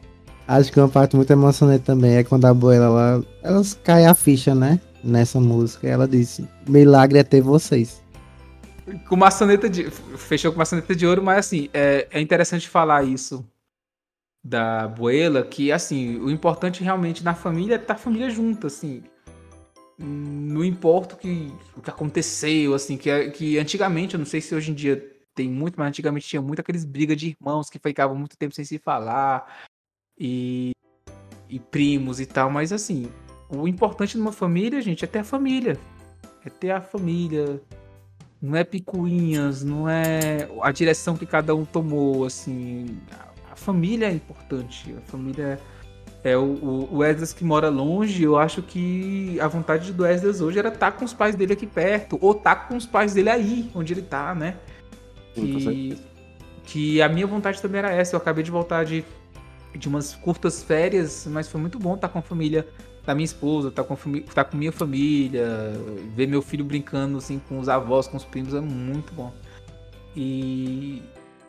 [0.46, 4.14] acho que uma parte muito emocionante também é quando a abuela ela, ela cai a
[4.14, 4.80] ficha, né?
[5.02, 5.88] nessa música.
[5.88, 8.02] Ela disse: Milagre é ter vocês.
[9.08, 9.90] Com maçaneta de.
[9.90, 13.44] Fechou com maçaneta de ouro, mas assim, é, é interessante falar isso
[14.44, 19.02] da Buela, que assim, o importante realmente na família é estar a família junta, assim.
[19.98, 24.40] Não importa o que, o que aconteceu, assim, que, é, que antigamente, eu não sei
[24.40, 27.78] se hoje em dia tem muito, mas antigamente tinha muito aqueles brigas de irmãos que
[27.78, 29.46] ficavam muito tempo sem se falar.
[30.18, 30.72] E,
[31.48, 33.08] e primos e tal, mas assim,
[33.48, 35.78] o importante numa família, gente, é ter a família.
[36.44, 37.60] É ter a família.
[38.40, 42.98] Não é picuinhas, não é a direção que cada um tomou, assim.
[43.50, 44.94] A família é importante.
[44.96, 45.60] A família
[46.24, 48.22] é o, o Esdras que mora longe.
[48.22, 51.52] Eu acho que a vontade do Esdras hoje era estar tá com os pais dele
[51.52, 54.56] aqui perto, ou estar tá com os pais dele aí, onde ele tá, né?
[55.34, 55.98] Que,
[56.64, 58.16] que a minha vontade também era essa.
[58.16, 59.04] Eu acabei de voltar de,
[59.74, 62.66] de umas curtas férias, mas foi muito bom estar com a família
[63.04, 63.96] da minha esposa, tá com,
[64.34, 65.72] tá com minha família,
[66.14, 69.32] ver meu filho brincando assim com os avós, com os primos é muito bom.
[70.14, 71.02] E,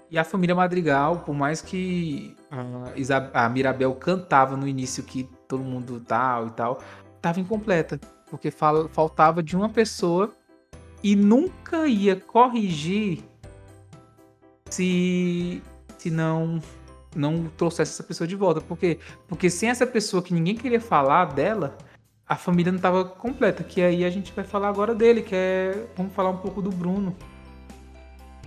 [0.10, 5.64] e a família Madrigal, por mais que a, a Mirabel cantava no início que todo
[5.64, 6.82] mundo tal e tal,
[7.16, 8.00] estava incompleta.
[8.30, 10.32] Porque fal, faltava de uma pessoa
[11.04, 13.24] e nunca ia corrigir
[14.70, 15.62] se,
[15.98, 16.60] se não
[17.16, 18.62] não trouxesse essa pessoa de volta.
[18.62, 19.00] Por quê?
[19.28, 21.78] Porque sem essa pessoa que ninguém queria falar dela,
[22.28, 23.64] a família não estava completa.
[23.64, 25.88] Que aí a gente vai falar agora dele, que é.
[25.96, 27.16] Vamos falar um pouco do Bruno.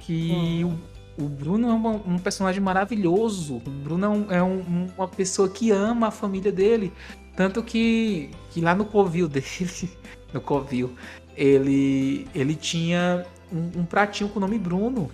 [0.01, 0.79] Que hum.
[1.19, 3.57] o, o, Bruno é um, um, personagem maravilhoso.
[3.57, 6.93] O Bruno é, um, é um, uma pessoa que ama a família dele.
[7.37, 9.91] Tanto que, que lá no covil dele,
[10.33, 10.95] no covil,
[11.37, 15.11] ele, ele tinha um, um pratinho com o nome Bruno.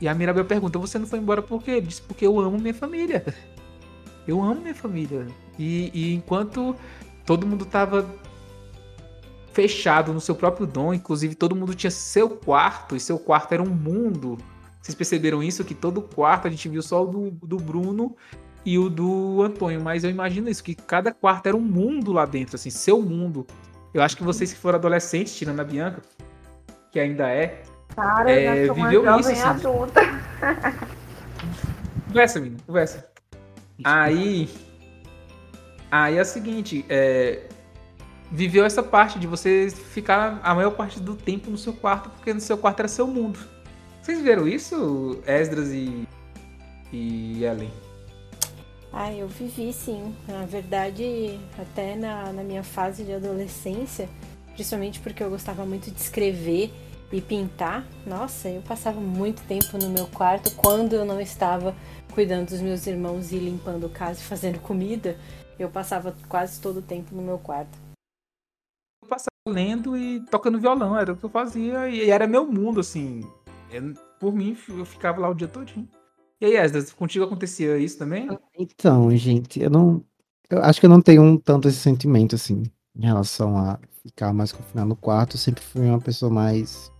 [0.00, 1.72] E a Mirabel pergunta: Você não foi embora por quê?
[1.72, 3.24] Ele disse: Porque eu amo minha família.
[4.26, 5.26] Eu amo minha família.
[5.58, 6.74] E, e enquanto
[7.26, 8.08] todo mundo tava
[9.52, 13.62] fechado no seu próprio dom, inclusive todo mundo tinha seu quarto, e seu quarto era
[13.62, 14.38] um mundo.
[14.80, 15.62] Vocês perceberam isso?
[15.62, 18.16] Que todo quarto a gente viu só o do, do Bruno
[18.64, 22.24] e o do Antônio, mas eu imagino isso, que cada quarto era um mundo lá
[22.24, 23.46] dentro, assim, seu mundo.
[23.92, 26.02] Eu acho que vocês que foram adolescentes, tirando a Bianca,
[26.90, 27.62] que ainda é,
[27.94, 29.42] Cara, é, eu viveu uma isso, assim.
[29.42, 30.00] adulta.
[32.08, 33.10] Conversa, menina, conversa.
[33.82, 34.48] Aí.
[35.90, 37.48] Aí é o seguinte, é,
[38.30, 42.32] viveu essa parte de você ficar a maior parte do tempo no seu quarto, porque
[42.32, 43.38] no seu quarto era seu mundo.
[44.00, 46.06] Vocês viram isso, Esdras e,
[46.92, 47.70] e Ellen?
[48.92, 50.14] Ah, eu vivi sim.
[50.28, 54.08] Na verdade, até na, na minha fase de adolescência,
[54.52, 56.72] principalmente porque eu gostava muito de escrever
[57.14, 57.86] e pintar.
[58.04, 61.74] Nossa, eu passava muito tempo no meu quarto quando eu não estava
[62.12, 65.16] cuidando dos meus irmãos e limpando casa e fazendo comida.
[65.56, 67.78] Eu passava quase todo o tempo no meu quarto.
[69.02, 72.80] Eu passava lendo e tocando violão, era o que eu fazia e era meu mundo,
[72.80, 73.22] assim.
[73.70, 75.88] Eu, por mim, eu ficava lá o dia todinho.
[76.40, 78.28] E aí, Esdras, contigo acontecia isso também?
[78.58, 80.04] Então, gente, eu não.
[80.50, 82.64] Eu acho que eu não tenho tanto esse sentimento, assim,
[82.96, 85.36] em relação a ficar mais confinado no quarto.
[85.36, 86.92] Eu sempre fui uma pessoa mais.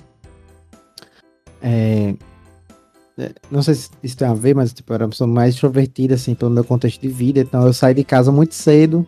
[1.66, 2.15] É,
[3.16, 5.55] é, não sei se isso tem a ver, mas tipo, eu era uma pessoa mais
[5.55, 7.41] extrovertida, assim, pelo meu contexto de vida.
[7.41, 9.07] Então eu saí de casa muito cedo.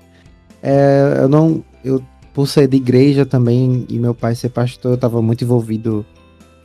[0.62, 1.62] É, eu não.
[1.84, 2.02] Eu,
[2.32, 6.04] por ser de igreja também, e meu pai ser pastor, eu estava muito envolvido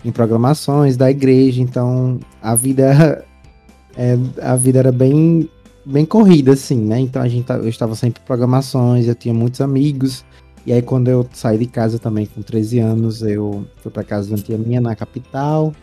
[0.04, 3.26] em programações da igreja, então a vida
[3.96, 5.50] é, a vida era bem,
[5.86, 7.00] bem corrida, assim, né?
[7.00, 10.26] Então a gente, eu estava sempre em programações, eu tinha muitos amigos.
[10.66, 14.28] E aí quando eu saí de casa também com 13 anos, eu fui para casa
[14.28, 15.74] de uma tia minha na capital.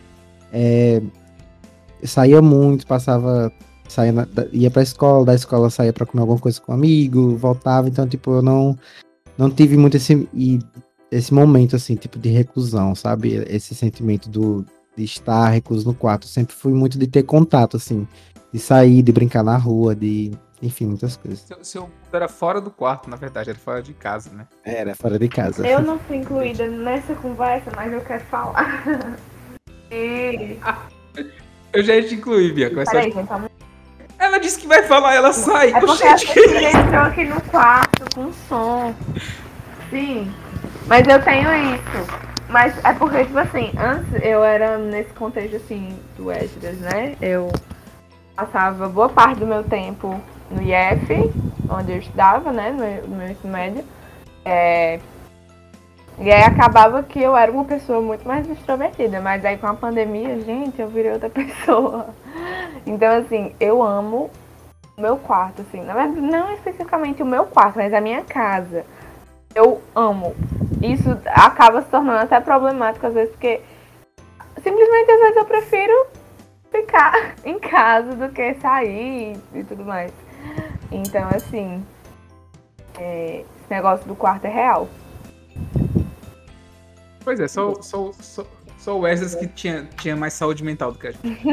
[0.51, 1.01] É,
[2.03, 3.51] saía muito, passava,
[3.87, 7.35] saía na, ia pra escola, da escola saía para comer alguma coisa com um amigo,
[7.35, 8.77] voltava, então tipo, eu não
[9.37, 10.27] não tive muito esse
[11.11, 13.43] esse momento assim, tipo de reclusão, sabe?
[13.47, 14.65] Esse sentimento do
[14.99, 16.27] de estar recluso no quarto.
[16.27, 18.07] Sempre fui muito de ter contato, assim,
[18.53, 20.31] de sair, de brincar na rua, de.
[20.61, 21.39] Enfim, muitas coisas.
[21.39, 24.45] Seu, seu era fora do quarto, na verdade, era fora de casa, né?
[24.63, 25.65] Era, fora de casa.
[25.65, 28.83] Eu não fui incluída nessa conversa, mas eu quero falar.
[29.89, 30.57] e...
[31.71, 32.69] eu já ia te incluir, Bia.
[32.69, 33.41] Peraí, gente, tá...
[34.17, 35.71] Ela disse que vai falar, ela sai.
[35.71, 38.93] É porque a Cecília entrou aqui no quarto com som.
[39.89, 40.29] Sim,
[40.87, 42.29] mas eu tenho isso.
[42.49, 47.15] Mas é porque, tipo assim, antes eu era nesse contexto assim do Esdras, né?
[47.21, 47.49] Eu
[48.35, 50.19] passava boa parte do meu tempo
[50.51, 51.31] no IF,
[51.69, 52.71] onde eu estudava, né?
[52.71, 53.83] No, meu ensino médio.
[54.45, 54.99] É...
[56.17, 59.73] E aí acabava que eu era uma pessoa muito mais extrovertida, mas aí com a
[59.73, 62.07] pandemia, gente, eu virei outra pessoa.
[62.85, 64.29] Então, assim, eu amo
[64.97, 65.81] o meu quarto, assim.
[65.81, 68.85] Verdade, não especificamente o meu quarto, mas a minha casa.
[69.55, 70.35] Eu amo
[70.81, 73.61] isso acaba se tornando até problemático às vezes, porque
[74.63, 76.07] simplesmente às vezes eu prefiro
[76.71, 80.11] ficar em casa do que sair e tudo mais.
[80.91, 81.83] Então, assim,
[82.97, 84.89] é, esse negócio do quarto é real.
[87.23, 88.47] Pois é, sou, sou, sou,
[88.77, 91.45] sou o Wesley que tinha, tinha mais saúde mental do que a gente.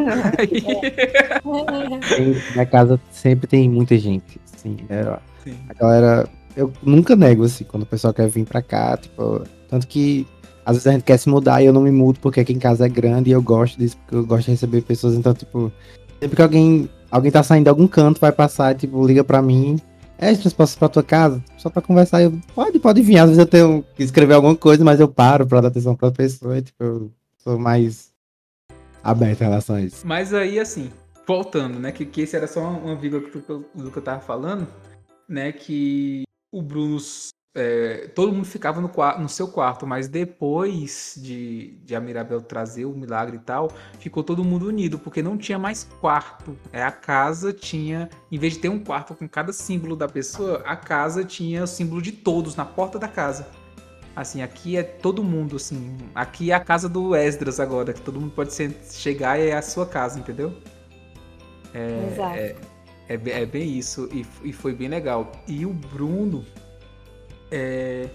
[2.57, 4.41] Na casa sempre tem muita gente.
[4.55, 5.03] Assim, é,
[5.69, 9.87] a galera eu nunca nego, assim, quando o pessoal quer vir pra cá, tipo, tanto
[9.87, 10.27] que
[10.65, 12.59] às vezes a gente quer se mudar e eu não me mudo porque aqui em
[12.59, 15.71] casa é grande e eu gosto disso, porque eu gosto de receber pessoas, então, tipo,
[16.19, 19.81] sempre que alguém, alguém tá saindo de algum canto, vai passar, tipo, liga pra mim,
[20.19, 21.43] é, posso ir pra tua casa?
[21.59, 24.85] Só pra conversar, eu, pode, pode vir, às vezes eu tenho que escrever alguma coisa,
[24.85, 28.13] mas eu paro pra dar atenção pra pessoa, e, tipo, eu sou mais
[29.03, 30.07] aberto em relação a isso.
[30.07, 30.91] Mas aí, assim,
[31.27, 34.67] voltando, né, que, que esse era só uma vírgula que, que eu tava falando,
[35.29, 36.23] né, que
[36.53, 36.99] o Bruno
[37.57, 42.85] é, todo mundo ficava no, no, seu quarto, mas depois de, de a Mirabel trazer
[42.85, 46.55] o milagre e tal, ficou todo mundo unido, porque não tinha mais quarto.
[46.71, 50.63] É, a casa tinha, em vez de ter um quarto com cada símbolo da pessoa,
[50.67, 53.49] a casa tinha o símbolo de todos na porta da casa.
[54.15, 55.97] Assim, aqui é todo mundo, assim.
[56.15, 59.57] Aqui é a casa do Esdras agora, que todo mundo pode ser, chegar e é
[59.57, 60.55] a sua casa, entendeu?
[61.73, 62.39] É, Exato.
[62.39, 62.57] É,
[63.09, 65.33] é, é bem isso, e, e foi bem legal.
[65.47, 66.45] E o Bruno,
[67.51, 68.09] é,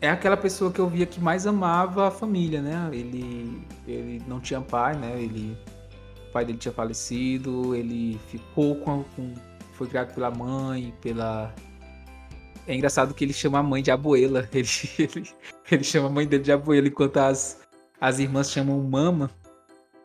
[0.00, 2.88] é aquela pessoa que eu via que mais amava a família, né?
[2.92, 5.20] Ele, ele não tinha pai, né?
[5.20, 5.56] Ele,
[6.28, 9.34] o pai dele tinha falecido, ele ficou com, com
[9.72, 11.54] foi criado pela mãe, pela
[12.66, 14.48] é engraçado que ele chama a mãe de abuela.
[14.52, 14.68] Ele,
[14.98, 15.30] ele,
[15.70, 17.60] ele chama a mãe dele de abuela, enquanto as,
[18.00, 19.30] as irmãs chamam mama.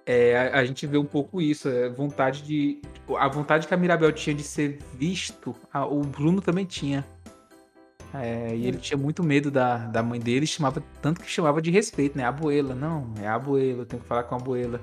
[0.06, 2.82] É, a, a, gente vê um pouco isso, é, vontade de.
[3.18, 7.06] A vontade que a Mirabel tinha de ser visto, a, o Bruno também tinha.
[8.14, 11.72] É, e ele tinha muito medo da, da mãe dele, chamava tanto que chamava de
[11.72, 12.24] respeito, né?
[12.24, 14.80] Abuela, não, é abuela, eu tenho que falar com a abuela.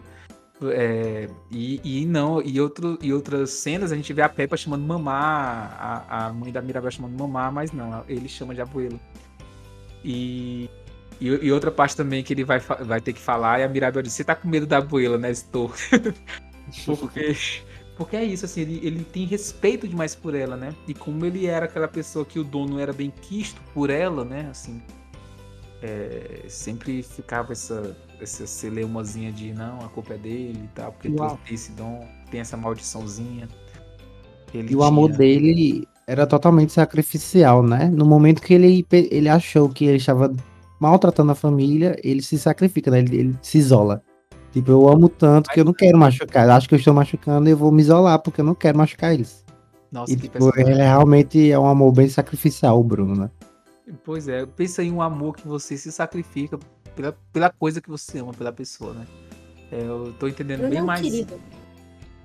[0.71, 4.83] É, e, e não, e, outro, e outras cenas a gente vê a Peppa chamando
[4.83, 9.01] mamá, a, a mãe da Mirabel chamando mamá, mas não, ele chama de abuela.
[10.05, 10.69] E,
[11.21, 14.03] e, e, outra parte também que ele vai, vai ter que falar é a Mirabel
[14.03, 15.31] diz: Você tá com medo da abuela, né?
[15.31, 15.73] Estou.
[16.87, 17.37] Porque
[17.97, 20.75] porque é isso, assim, ele, ele tem respeito demais por ela, né?
[20.89, 24.49] E como ele era aquela pessoa que o dono era bem quisto por ela, né?
[24.51, 24.81] Assim,
[25.83, 31.09] é, sempre ficava essa, essa celeumazinha de não, a culpa é dele e tal, porque
[31.09, 31.39] Uau.
[31.45, 33.49] tem esse dom, tem essa maldiçãozinha.
[34.55, 34.79] Ele e tinha...
[34.79, 37.91] o amor dele era totalmente sacrificial, né?
[37.93, 40.35] No momento que ele, ele achou que ele estava
[40.81, 43.01] maltratando a família, ele se sacrifica, né?
[43.01, 44.03] ele, ele se isola.
[44.53, 46.49] Tipo, eu amo tanto que eu não quero machucar.
[46.51, 49.15] Acho que eu estou machucando e eu vou me isolar porque eu não quero machucar
[49.15, 49.45] eles.
[49.91, 53.31] Nossa, e, tipo, ele realmente é um amor bem sacrificial, o Bruno, né?
[54.05, 56.59] Pois é, pensa em um amor que você se sacrifica
[56.95, 59.07] pela, pela coisa que você ama, pela pessoa, né?
[59.71, 61.01] É, eu tô entendendo Bruno bem é um mais.
[61.01, 61.41] Querido.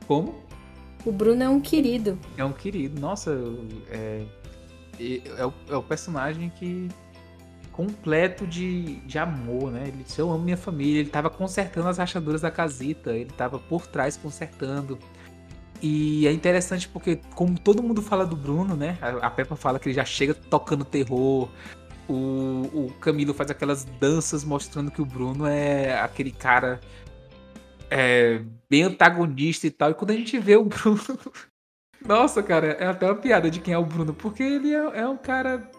[0.08, 0.36] Como?
[1.06, 2.18] O Bruno é um querido.
[2.38, 3.00] É um querido.
[3.00, 3.38] Nossa,
[3.90, 4.26] é,
[5.00, 6.90] é, é, o, é o personagem que
[7.78, 9.84] completo de, de amor, né?
[9.88, 11.00] Ele disse, eu amo minha família.
[11.00, 14.98] Ele tava consertando as rachaduras da casita, ele tava por trás consertando.
[15.80, 18.98] E é interessante porque, como todo mundo fala do Bruno, né?
[19.22, 21.48] A, Peppa fala que ele já chega tocando terror.
[22.10, 26.80] O, o Camilo faz aquelas danças mostrando que o Bruno é aquele cara
[27.92, 29.92] é, bem antagonista e tal.
[29.92, 31.20] E quando a gente vê o Bruno.
[32.04, 35.08] Nossa, cara, é até uma piada de quem é o Bruno, porque ele é, é
[35.08, 35.70] um cara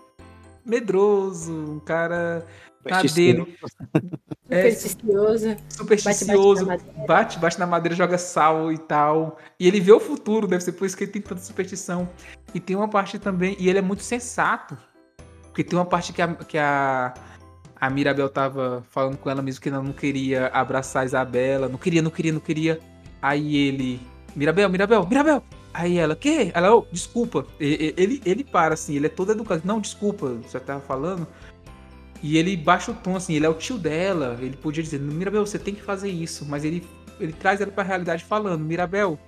[0.69, 2.45] medroso, um cara
[2.85, 3.57] na dele.
[4.51, 5.57] É, supersticioso.
[5.69, 6.65] Supersticioso.
[6.65, 9.37] Bate bate, bate, bate na madeira, joga sal e tal.
[9.61, 12.09] E ele vê o futuro, deve ser por isso que ele tem tanta superstição.
[12.55, 14.75] E tem uma parte também, e ele é muito sensato.
[15.43, 17.13] Porque tem uma parte que a, que a,
[17.79, 21.69] a Mirabel tava falando com ela mesmo que ela não queria abraçar a Isabela.
[21.69, 22.81] Não queria, não queria, não queria.
[23.21, 24.01] Aí ele.
[24.35, 25.43] Mirabel, Mirabel, Mirabel!
[25.73, 26.51] Aí ela, que?
[26.55, 27.47] Ela, oh, desculpa.
[27.61, 29.63] Ele, ele para assim, ele é todo educado.
[29.65, 31.27] Não, desculpa, você tava falando.
[32.23, 34.37] E ele baixa o tom, assim, ele é o tio dela.
[34.41, 36.45] Ele podia dizer, Mirabel, você tem que fazer isso.
[36.47, 36.85] Mas ele,
[37.21, 39.19] ele traz ela pra realidade falando, Mirabel,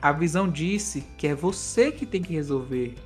[0.00, 2.96] a visão disse que é você que tem que resolver.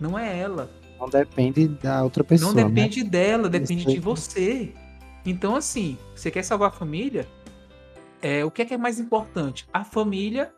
[0.00, 0.70] Não é ela.
[0.98, 2.54] Não depende da outra pessoa.
[2.54, 3.10] Não depende né?
[3.10, 4.72] dela, depende de você.
[5.26, 7.26] Então, assim, você quer salvar a família?
[8.22, 9.66] É, o que é, que é mais importante?
[9.72, 10.52] A família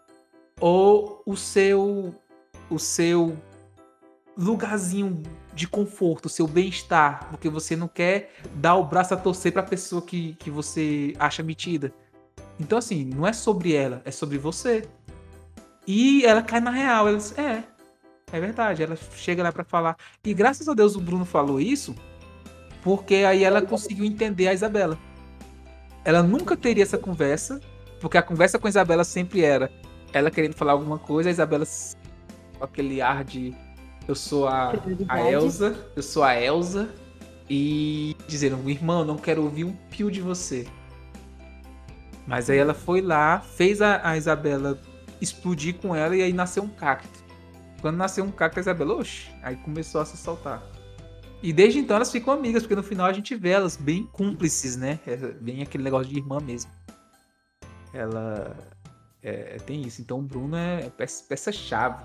[0.63, 2.15] ou o seu
[2.71, 3.37] o seu
[4.39, 5.21] lugarzinho
[5.53, 9.61] de conforto, o seu bem-estar, porque você não quer dar o braço a torcer para
[9.61, 11.93] a pessoa que, que você acha metida.
[12.59, 14.89] Então assim, não é sobre ela, é sobre você.
[15.87, 17.65] E ela cai na real, ela diz, é,
[18.33, 19.97] é verdade, ela chega lá para falar.
[20.25, 21.95] E graças a Deus o Bruno falou isso,
[22.83, 24.97] porque aí ela conseguiu entender a Isabela.
[26.05, 27.61] Ela nunca teria essa conversa,
[28.01, 29.71] porque a conversa com a Isabela sempre era
[30.13, 31.65] ela querendo falar alguma coisa, a Isabela
[32.59, 33.55] com aquele ar de
[34.07, 34.73] eu sou a,
[35.09, 36.89] a Elsa, eu sou a Elsa,
[37.49, 40.67] e dizendo, irmão, não quero ouvir um pio de você.
[42.27, 44.81] Mas aí ela foi lá, fez a, a Isabela
[45.21, 47.23] explodir com ela e aí nasceu um cacto.
[47.81, 50.63] Quando nasceu um cacto, a Isabela, oxe, aí começou a se soltar.
[51.43, 54.77] E desde então elas ficam amigas, porque no final a gente vê elas bem cúmplices,
[54.77, 55.01] né?
[55.07, 56.71] É bem aquele negócio de irmã mesmo.
[57.93, 58.57] Ela
[59.23, 60.01] é, tem isso.
[60.01, 60.91] Então o Bruno é
[61.29, 62.03] peça-chave.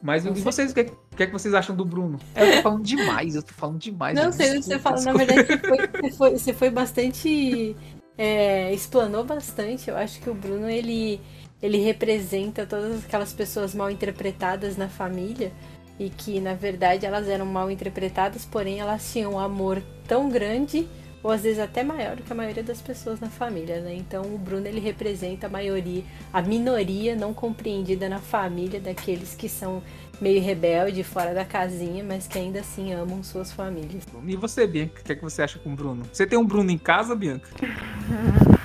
[0.00, 2.20] Mas e vocês, o que, que, é que vocês acham do Bruno?
[2.36, 4.14] Eu tô falando demais, eu tô falando demais.
[4.14, 5.00] Não sei o que você fala.
[5.02, 7.76] Na verdade, você foi, você foi, você foi bastante.
[8.16, 9.90] É, explanou bastante.
[9.90, 11.20] Eu acho que o Bruno ele,
[11.60, 15.52] ele representa todas aquelas pessoas mal interpretadas na família.
[15.98, 20.86] e que na verdade elas eram mal interpretadas, porém elas tinham um amor tão grande
[21.22, 23.94] ou às vezes até maior do que a maioria das pessoas na família, né?
[23.94, 29.48] Então o Bruno ele representa a maioria, a minoria não compreendida na família daqueles que
[29.48, 29.82] são
[30.20, 34.04] meio rebelde, fora da casinha, mas que ainda assim amam suas famílias.
[34.26, 36.02] E você, Bianca, o que, é que você acha com o Bruno?
[36.12, 37.48] Você tem um Bruno em casa, Bianca?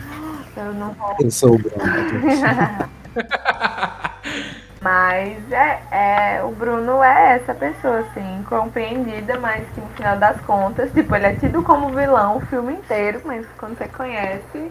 [0.56, 1.16] Eu não vou.
[1.20, 1.76] Eu sou o Bruno.
[4.84, 10.42] Mas é, é, o Bruno é essa pessoa, assim, compreendida, mas que no final das
[10.42, 14.70] contas, tipo, ele é tido como vilão o filme inteiro, mas quando você conhece,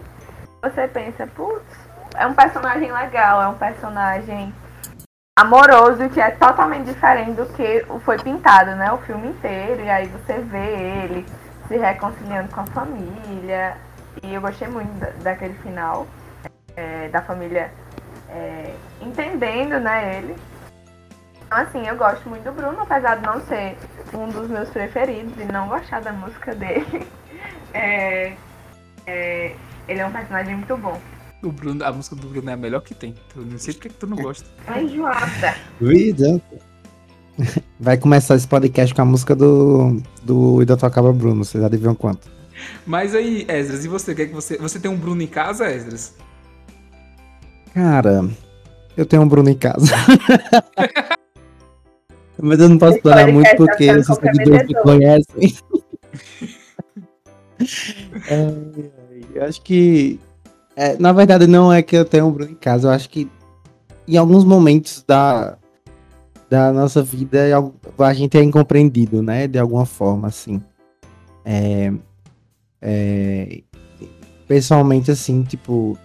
[0.61, 1.65] você pensa, putz,
[2.15, 4.53] é um personagem legal, é um personagem
[5.35, 8.91] amoroso que é totalmente diferente do que foi pintado, né?
[8.91, 11.25] O filme inteiro, e aí você vê ele
[11.67, 13.77] se reconciliando com a família.
[14.21, 16.05] E eu gostei muito daquele final,
[16.75, 17.71] é, da família
[18.33, 20.35] é, entendendo, né, ele.
[21.45, 23.77] Então, assim, eu gosto muito do Bruno, apesar de não ser
[24.13, 27.07] um dos meus preferidos e não gostar da música dele.
[27.73, 28.33] É,
[29.05, 29.55] é,
[29.87, 30.99] ele é um personagem muito bom.
[31.43, 33.13] O Bruno, a música do Bruno é a melhor que tem.
[33.35, 34.49] Eu não sei porque que tu não gosta.
[34.65, 35.55] Ai, Joata.
[35.79, 36.41] Vida.
[37.79, 41.95] Vai começar esse podcast com a música do, do Ida Tocava Bruno, vocês já adivinham
[41.95, 42.31] quanto.
[42.85, 44.15] Mas aí, Esdras, e você?
[44.15, 44.57] Quer que você.
[44.57, 46.15] Você tem um Bruno em casa, Esdras?
[47.73, 48.29] Cara,
[48.95, 49.93] eu tenho um Bruno em casa.
[52.39, 55.55] Mas eu não posso falar muito porque os seguidores me conhecem.
[58.29, 58.53] é,
[59.33, 60.19] eu acho que.
[60.75, 62.87] É, na verdade, não é que eu tenho um Bruno em casa.
[62.87, 63.29] Eu acho que
[64.07, 65.57] em alguns momentos da,
[66.49, 67.39] da nossa vida
[67.97, 69.47] a gente é incompreendido, né?
[69.47, 70.61] De alguma forma, assim.
[71.45, 71.91] É,
[72.81, 73.61] é,
[74.47, 75.97] pessoalmente, assim, tipo,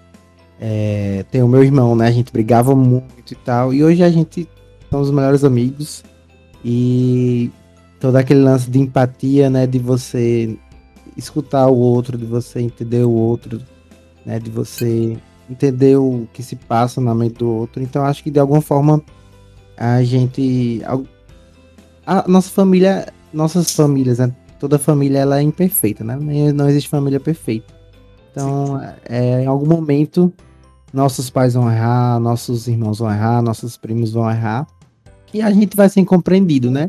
[0.60, 2.08] é, tem o meu irmão, né?
[2.08, 3.72] A gente brigava muito e tal.
[3.72, 4.48] E hoje a gente
[4.90, 6.02] somos os melhores amigos.
[6.64, 7.50] E
[8.00, 9.66] todo aquele lance de empatia, né?
[9.66, 10.58] De você
[11.16, 13.60] escutar o outro, de você entender o outro,
[14.26, 14.38] né?
[14.38, 15.16] De você
[15.48, 17.82] entender o que se passa na mente do outro.
[17.82, 19.02] Então acho que de alguma forma
[19.76, 20.82] a gente.
[22.06, 23.12] A nossa família.
[23.32, 24.34] Nossas famílias, né?
[24.58, 26.16] Toda família ela é imperfeita, né?
[26.52, 27.72] Não existe família perfeita.
[28.30, 30.32] Então, é, em algum momento
[30.92, 34.66] nossos pais vão errar, nossos irmãos vão errar, nossos primos vão errar.
[35.32, 36.88] E a gente vai ser incompreendido, né?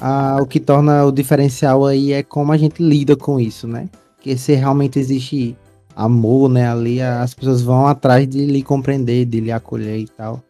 [0.00, 3.88] Ah, o que torna o diferencial aí é como a gente lida com isso, né?
[4.20, 5.56] Que se realmente existe
[5.94, 6.68] amor, né?
[6.68, 10.42] Ali as pessoas vão atrás de lhe compreender, de lhe acolher e tal.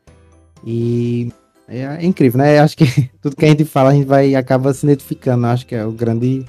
[0.64, 1.32] E
[1.68, 2.58] é, é incrível, né?
[2.58, 2.86] Eu acho que
[3.20, 5.46] tudo que a gente fala a gente vai acaba se identificando.
[5.46, 6.44] Eu acho que é o grande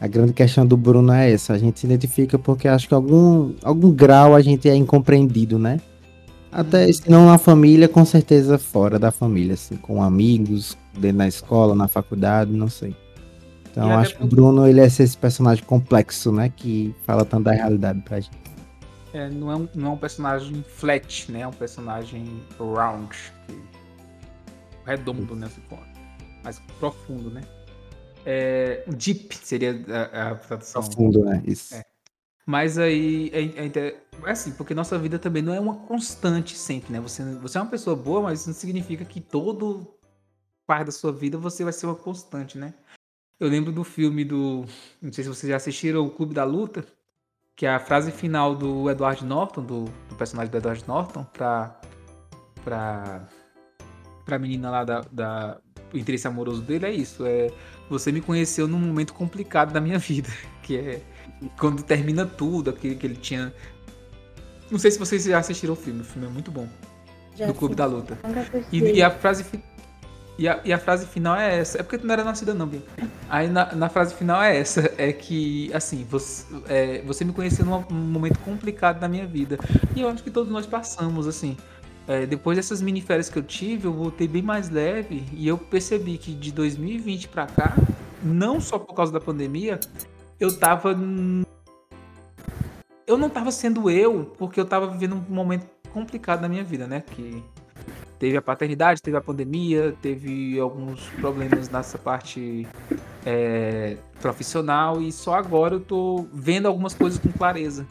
[0.00, 1.52] a grande questão do Bruno é essa.
[1.52, 5.80] A gente se identifica porque acho que algum, algum grau a gente é incompreendido, né?
[6.50, 11.26] Até se não na família, com certeza fora da família, assim, com amigos, dentro da
[11.26, 12.94] escola, na faculdade, não sei.
[13.70, 16.52] Então acho que o Bruno ele é esse personagem complexo, né?
[16.54, 18.38] Que fala tanto da realidade pra gente.
[19.12, 21.40] É, não, é um, não é um personagem flat, né?
[21.40, 22.24] É um personagem
[22.58, 23.16] round.
[24.86, 25.48] Redondo, né?
[26.44, 27.42] Mais profundo, né?
[28.26, 30.82] É, deep seria a, a tradução.
[30.82, 31.42] Profundo, né?
[31.46, 31.74] Isso.
[31.74, 31.84] É.
[32.46, 36.92] Mas aí é, é, é, assim, porque nossa vida também não é uma constante sempre,
[36.92, 37.00] né?
[37.00, 39.94] Você, você é uma pessoa boa, mas isso não significa que todo
[40.66, 42.74] parte da sua vida você vai ser uma constante, né?
[43.40, 44.64] Eu lembro do filme do.
[45.00, 46.84] Não sei se vocês já assistiram o Clube da Luta,
[47.56, 51.80] que é a frase final do Edward Norton, do, do personagem do Edward Norton, pra.
[52.62, 53.28] pra.
[54.24, 55.60] pra menina lá da, da.
[55.94, 57.24] O interesse amoroso dele é isso.
[57.24, 57.50] É
[57.88, 60.28] você me conheceu num momento complicado da minha vida,
[60.62, 61.00] que é
[61.58, 63.52] quando termina tudo, aquele que ele tinha.
[64.70, 66.68] Não sei se vocês já assistiram o filme, o filme é muito bom.
[67.36, 68.18] Já do Clube da Luta.
[68.70, 69.44] E, e, a frase
[70.38, 71.78] e a, e a frase final é essa.
[71.78, 72.82] É porque tu não era nascida, não, Bia.
[73.28, 77.64] Aí na, na frase final é essa: é que, assim, você, é, você me conheceu
[77.64, 79.58] num momento complicado da minha vida.
[79.94, 81.56] E eu acho que todos nós passamos, assim.
[82.06, 85.56] É, depois dessas mini férias que eu tive, eu voltei bem mais leve e eu
[85.56, 87.74] percebi que de 2020 para cá,
[88.22, 89.80] não só por causa da pandemia,
[90.38, 90.96] eu tava.
[93.06, 96.86] Eu não tava sendo eu, porque eu tava vivendo um momento complicado na minha vida,
[96.86, 97.02] né?
[97.14, 97.42] Que
[98.18, 102.66] teve a paternidade, teve a pandemia, teve alguns problemas nessa parte
[103.24, 107.86] é, profissional e só agora eu tô vendo algumas coisas com clareza.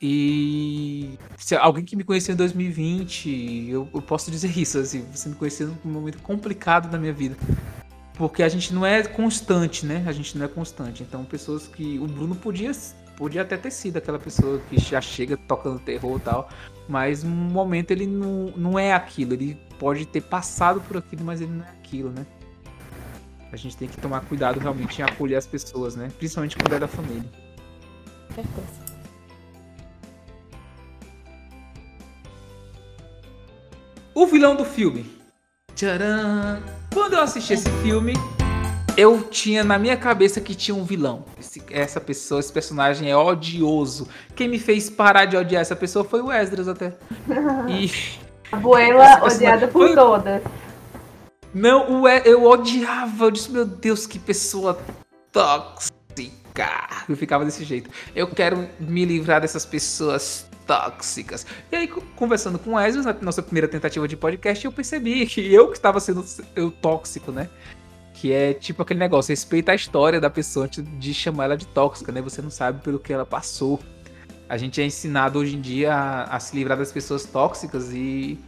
[0.00, 5.28] E se alguém que me conheceu em 2020, eu, eu posso dizer isso, assim, você
[5.28, 7.36] me conheceu num momento complicado da minha vida.
[8.14, 10.04] Porque a gente não é constante, né?
[10.06, 11.02] A gente não é constante.
[11.02, 11.98] Então, pessoas que.
[11.98, 12.70] O Bruno podia,
[13.16, 16.48] podia até ter sido aquela pessoa que já chega tocando terror e tal.
[16.88, 19.34] Mas no momento ele não, não é aquilo.
[19.34, 22.24] Ele pode ter passado por aquilo, mas ele não é aquilo, né?
[23.50, 26.08] A gente tem que tomar cuidado realmente em acolher as pessoas, né?
[26.18, 27.28] Principalmente quando é da família.
[28.34, 28.83] Certeza.
[34.14, 35.10] O vilão do filme.
[35.74, 36.62] Tcharam!
[36.92, 38.12] Quando eu assisti esse filme,
[38.96, 41.24] eu tinha na minha cabeça que tinha um vilão.
[41.36, 44.06] Esse, essa pessoa, esse personagem é odioso.
[44.36, 46.92] Quem me fez parar de odiar essa pessoa foi o Esdras até.
[47.68, 47.90] E.
[48.52, 49.96] A Buela odiada por foi...
[49.96, 50.42] todas.
[51.52, 53.24] Não, o, eu odiava.
[53.24, 54.78] Eu disse, meu Deus, que pessoa
[55.32, 55.92] tóxica.
[57.08, 57.90] Eu ficava desse jeito.
[58.14, 61.46] Eu quero me livrar dessas pessoas tóxicas.
[61.70, 65.52] E aí, conversando com o Ezra, na nossa primeira tentativa de podcast, eu percebi que
[65.52, 66.24] eu que estava sendo
[66.54, 67.48] eu tóxico, né?
[68.14, 71.66] Que é tipo aquele negócio, respeita a história da pessoa antes de chamar ela de
[71.66, 72.20] tóxica, né?
[72.22, 73.80] Você não sabe pelo que ela passou.
[74.48, 78.38] A gente é ensinado hoje em dia a, a se livrar das pessoas tóxicas e.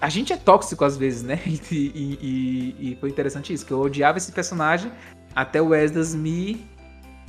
[0.00, 1.40] A gente é tóxico às vezes, né?
[1.46, 4.90] E, e, e, e foi interessante isso, que eu odiava esse personagem
[5.34, 6.66] até o Esdras me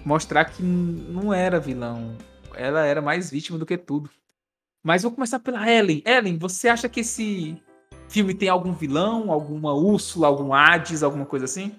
[0.06, 2.16] mostrar que não era vilão
[2.60, 4.10] ela era mais vítima do que tudo.
[4.84, 6.04] Mas vou começar pela Ellen.
[6.06, 7.58] Ellen, você acha que esse
[8.08, 11.76] filme tem algum vilão, alguma Úrsula, algum Hades, alguma coisa assim?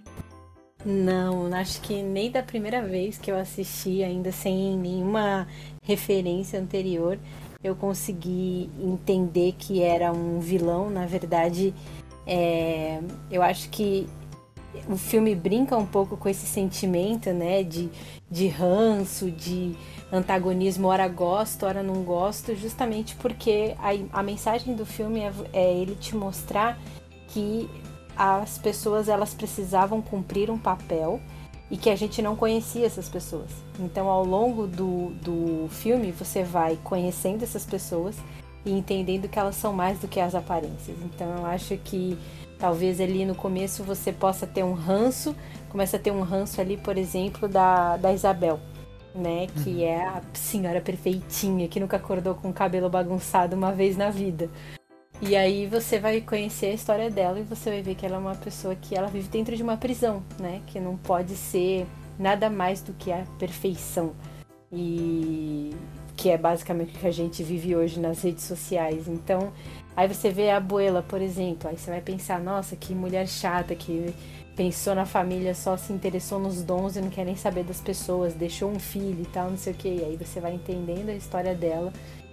[0.84, 5.46] Não, acho que nem da primeira vez que eu assisti, ainda sem nenhuma
[5.82, 7.18] referência anterior,
[7.62, 10.88] eu consegui entender que era um vilão.
[10.88, 11.74] Na verdade,
[12.26, 13.00] é,
[13.30, 14.06] eu acho que
[14.88, 17.90] o filme brinca um pouco com esse sentimento, né, de,
[18.30, 19.74] de ranço, de
[20.12, 25.72] antagonismo, ora gosto, ora não gosto, justamente porque a, a mensagem do filme é, é
[25.72, 26.78] ele te mostrar
[27.28, 27.68] que
[28.16, 31.20] as pessoas elas precisavam cumprir um papel
[31.70, 33.50] e que a gente não conhecia essas pessoas.
[33.78, 38.16] Então, ao longo do, do filme, você vai conhecendo essas pessoas
[38.64, 40.96] e entendendo que elas são mais do que as aparências.
[41.04, 42.18] Então, eu acho que
[42.60, 45.34] talvez ali no começo você possa ter um ranço,
[45.70, 48.60] começa a ter um ranço ali, por exemplo, da, da Isabel
[49.14, 49.46] né?
[49.62, 49.82] Que uhum.
[49.82, 54.48] é a senhora perfeitinha que nunca acordou com o cabelo bagunçado uma vez na vida.
[55.20, 58.18] E aí você vai conhecer a história dela e você vai ver que ela é
[58.18, 60.62] uma pessoa que ela vive dentro de uma prisão, né?
[60.66, 61.86] Que não pode ser
[62.18, 64.12] nada mais do que a perfeição.
[64.72, 65.74] E
[66.16, 69.08] que é basicamente o que a gente vive hoje nas redes sociais.
[69.08, 69.52] Então,
[70.00, 73.74] aí você vê a abuela, por exemplo, aí você vai pensar, nossa, que mulher chata
[73.74, 74.14] que
[74.56, 78.32] pensou na família, só se interessou nos dons e não quer nem saber das pessoas,
[78.32, 79.88] deixou um filho e tal, não sei o que.
[79.88, 81.92] E aí você vai entendendo a história dela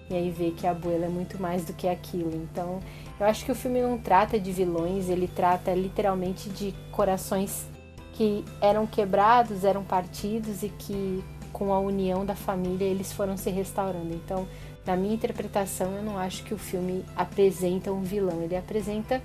[0.10, 2.34] e aí vê que a abuela é muito mais do que aquilo.
[2.35, 2.80] Então,
[3.19, 7.65] eu acho que o filme não trata de vilões, ele trata literalmente de corações
[8.14, 11.22] que eram quebrados, eram partidos e que
[11.52, 14.14] com a união da família eles foram se restaurando.
[14.14, 14.48] Então,
[14.88, 19.22] na minha interpretação, eu não acho que o filme apresenta um vilão, ele apresenta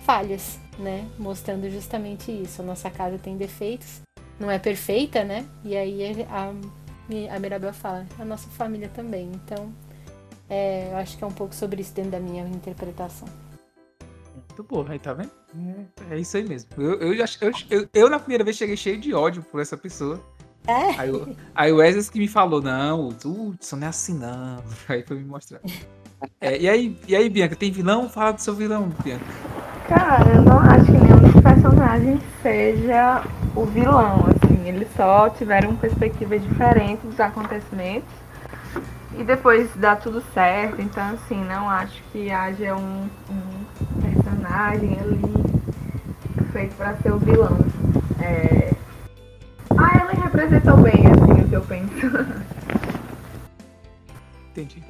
[0.00, 1.08] falhas, né?
[1.18, 2.62] Mostrando justamente isso.
[2.62, 4.02] A nossa casa tem defeitos,
[4.38, 5.46] não é perfeita, né?
[5.64, 6.52] E aí a,
[7.34, 9.30] a Mirabel fala, a nossa família também.
[9.34, 9.72] Então,
[10.48, 13.28] é, eu acho que é um pouco sobre isso dentro da minha interpretação.
[14.34, 15.30] Muito boa, aí tá vendo?
[16.10, 16.70] É, é isso aí mesmo.
[16.76, 20.22] Eu, eu, eu, eu, eu, na primeira vez cheguei cheio de ódio por essa pessoa.
[20.68, 21.00] É?
[21.00, 24.62] Aí, aí o Wesley que me falou, não, o isso não é assim não.
[24.86, 25.60] Aí foi me mostrar.
[26.40, 28.08] É, e, aí, e aí, Bianca, tem vilão?
[28.08, 29.24] Fala do seu vilão, Bianca.
[29.88, 33.22] Cara, eu não acho que nenhum dos personagens seja
[33.56, 34.68] o vilão, assim.
[34.68, 38.10] Eles só tiveram perspectivas diferentes dos acontecimentos.
[39.16, 40.82] E depois dá tudo certo.
[40.82, 45.48] Então, assim, não acho que haja um, um personagem ali
[46.52, 47.56] feito para ser o vilão.
[48.20, 48.74] É...
[49.76, 52.06] Ah, ela representou bem, assim, o que eu penso.
[54.50, 54.82] Entendi.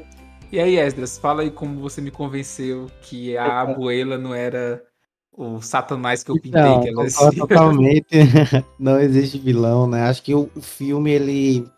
[0.51, 4.83] E aí, Esdras, fala aí como você me convenceu que a abuela não era
[5.37, 6.61] o satanás que eu pintei.
[6.61, 8.07] Não, que ela é totalmente.
[8.79, 10.03] não existe vilão, né?
[10.05, 11.69] Acho que o, o filme, ele,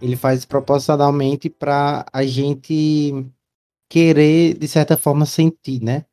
[0.00, 3.26] ele faz proporcionalmente para a gente
[3.88, 6.04] querer, de certa forma, sentir, né?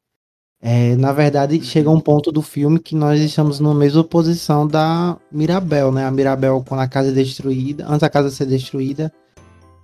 [0.65, 5.17] É, na verdade, chega um ponto do filme que nós estamos na mesma posição da
[5.29, 6.05] Mirabel, né?
[6.05, 9.11] A Mirabel, quando a casa é destruída, antes da casa ser destruída,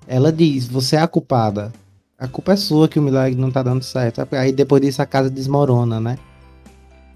[0.07, 1.73] ela diz: Você é a culpada.
[2.17, 4.25] A culpa é sua que o milagre não tá dando certo.
[4.31, 6.17] Aí depois disso a casa desmorona, né?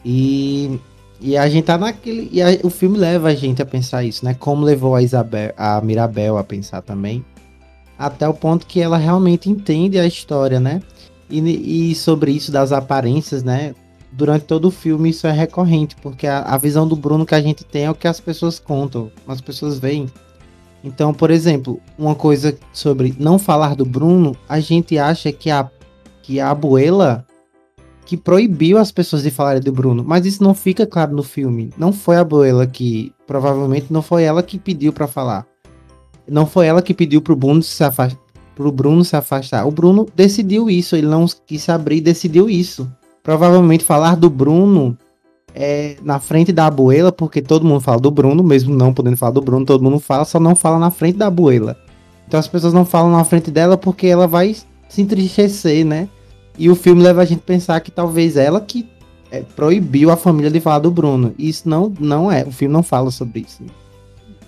[0.03, 0.77] E,
[1.21, 2.27] e a gente tá naquele.
[2.33, 4.33] E a, o filme leva a gente a pensar isso, né?
[4.33, 7.23] Como levou a Isabel, a Mirabel a pensar também.
[7.97, 10.81] Até o ponto que ela realmente entende a história, né?
[11.29, 13.73] E, e sobre isso das aparências, né?
[14.11, 17.41] Durante todo o filme isso é recorrente, porque a, a visão do Bruno que a
[17.41, 20.07] gente tem é o que as pessoas contam, as pessoas veem.
[20.83, 25.69] Então, por exemplo, uma coisa sobre não falar do Bruno, a gente acha que a,
[26.21, 27.25] que a abuela
[28.05, 31.71] que proibiu as pessoas de falarem do Bruno, mas isso não fica claro no filme.
[31.77, 35.47] Não foi a abuela que, provavelmente não foi ela que pediu para falar.
[36.27, 38.19] Não foi ela que pediu pro Bruno se afastar,
[38.55, 39.65] pro Bruno se afastar.
[39.67, 42.89] O Bruno decidiu isso, ele não quis abrir, decidiu isso.
[43.21, 44.97] Provavelmente falar do Bruno
[45.55, 49.31] é, na frente da abuela, porque todo mundo fala do Bruno, mesmo não podendo falar
[49.31, 51.77] do Bruno, todo mundo fala, só não fala na frente da abuela.
[52.27, 54.55] Então as pessoas não falam na frente dela porque ela vai
[54.89, 56.07] se entristecer, né?
[56.57, 58.87] E o filme leva a gente a pensar que talvez ela que
[59.31, 61.33] é, proibiu a família de falar do Bruno.
[61.37, 63.63] Isso não, não é, o filme não fala sobre isso.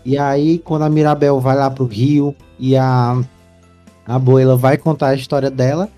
[0.04, 3.20] E aí, quando a Mirabel vai lá pro Rio e a,
[4.06, 5.90] a Abuela vai contar a história dela,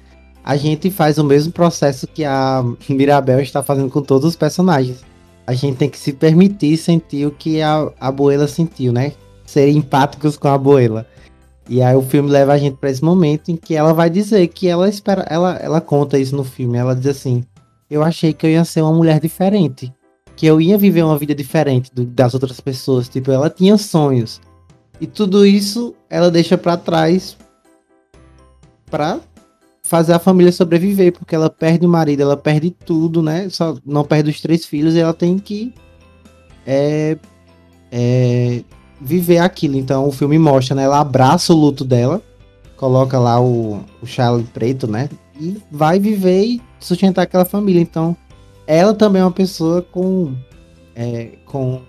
[0.44, 5.04] a gente faz o mesmo processo que a Mirabel está fazendo com todos os personagens.
[5.46, 9.12] A gente tem que se permitir sentir o que a, a Abuela sentiu, né?
[9.46, 11.06] Ser empáticos com a Abuela.
[11.70, 14.48] E aí o filme leva a gente para esse momento em que ela vai dizer
[14.48, 17.44] que ela espera, ela, ela conta isso no filme, ela diz assim:
[17.90, 19.94] "Eu achei que eu ia ser uma mulher diferente,
[20.34, 24.40] que eu ia viver uma vida diferente do, das outras pessoas, tipo, ela tinha sonhos.
[25.02, 27.38] E tudo isso ela deixa para trás
[28.90, 29.20] para
[29.84, 33.48] fazer a família sobreviver, porque ela perde o marido, ela perde tudo, né?
[33.50, 35.74] Só não perde os três filhos e ela tem que
[36.66, 37.18] é,
[37.92, 38.64] é,
[39.00, 39.78] viver aquilo.
[39.78, 40.84] Então o filme mostra, né?
[40.84, 42.22] Ela abraça o luto dela,
[42.76, 45.10] coloca lá o, o Charlie preto, né?
[45.40, 47.82] E vai viver e sustentar aquela família.
[47.82, 48.16] Então
[48.68, 50.36] ela também é uma pessoa com,
[50.94, 51.82] é, com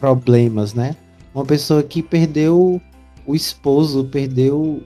[0.00, 0.96] problemas, né?
[1.34, 2.80] Uma pessoa que perdeu
[3.26, 4.82] o esposo, perdeu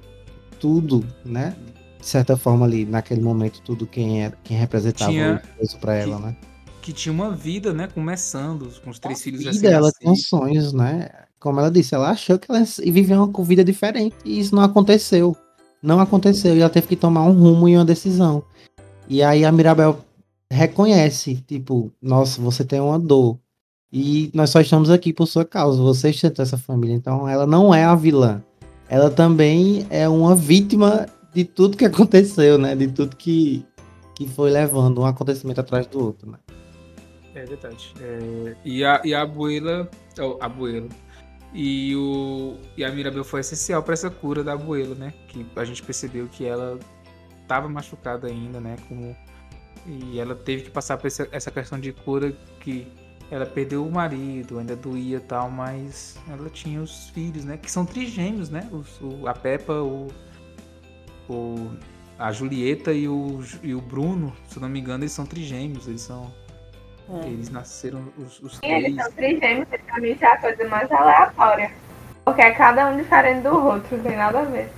[0.61, 1.57] tudo, né?
[1.99, 5.95] De certa forma ali, naquele momento, tudo quem, era, quem representava tinha, o esposo pra
[5.95, 6.37] ela, né?
[6.81, 7.89] Que tinha uma vida, né?
[7.89, 11.11] Começando, com os três a filhos vida, ela tinha sonhos, né?
[11.41, 14.63] como ela disse, ela achou que ela ia viver uma vida diferente e isso não
[14.63, 15.35] aconteceu.
[15.83, 18.45] Não aconteceu e ela teve que tomar um rumo e uma decisão.
[19.09, 19.99] E aí a Mirabel
[20.53, 23.39] reconhece, tipo, nossa, você tem uma dor.
[23.91, 25.83] E nós só estamos aqui por sua causa.
[25.83, 26.95] Você sustentou essa família.
[26.95, 28.43] Então ela não é a vilã.
[28.91, 32.75] Ela também é uma vítima de tudo que aconteceu, né?
[32.75, 33.65] De tudo que,
[34.17, 36.39] que foi levando um acontecimento atrás do outro, né?
[37.37, 37.95] É verdade.
[38.01, 38.57] É...
[38.65, 39.89] E, a, e a abuela.
[40.19, 40.51] Oh, a.
[41.55, 45.15] E, o, e a Mirabel foi essencial para essa cura da Abuela, né?
[45.29, 46.79] Que a gente percebeu que ela
[47.43, 48.77] estava machucada ainda, né?
[48.89, 49.17] Como,
[49.87, 52.87] e ela teve que passar por essa, essa questão de cura que
[53.31, 57.57] ela perdeu o marido, ainda doía e tal, mas ela tinha os filhos, né?
[57.57, 58.69] Que são trigêmeos, né?
[58.73, 60.09] Os, o, a Peppa, o,
[61.29, 61.71] o,
[62.19, 65.87] a Julieta e o, e o Bruno, se eu não me engano, eles são trigêmeos,
[65.87, 66.33] eles são
[67.13, 67.27] é.
[67.27, 68.85] Eles nasceram os, os três.
[68.85, 71.73] Eles são trigêmeos, pra mim isso é a coisa mais aleatória.
[72.25, 74.71] Porque é cada um diferente do outro, não tem nada a ver.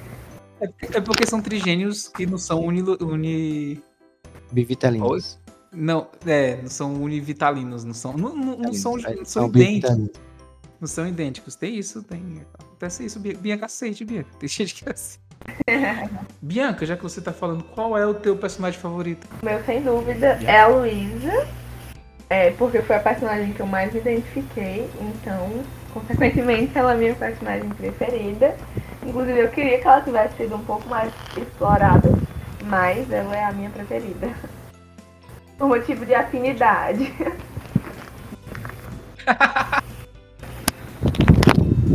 [0.60, 2.82] É, é porque são trigênios que não são uni...
[2.82, 3.82] uni...
[4.50, 5.40] Bivitalinos.
[5.72, 8.12] Não, é, não são univitalinos, não são.
[8.12, 10.10] Não, não, não são, não são idênticos.
[10.78, 11.56] Não são idênticos.
[11.56, 12.42] Tem isso, tem.
[12.54, 14.28] Acontece isso, Bianca, cacete, Bianca.
[14.38, 15.18] Tem gente que é assim.
[16.42, 19.26] Bianca, já que você tá falando, qual é o teu personagem favorito?
[19.42, 21.48] Meu, sem dúvida, é a Luísa.
[22.28, 25.62] É, porque foi a personagem que eu mais me identifiquei, então,
[25.92, 28.56] consequentemente, ela é a minha personagem preferida.
[29.06, 32.10] Inclusive, eu queria que ela tivesse sido um pouco mais explorada,
[32.64, 34.34] mas ela é a minha preferida.
[35.58, 37.12] Por motivo de afinidade.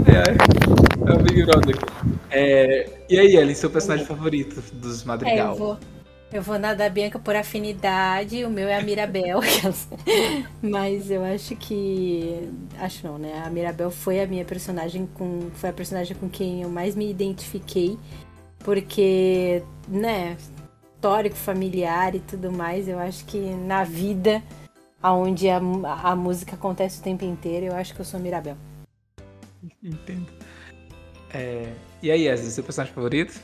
[0.07, 0.23] é,
[1.09, 1.75] é o Big Brother.
[2.31, 5.49] É, e aí, Ellie, seu personagem favorito dos Madrigal?
[5.49, 5.77] É, eu vou
[6.31, 9.39] eu vou na da Bianca por afinidade, o meu é a Mirabel.
[10.61, 12.49] Mas eu acho que.
[12.79, 13.41] Acho não, né?
[13.45, 15.49] A Mirabel foi a minha personagem com.
[15.55, 17.97] Foi a personagem com quem eu mais me identifiquei.
[18.59, 20.35] Porque, né,
[20.97, 24.41] histórico, familiar e tudo mais, eu acho que na vida,
[25.03, 25.61] onde a,
[26.03, 28.57] a música acontece o tempo inteiro, eu acho que eu sou Mirabel.
[29.83, 30.27] Entendo.
[31.31, 31.71] É...
[32.01, 33.39] E aí, Wesley, seu personagem favorito?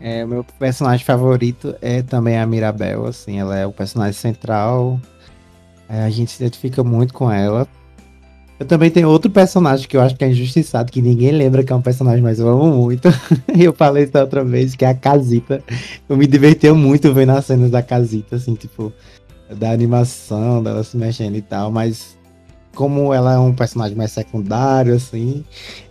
[0.00, 5.00] É, o meu personagem favorito é também a Mirabel, assim, ela é o personagem central.
[5.88, 7.68] É, a gente se identifica muito com ela.
[8.58, 11.72] Eu também tenho outro personagem que eu acho que é injustiçado, que ninguém lembra que
[11.72, 13.08] é um personagem, mas eu amo muito.
[13.58, 15.62] eu falei isso outra vez, que é a Casita.
[16.08, 18.92] Eu me diverti muito vendo as cenas da Casita, assim, tipo,
[19.50, 22.16] da animação, dela se mexendo e tal, mas
[22.74, 25.44] como ela é um personagem mais secundário, assim,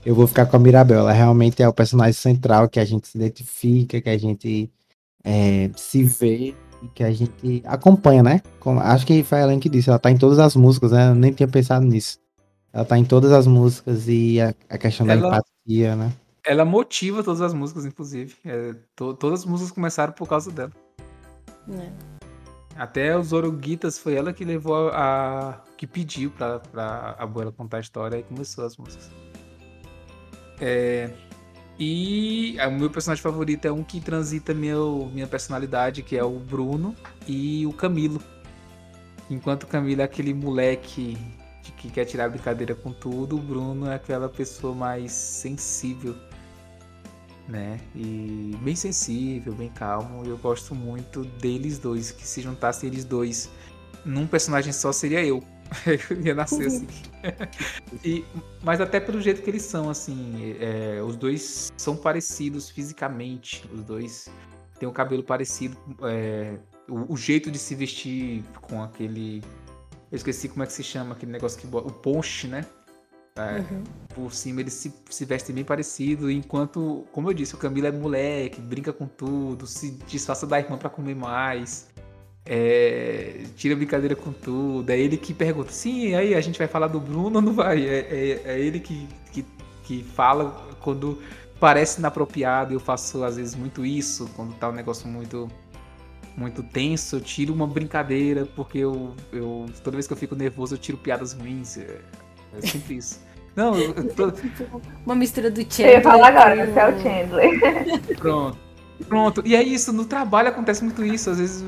[0.05, 0.99] eu vou ficar com a Mirabel.
[0.99, 4.69] Ela realmente é o personagem central que a gente se identifica, que a gente
[5.23, 6.53] é, se vê
[6.93, 8.41] que a gente acompanha, né?
[8.81, 11.09] Acho que foi a Ellen que disse, ela tá em todas as músicas, né?
[11.09, 12.22] Eu nem tinha pensado nisso.
[12.73, 16.11] Ela tá em todas as músicas e a, a questão ela, da empatia, né?
[16.43, 18.35] Ela motiva todas as músicas, inclusive.
[18.43, 20.71] É, to, todas as músicas começaram por causa dela.
[21.71, 21.91] É.
[22.75, 25.61] Até os Oroguitas foi ela que levou a.
[25.77, 29.11] que pediu pra, pra abuela contar a história e começou as músicas.
[30.59, 31.11] É,
[31.77, 36.39] e o meu personagem favorito é um que transita meu, minha personalidade, que é o
[36.39, 36.95] Bruno
[37.27, 38.19] e o Camilo.
[39.29, 41.17] Enquanto o Camilo é aquele moleque
[41.71, 46.15] que quer tirar brincadeira com tudo, o Bruno é aquela pessoa mais sensível,
[47.47, 47.79] né?
[47.95, 50.25] E bem sensível, bem calmo.
[50.25, 53.49] Eu gosto muito deles dois, que se juntassem eles dois
[54.05, 55.43] num personagem só seria eu.
[56.09, 56.87] eu ia nascer assim.
[58.03, 58.23] e,
[58.61, 63.63] mas até pelo jeito que eles são, assim, é, os dois são parecidos fisicamente.
[63.73, 64.29] Os dois
[64.77, 66.57] têm o um cabelo parecido, é,
[66.87, 69.41] o, o, jeito de se vestir com aquele.
[70.13, 72.63] Eu esqueci como é que se chama aquele negócio que o ponche, né?
[73.35, 73.83] É, uhum.
[74.13, 77.91] Por cima eles se, se vestem bem parecido, enquanto, como eu disse, o Camilo é
[77.91, 81.87] moleque, brinca com tudo, se disfarça da irmã para comer mais.
[82.45, 84.87] É, tira brincadeira com tudo.
[84.87, 87.83] É ele que pergunta: sim, aí a gente vai falar do Bruno ou não vai?
[87.83, 89.43] É, é, é, ele que, que,
[89.83, 91.19] que fala quando
[91.59, 92.71] parece inapropriado.
[92.71, 95.49] Eu faço às vezes muito isso, quando tá um negócio muito
[96.35, 97.17] muito tenso.
[97.17, 100.97] Eu tiro uma brincadeira, porque eu, eu toda vez que eu fico nervoso eu tiro
[100.97, 101.77] piadas ruins.
[101.77, 102.01] É,
[102.57, 103.19] é sempre isso.
[103.55, 104.33] Não, eu tô...
[105.05, 105.87] Uma mistura do Chandler.
[105.87, 108.17] Eu ia falar agora, você é o Chandler.
[108.17, 108.57] Pronto.
[109.07, 109.43] Pronto.
[109.45, 111.29] E é isso, no trabalho acontece muito isso.
[111.29, 111.63] Às vezes,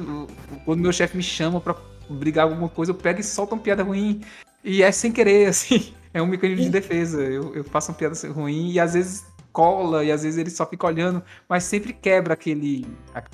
[0.63, 1.75] quando meu chefe me chama pra
[2.09, 4.21] brigar alguma coisa, eu pego e solto uma piada ruim.
[4.63, 5.93] E é sem querer, assim.
[6.13, 7.21] É um mecanismo de defesa.
[7.21, 9.25] Eu, eu faço uma piada ruim e às vezes
[9.55, 12.85] cola e às vezes ele só fica olhando, mas sempre quebra aquele.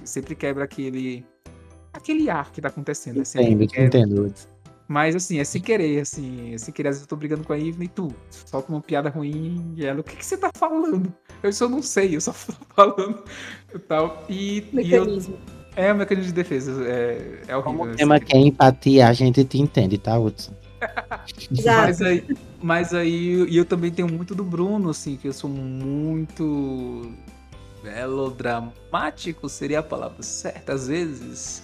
[0.04, 1.26] Sempre quebra aquele.
[1.92, 3.20] Aquele ar que tá acontecendo.
[3.20, 4.34] Entendo, entendo.
[4.88, 6.90] Mas assim, é sem querer, assim, é sem querer.
[6.90, 8.10] Às vezes eu tô brigando com a Ivna e tu
[8.46, 11.12] solta uma piada ruim e ela, o que, que você tá falando?
[11.42, 13.24] Eu só não sei, eu só tô falando
[13.74, 14.24] e tal.
[14.30, 15.38] E, mecanismo.
[15.78, 17.80] E eu, é um mecanismo de defesa, é, é horrível.
[17.80, 20.54] Como o tema que é empatia, a gente te entende, tá, Hudson?
[21.66, 22.26] Mas aí,
[22.62, 27.12] mas aí e eu também tenho muito do Bruno, assim, que eu sou muito
[27.84, 31.64] melodramático, seria a palavra certa, às vezes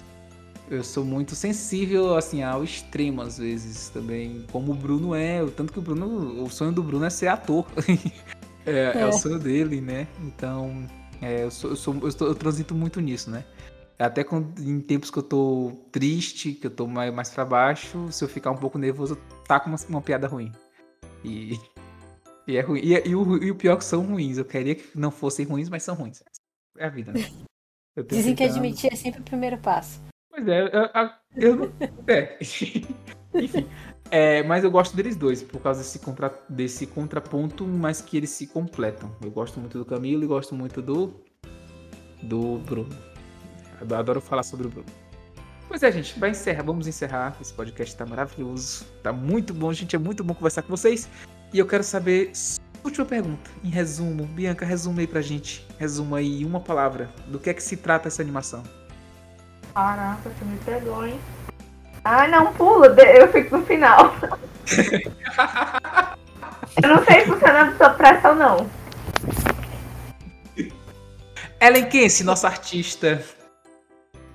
[0.69, 5.49] eu sou muito sensível assim ao extremo às vezes também, como o Bruno é, o
[5.49, 7.65] tanto que o Bruno, o sonho do Bruno é ser ator.
[8.65, 9.02] é, é.
[9.02, 10.07] é, o sonho dele, né?
[10.22, 10.85] Então,
[11.22, 13.45] é, eu, sou, eu, sou, eu, eu, transito muito nisso, né?
[13.99, 18.11] Até quando, em tempos que eu tô triste, que eu tô mais, mais pra baixo,
[18.11, 20.51] se eu ficar um pouco nervoso, eu taco uma, uma piada ruim.
[21.23, 21.59] E,
[22.47, 22.79] e é ruim.
[22.83, 24.37] E, e, o, e o pior é que são ruins.
[24.37, 26.21] Eu queria que não fossem ruins, mas são ruins.
[26.77, 27.21] É a vida, né?
[28.07, 29.99] Dizem que admitir é sempre o primeiro passo.
[30.29, 30.61] Pois é,
[31.35, 31.73] eu, eu,
[32.07, 32.37] é.
[33.33, 33.67] Enfim.
[34.11, 38.29] É, mas eu gosto deles dois, por causa desse, contra, desse contraponto, mas que eles
[38.29, 39.13] se completam.
[39.21, 41.13] Eu gosto muito do Camilo e gosto muito do.
[42.21, 42.95] do Bruno.
[43.81, 44.87] Adoro falar sobre o Bruno.
[45.67, 47.35] Pois é, gente, vai encerrar, vamos encerrar.
[47.41, 49.95] Esse podcast tá maravilhoso, tá muito bom, gente.
[49.95, 51.09] É muito bom conversar com vocês.
[51.53, 52.31] E eu quero saber.
[52.83, 54.25] Última pergunta, em resumo.
[54.27, 55.67] Bianca, resume aí pra gente.
[55.77, 57.09] Resuma aí uma palavra.
[57.27, 58.63] Do que é que se trata essa animação?
[59.73, 61.19] Caraca, você me pegou, hein?
[62.03, 64.15] Ah, não, pula, eu fico no final.
[66.81, 68.69] eu não sei se não é pressa ou não.
[71.59, 73.21] Ellen Kense, nossa artista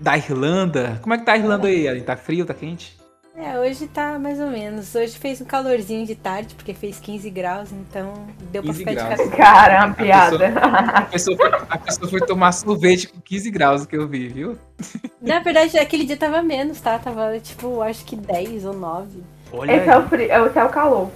[0.03, 0.99] da Irlanda.
[1.01, 2.03] Como é que tá a Irlanda aí, Ellen?
[2.03, 3.01] Tá frio, tá quente?
[3.35, 4.95] É, hoje tá mais ou menos.
[4.95, 8.13] Hoje fez um calorzinho de tarde, porque fez 15 graus, então
[8.51, 9.11] deu pra ficar graus.
[9.11, 9.37] de casa.
[9.37, 10.49] Caramba, piada.
[10.49, 14.07] A pessoa, a, pessoa foi, a pessoa, foi, tomar sorvete com 15 graus, que eu
[14.07, 14.59] vi, viu?
[15.21, 16.99] Na verdade, aquele dia tava menos, tá?
[16.99, 19.23] Tava tipo, acho que 10 ou 9.
[19.53, 21.11] Olha esse é o, frio, esse é o calor.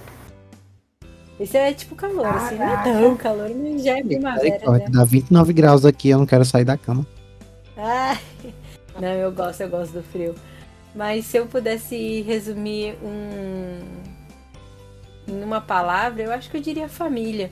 [1.39, 2.45] Esse é tipo calor, Caraca.
[2.45, 4.71] assim, não é tão calor, mas já é primavera.
[4.71, 4.85] Né?
[4.89, 7.05] Dá 29 graus aqui, eu não quero sair da cama.
[7.77, 8.17] Ah,
[8.99, 10.35] não, eu gosto, eu gosto do frio.
[10.95, 13.79] Mas se eu pudesse resumir um
[15.27, 17.51] em uma palavra, eu acho que eu diria família.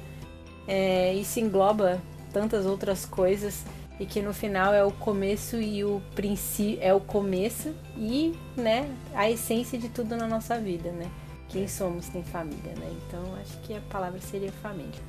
[0.67, 2.01] É, isso engloba
[2.31, 3.63] tantas outras coisas
[3.99, 8.89] e que no final é o começo e o princípio é o começo e né
[9.13, 11.09] a essência de tudo na nossa vida, né?
[11.49, 12.91] Quem somos tem família, né?
[13.07, 14.99] Então acho que a palavra seria família.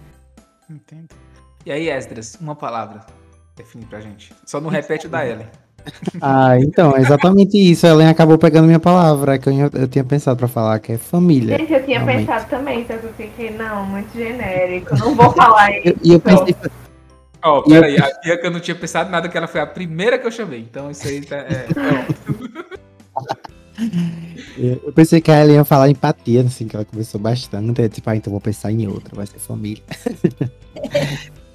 [0.69, 1.15] Entendo.
[1.65, 3.05] E aí, Esdras, uma palavra
[3.57, 4.33] define pra gente.
[4.45, 5.49] Só não repete o da Ellen.
[6.21, 7.87] Ah, então, é exatamente isso.
[7.87, 10.99] A Ellen acabou pegando minha palavra, que eu, eu tinha pensado pra falar, que é
[10.99, 11.59] família.
[11.59, 12.27] Gente, eu tinha realmente.
[12.27, 15.97] pensado também, só que eu fiquei, não, muito genérico, não vou falar isso.
[16.03, 16.57] E eu, eu pensei.
[17.45, 19.67] Ó, oh, peraí, a Bia que eu não tinha pensado nada, que ela foi a
[19.67, 20.61] primeira que eu chamei.
[20.61, 21.37] Então isso aí tá.
[21.37, 21.67] É,
[24.87, 27.83] eu pensei que ela ia falar empatia, assim, que ela começou bastante.
[27.83, 29.83] É tipo, ah, então vou pensar em outra, vai ser família.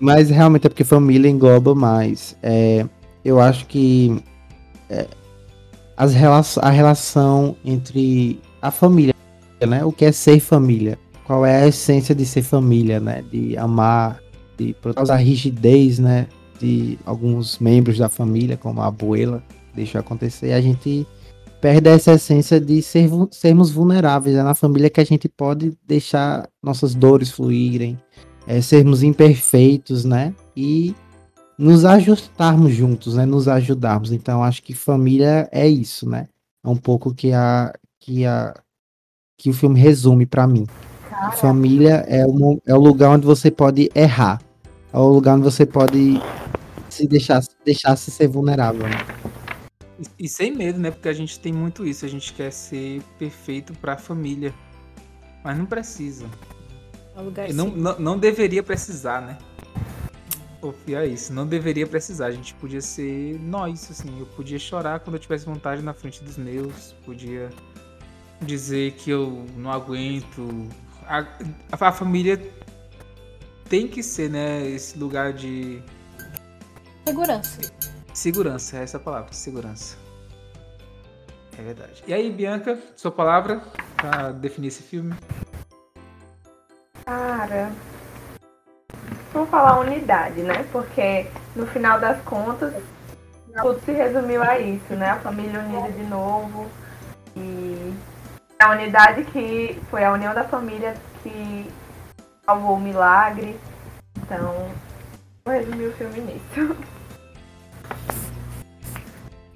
[0.00, 2.36] Mas realmente é porque família engloba mais.
[2.42, 2.86] É,
[3.24, 4.22] eu acho que
[4.90, 5.06] é,
[5.96, 9.14] as rela a relação entre a família,
[9.66, 9.84] né?
[9.84, 10.98] O que é ser família?
[11.24, 13.22] Qual é a essência de ser família, né?
[13.30, 14.20] De amar,
[14.58, 14.76] de
[15.08, 16.26] a rigidez, né?
[16.60, 19.42] De alguns membros da família, como a abuela,
[19.74, 20.52] deixa acontecer.
[20.52, 21.06] A gente
[21.60, 24.36] perde essa essência de ser, sermos vulneráveis.
[24.36, 27.98] É na família que a gente pode deixar nossas dores fluírem,
[28.46, 30.34] é, sermos imperfeitos, né?
[30.54, 30.94] E
[31.56, 33.24] nos ajustarmos juntos, né?
[33.24, 34.12] Nos ajudarmos.
[34.12, 36.28] Então, acho que família é isso, né?
[36.64, 38.54] É um pouco que a que a
[39.36, 40.66] que o filme resume para mim.
[41.08, 41.36] Caraca.
[41.36, 44.40] Família é, um, é o lugar onde você pode errar.
[44.92, 46.20] É o lugar onde você pode
[46.88, 48.88] se deixar, deixar se ser vulnerável.
[48.88, 48.96] Né?
[49.98, 50.90] E, e, sem medo, né?
[50.90, 52.04] Porque a gente tem muito isso.
[52.04, 54.54] A gente quer ser perfeito para a família.
[55.42, 56.26] Mas não precisa.
[57.36, 59.38] É não, não, não deveria precisar, né?
[60.88, 62.26] É isso, não deveria precisar.
[62.26, 64.20] A gente podia ser nós, assim.
[64.20, 66.92] Eu podia chorar quando eu tivesse vontade na frente dos meus.
[67.04, 67.50] Podia
[68.40, 70.68] dizer que eu não aguento.
[71.06, 71.26] A,
[71.72, 72.40] a família
[73.68, 74.66] tem que ser, né?
[74.66, 75.82] Esse lugar de.
[77.06, 77.60] Segurança.
[78.12, 79.96] Segurança, essa é a palavra, segurança.
[81.58, 82.02] É verdade.
[82.06, 83.62] E aí, Bianca, sua palavra
[83.96, 85.14] para definir esse filme?
[87.04, 87.72] Cara,
[89.32, 90.64] vamos falar unidade, né?
[90.70, 92.72] Porque no final das contas,
[93.60, 95.10] tudo se resumiu a isso, né?
[95.10, 96.68] A família unida de novo.
[97.36, 97.94] E
[98.58, 101.70] a unidade que foi a união da família que
[102.44, 103.58] salvou o milagre.
[104.16, 104.70] Então,
[105.44, 106.76] vou resumir o filme nisso.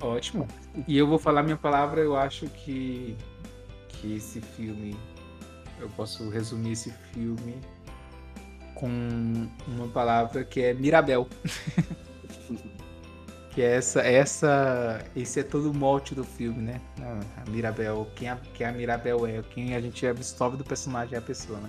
[0.00, 0.46] Ótimo.
[0.86, 3.16] E eu vou falar minha palavra, eu acho que,
[3.88, 4.98] que esse filme.
[5.80, 7.60] Eu posso resumir esse filme
[8.78, 11.28] com uma palavra que é Mirabel.
[13.50, 15.04] que é essa, essa.
[15.16, 16.80] Esse é todo o mote do filme, né?
[17.36, 18.06] A Mirabel.
[18.14, 21.58] Quem a, quem a Mirabel é, quem a gente absorve do personagem é a pessoa,
[21.58, 21.68] né?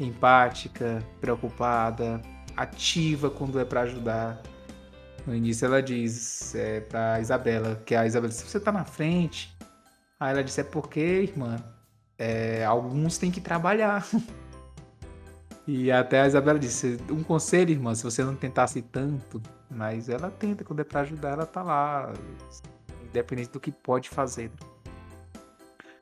[0.00, 2.20] Empática, preocupada,
[2.56, 4.42] ativa quando é para ajudar.
[5.24, 9.56] No início ela diz é, pra Isabela, que a Isabela se você tá na frente.
[10.18, 11.56] Aí ela disse, é porque, irmã,
[12.18, 14.04] é, alguns têm que trabalhar.
[15.66, 19.40] E até a Isabela disse: um conselho, irmã, se você não tentasse tanto,
[19.70, 22.12] mas ela tenta, quando é pra ajudar, ela tá lá,
[23.04, 24.50] independente do que pode fazer.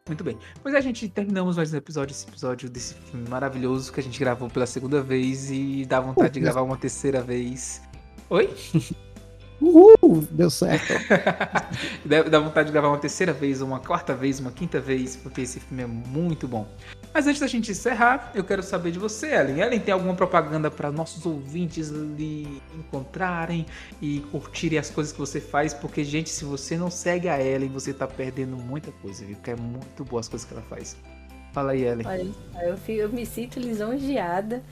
[0.06, 0.36] Muito bem.
[0.62, 4.18] Pois a gente terminamos mais um episódio, esse episódio desse filme maravilhoso que a gente
[4.18, 7.82] gravou pela segunda vez e dá vontade de gravar uma terceira vez.
[8.28, 8.48] Oi?
[9.60, 10.94] Uhul, deu certo.
[12.04, 15.60] Dá vontade de gravar uma terceira vez, uma quarta vez, uma quinta vez, porque esse
[15.60, 16.66] filme é muito bom.
[17.12, 19.60] Mas antes da gente encerrar, eu quero saber de você, Ellen.
[19.60, 23.66] Ellen, tem alguma propaganda para nossos ouvintes lhe encontrarem
[24.00, 25.74] e curtirem as coisas que você faz?
[25.74, 29.36] Porque, gente, se você não segue a Ellen, você tá perdendo muita coisa, viu?
[29.36, 30.96] Porque é muito boa as coisas que ela faz.
[31.52, 32.06] Fala aí, Ellen.
[32.06, 32.30] Olha,
[32.62, 34.62] eu, eu me sinto lisonjeada.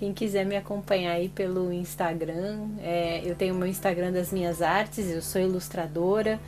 [0.00, 4.62] Quem quiser me acompanhar aí pelo Instagram, é, eu tenho o meu Instagram das minhas
[4.62, 6.40] artes, eu sou ilustradora.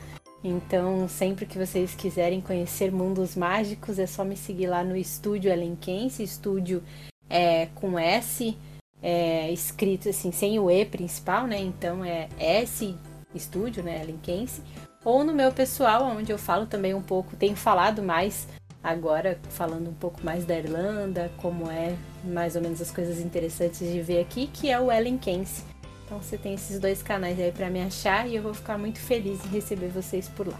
[0.43, 5.51] Então, sempre que vocês quiserem conhecer mundos mágicos, é só me seguir lá no Estúdio
[5.51, 6.81] Elenquense, estúdio
[7.29, 8.57] é, com S,
[9.03, 11.59] é, escrito assim, sem o E principal, né?
[11.59, 12.95] Então é S
[13.35, 14.01] Estúdio, né?
[14.01, 14.63] Elenquense.
[15.05, 18.47] Ou no meu pessoal, onde eu falo também um pouco, tenho falado mais
[18.83, 23.79] agora, falando um pouco mais da Irlanda, como é mais ou menos as coisas interessantes
[23.79, 25.63] de ver aqui, que é o Elenquense.
[26.05, 28.99] Então você tem esses dois canais aí para me achar e eu vou ficar muito
[28.99, 30.59] feliz em receber vocês por lá.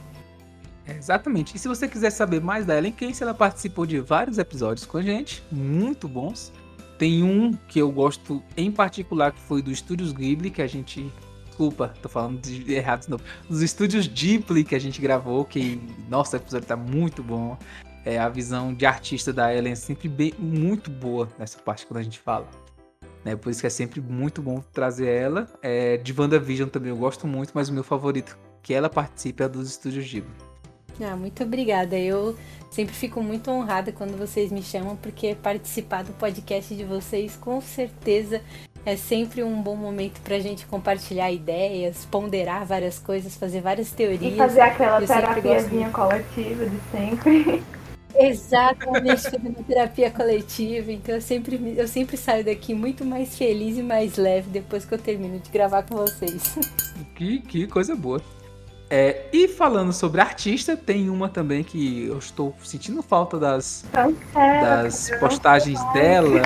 [0.85, 1.56] É, exatamente.
[1.56, 4.98] E se você quiser saber mais da Ellen Case, ela participou de vários episódios com
[4.98, 6.52] a gente, muito bons.
[6.98, 11.11] Tem um que eu gosto em particular, que foi do Estúdios Ghibli, que a gente.
[11.45, 13.23] Desculpa, tô falando de errado de novo.
[13.49, 15.81] Dos Estúdios Ghibli que a gente gravou, que.
[16.10, 17.57] Nossa, o episódio tá muito bom.
[18.06, 22.00] É, a visão de artista da Ellen é sempre bem, muito boa nessa parte quando
[22.00, 22.48] a gente fala.
[23.24, 23.36] Né?
[23.36, 25.48] Por isso que é sempre muito bom trazer ela.
[25.62, 29.48] É, de WandaVision também eu gosto muito, mas o meu favorito que ela participe é
[29.48, 30.32] dos Estúdios Ghibli.
[31.02, 31.98] Ah, muito obrigada.
[31.98, 32.38] Eu
[32.70, 37.60] sempre fico muito honrada quando vocês me chamam, porque participar do podcast de vocês com
[37.62, 38.42] certeza
[38.86, 43.92] é sempre um bom momento para a gente compartilhar ideias, ponderar várias coisas, fazer várias
[43.92, 44.34] teorias.
[44.34, 47.64] E fazer aquela terapiazinha coletiva de sempre.
[48.15, 50.91] Exatamente, fazendo terapia coletiva.
[50.91, 54.94] Então eu sempre, eu sempre saio daqui muito mais feliz e mais leve depois que
[54.94, 56.57] eu termino de gravar com vocês.
[57.15, 58.22] Que, que coisa boa.
[58.90, 63.84] É, e falando sobre artista, tem uma também que eu estou sentindo falta das,
[64.34, 66.44] das postagens dela.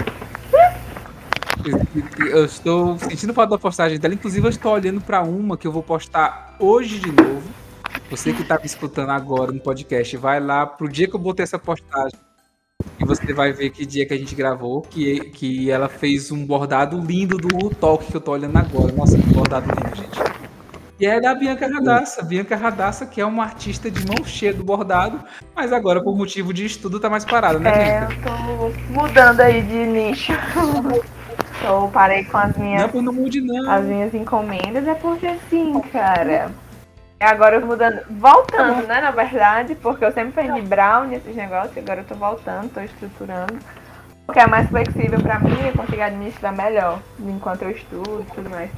[2.32, 4.14] Eu estou sentindo falta da postagem dela.
[4.14, 7.67] Inclusive, eu estou olhando para uma que eu vou postar hoje de novo
[8.10, 11.44] Você que tá me escutando agora no podcast, vai lá pro dia que eu botei
[11.44, 12.18] essa postagem
[13.00, 16.46] e você vai ver que dia que a gente gravou, que, que ela fez um
[16.46, 18.92] bordado lindo do Talk que eu tô olhando agora.
[18.92, 20.38] Nossa, que bordado lindo, gente.
[21.00, 22.24] E é da Bianca Radassa.
[22.24, 25.20] Bianca Radassa, que é uma artista de mão cheia do bordado,
[25.56, 29.62] mas agora, por motivo de estudo, tá mais parada, né, É, eu tô mudando aí
[29.62, 30.34] de nicho.
[31.64, 33.70] eu parei com as Não minhas, por não mude, não.
[33.70, 36.52] as minhas encomendas, é porque assim, cara.
[37.20, 41.36] Agora eu tô mudando, voltando, né, na verdade, porque eu sempre fiz de brownie, esses
[41.36, 43.58] negócios, agora eu tô voltando, tô estruturando.
[44.26, 48.50] Porque é mais flexível pra mim, eu consigo administrar melhor, enquanto eu estudo e tudo
[48.50, 48.70] mais.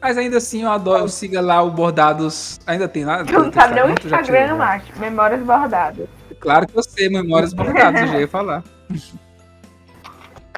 [0.00, 1.08] Mas ainda assim, eu adoro.
[1.08, 2.60] Siga lá o Bordados.
[2.66, 3.24] Ainda tem lá?
[3.24, 4.54] Não tá nem o Instagram, né?
[4.54, 4.98] macho.
[4.98, 6.08] Memórias bordadas.
[6.38, 8.62] Claro que eu sei, Memórias Bordados, eu já ia falar.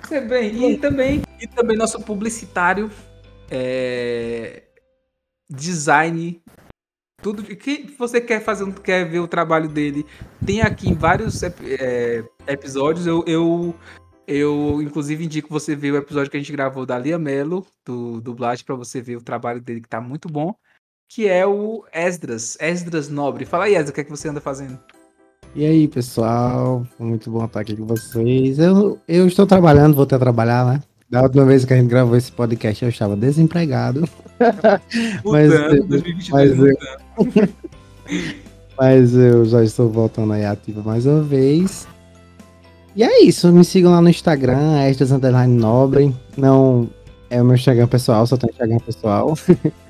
[0.02, 2.90] Você bem, e também, e também nosso publicitário,
[3.50, 4.62] é,
[5.50, 6.42] design,
[7.20, 10.06] tudo que você quer fazer, quer ver o trabalho dele,
[10.44, 13.06] tem aqui em vários é, episódios.
[13.06, 13.74] Eu, eu,
[14.26, 18.20] eu, inclusive, indico você ver o episódio que a gente gravou da Lia Mello, do
[18.20, 20.54] dublagem, para você ver o trabalho dele que tá muito bom,
[21.08, 23.44] que é o Esdras, Esdras Nobre.
[23.44, 24.78] Fala aí, Esdras, o que é que você anda fazendo?
[25.54, 26.86] E aí, pessoal?
[26.98, 28.58] Muito bom estar aqui com vocês.
[28.58, 30.82] Eu, eu estou trabalhando, voltei a trabalhar, né?
[31.10, 34.06] Da última vez que a gente gravou esse podcast, eu estava desempregado.
[35.24, 37.48] Mas- Mudando, 2022 mas- mudando.
[38.80, 41.86] Mas eu já estou voltando aí ativo mais uma vez.
[42.94, 46.14] E é isso, me sigam lá no Instagram, Extras Underline Nobre.
[46.36, 46.88] Não
[47.28, 49.34] é o meu Instagram pessoal, só tem Instagram pessoal.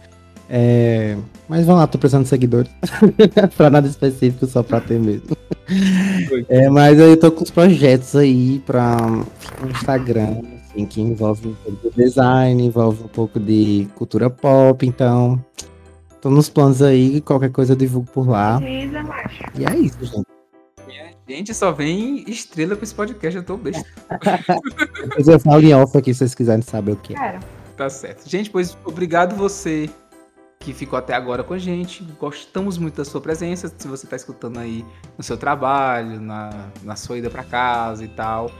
[0.50, 1.14] É,
[1.46, 2.70] mas vão lá, tô precisando de seguidores.
[3.54, 5.36] pra nada específico, só pra ter mesmo.
[6.48, 8.96] É, mas aí eu tô com os projetos aí pra
[9.70, 10.38] Instagram,
[10.70, 15.42] assim, que envolve um pouco de design, envolve um pouco de cultura pop, então.
[16.20, 18.58] Tô nos planos aí, qualquer coisa eu divulgo por lá.
[18.60, 19.42] Precisa, macho.
[19.56, 20.26] E é isso, gente.
[21.26, 23.84] Minha gente só vem estrela com esse podcast, eu tô besta.
[25.02, 27.16] Depois eu falo em off aqui se vocês quiserem saber o que é.
[27.16, 27.40] Cara,
[27.78, 28.28] Tá certo.
[28.28, 29.88] Gente, pois obrigado você
[30.58, 32.02] que ficou até agora com a gente.
[32.18, 33.72] Gostamos muito da sua presença.
[33.78, 34.84] Se você tá escutando aí
[35.16, 36.50] no seu trabalho, na,
[36.82, 38.50] na sua ida pra casa e tal.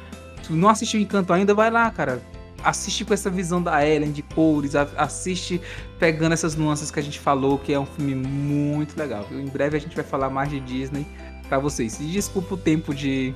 [0.56, 2.20] Não assistiu Encanto ainda, vai lá, cara.
[2.62, 5.60] Assiste com essa visão da Ellen, de cores, assiste
[5.98, 9.24] pegando essas nuances que a gente falou, que é um filme muito legal.
[9.30, 9.38] viu?
[9.38, 11.06] Em breve a gente vai falar mais de Disney
[11.48, 12.00] pra vocês.
[12.00, 13.34] E desculpa o tempo de.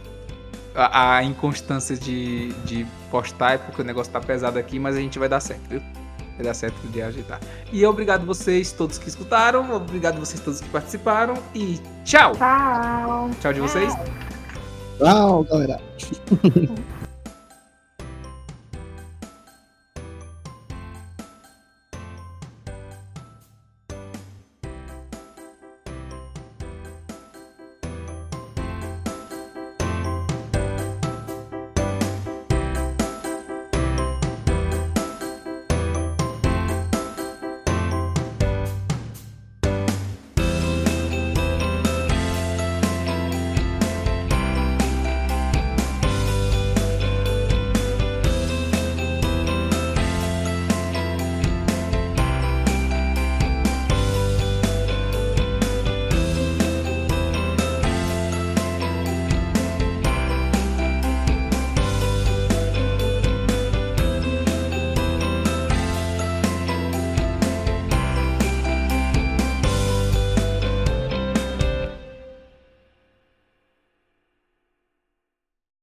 [0.74, 5.00] A, a inconstância de, de postar, é porque o negócio tá pesado aqui, mas a
[5.00, 5.82] gente vai dar certo, viu?
[6.36, 7.40] Vai dar certo de ajeitar.
[7.70, 12.34] E obrigado vocês todos que escutaram, obrigado vocês todos que participaram e tchau!
[12.36, 13.30] tchau.
[13.38, 13.92] Tchau de vocês.
[14.98, 15.80] Tchau, galera.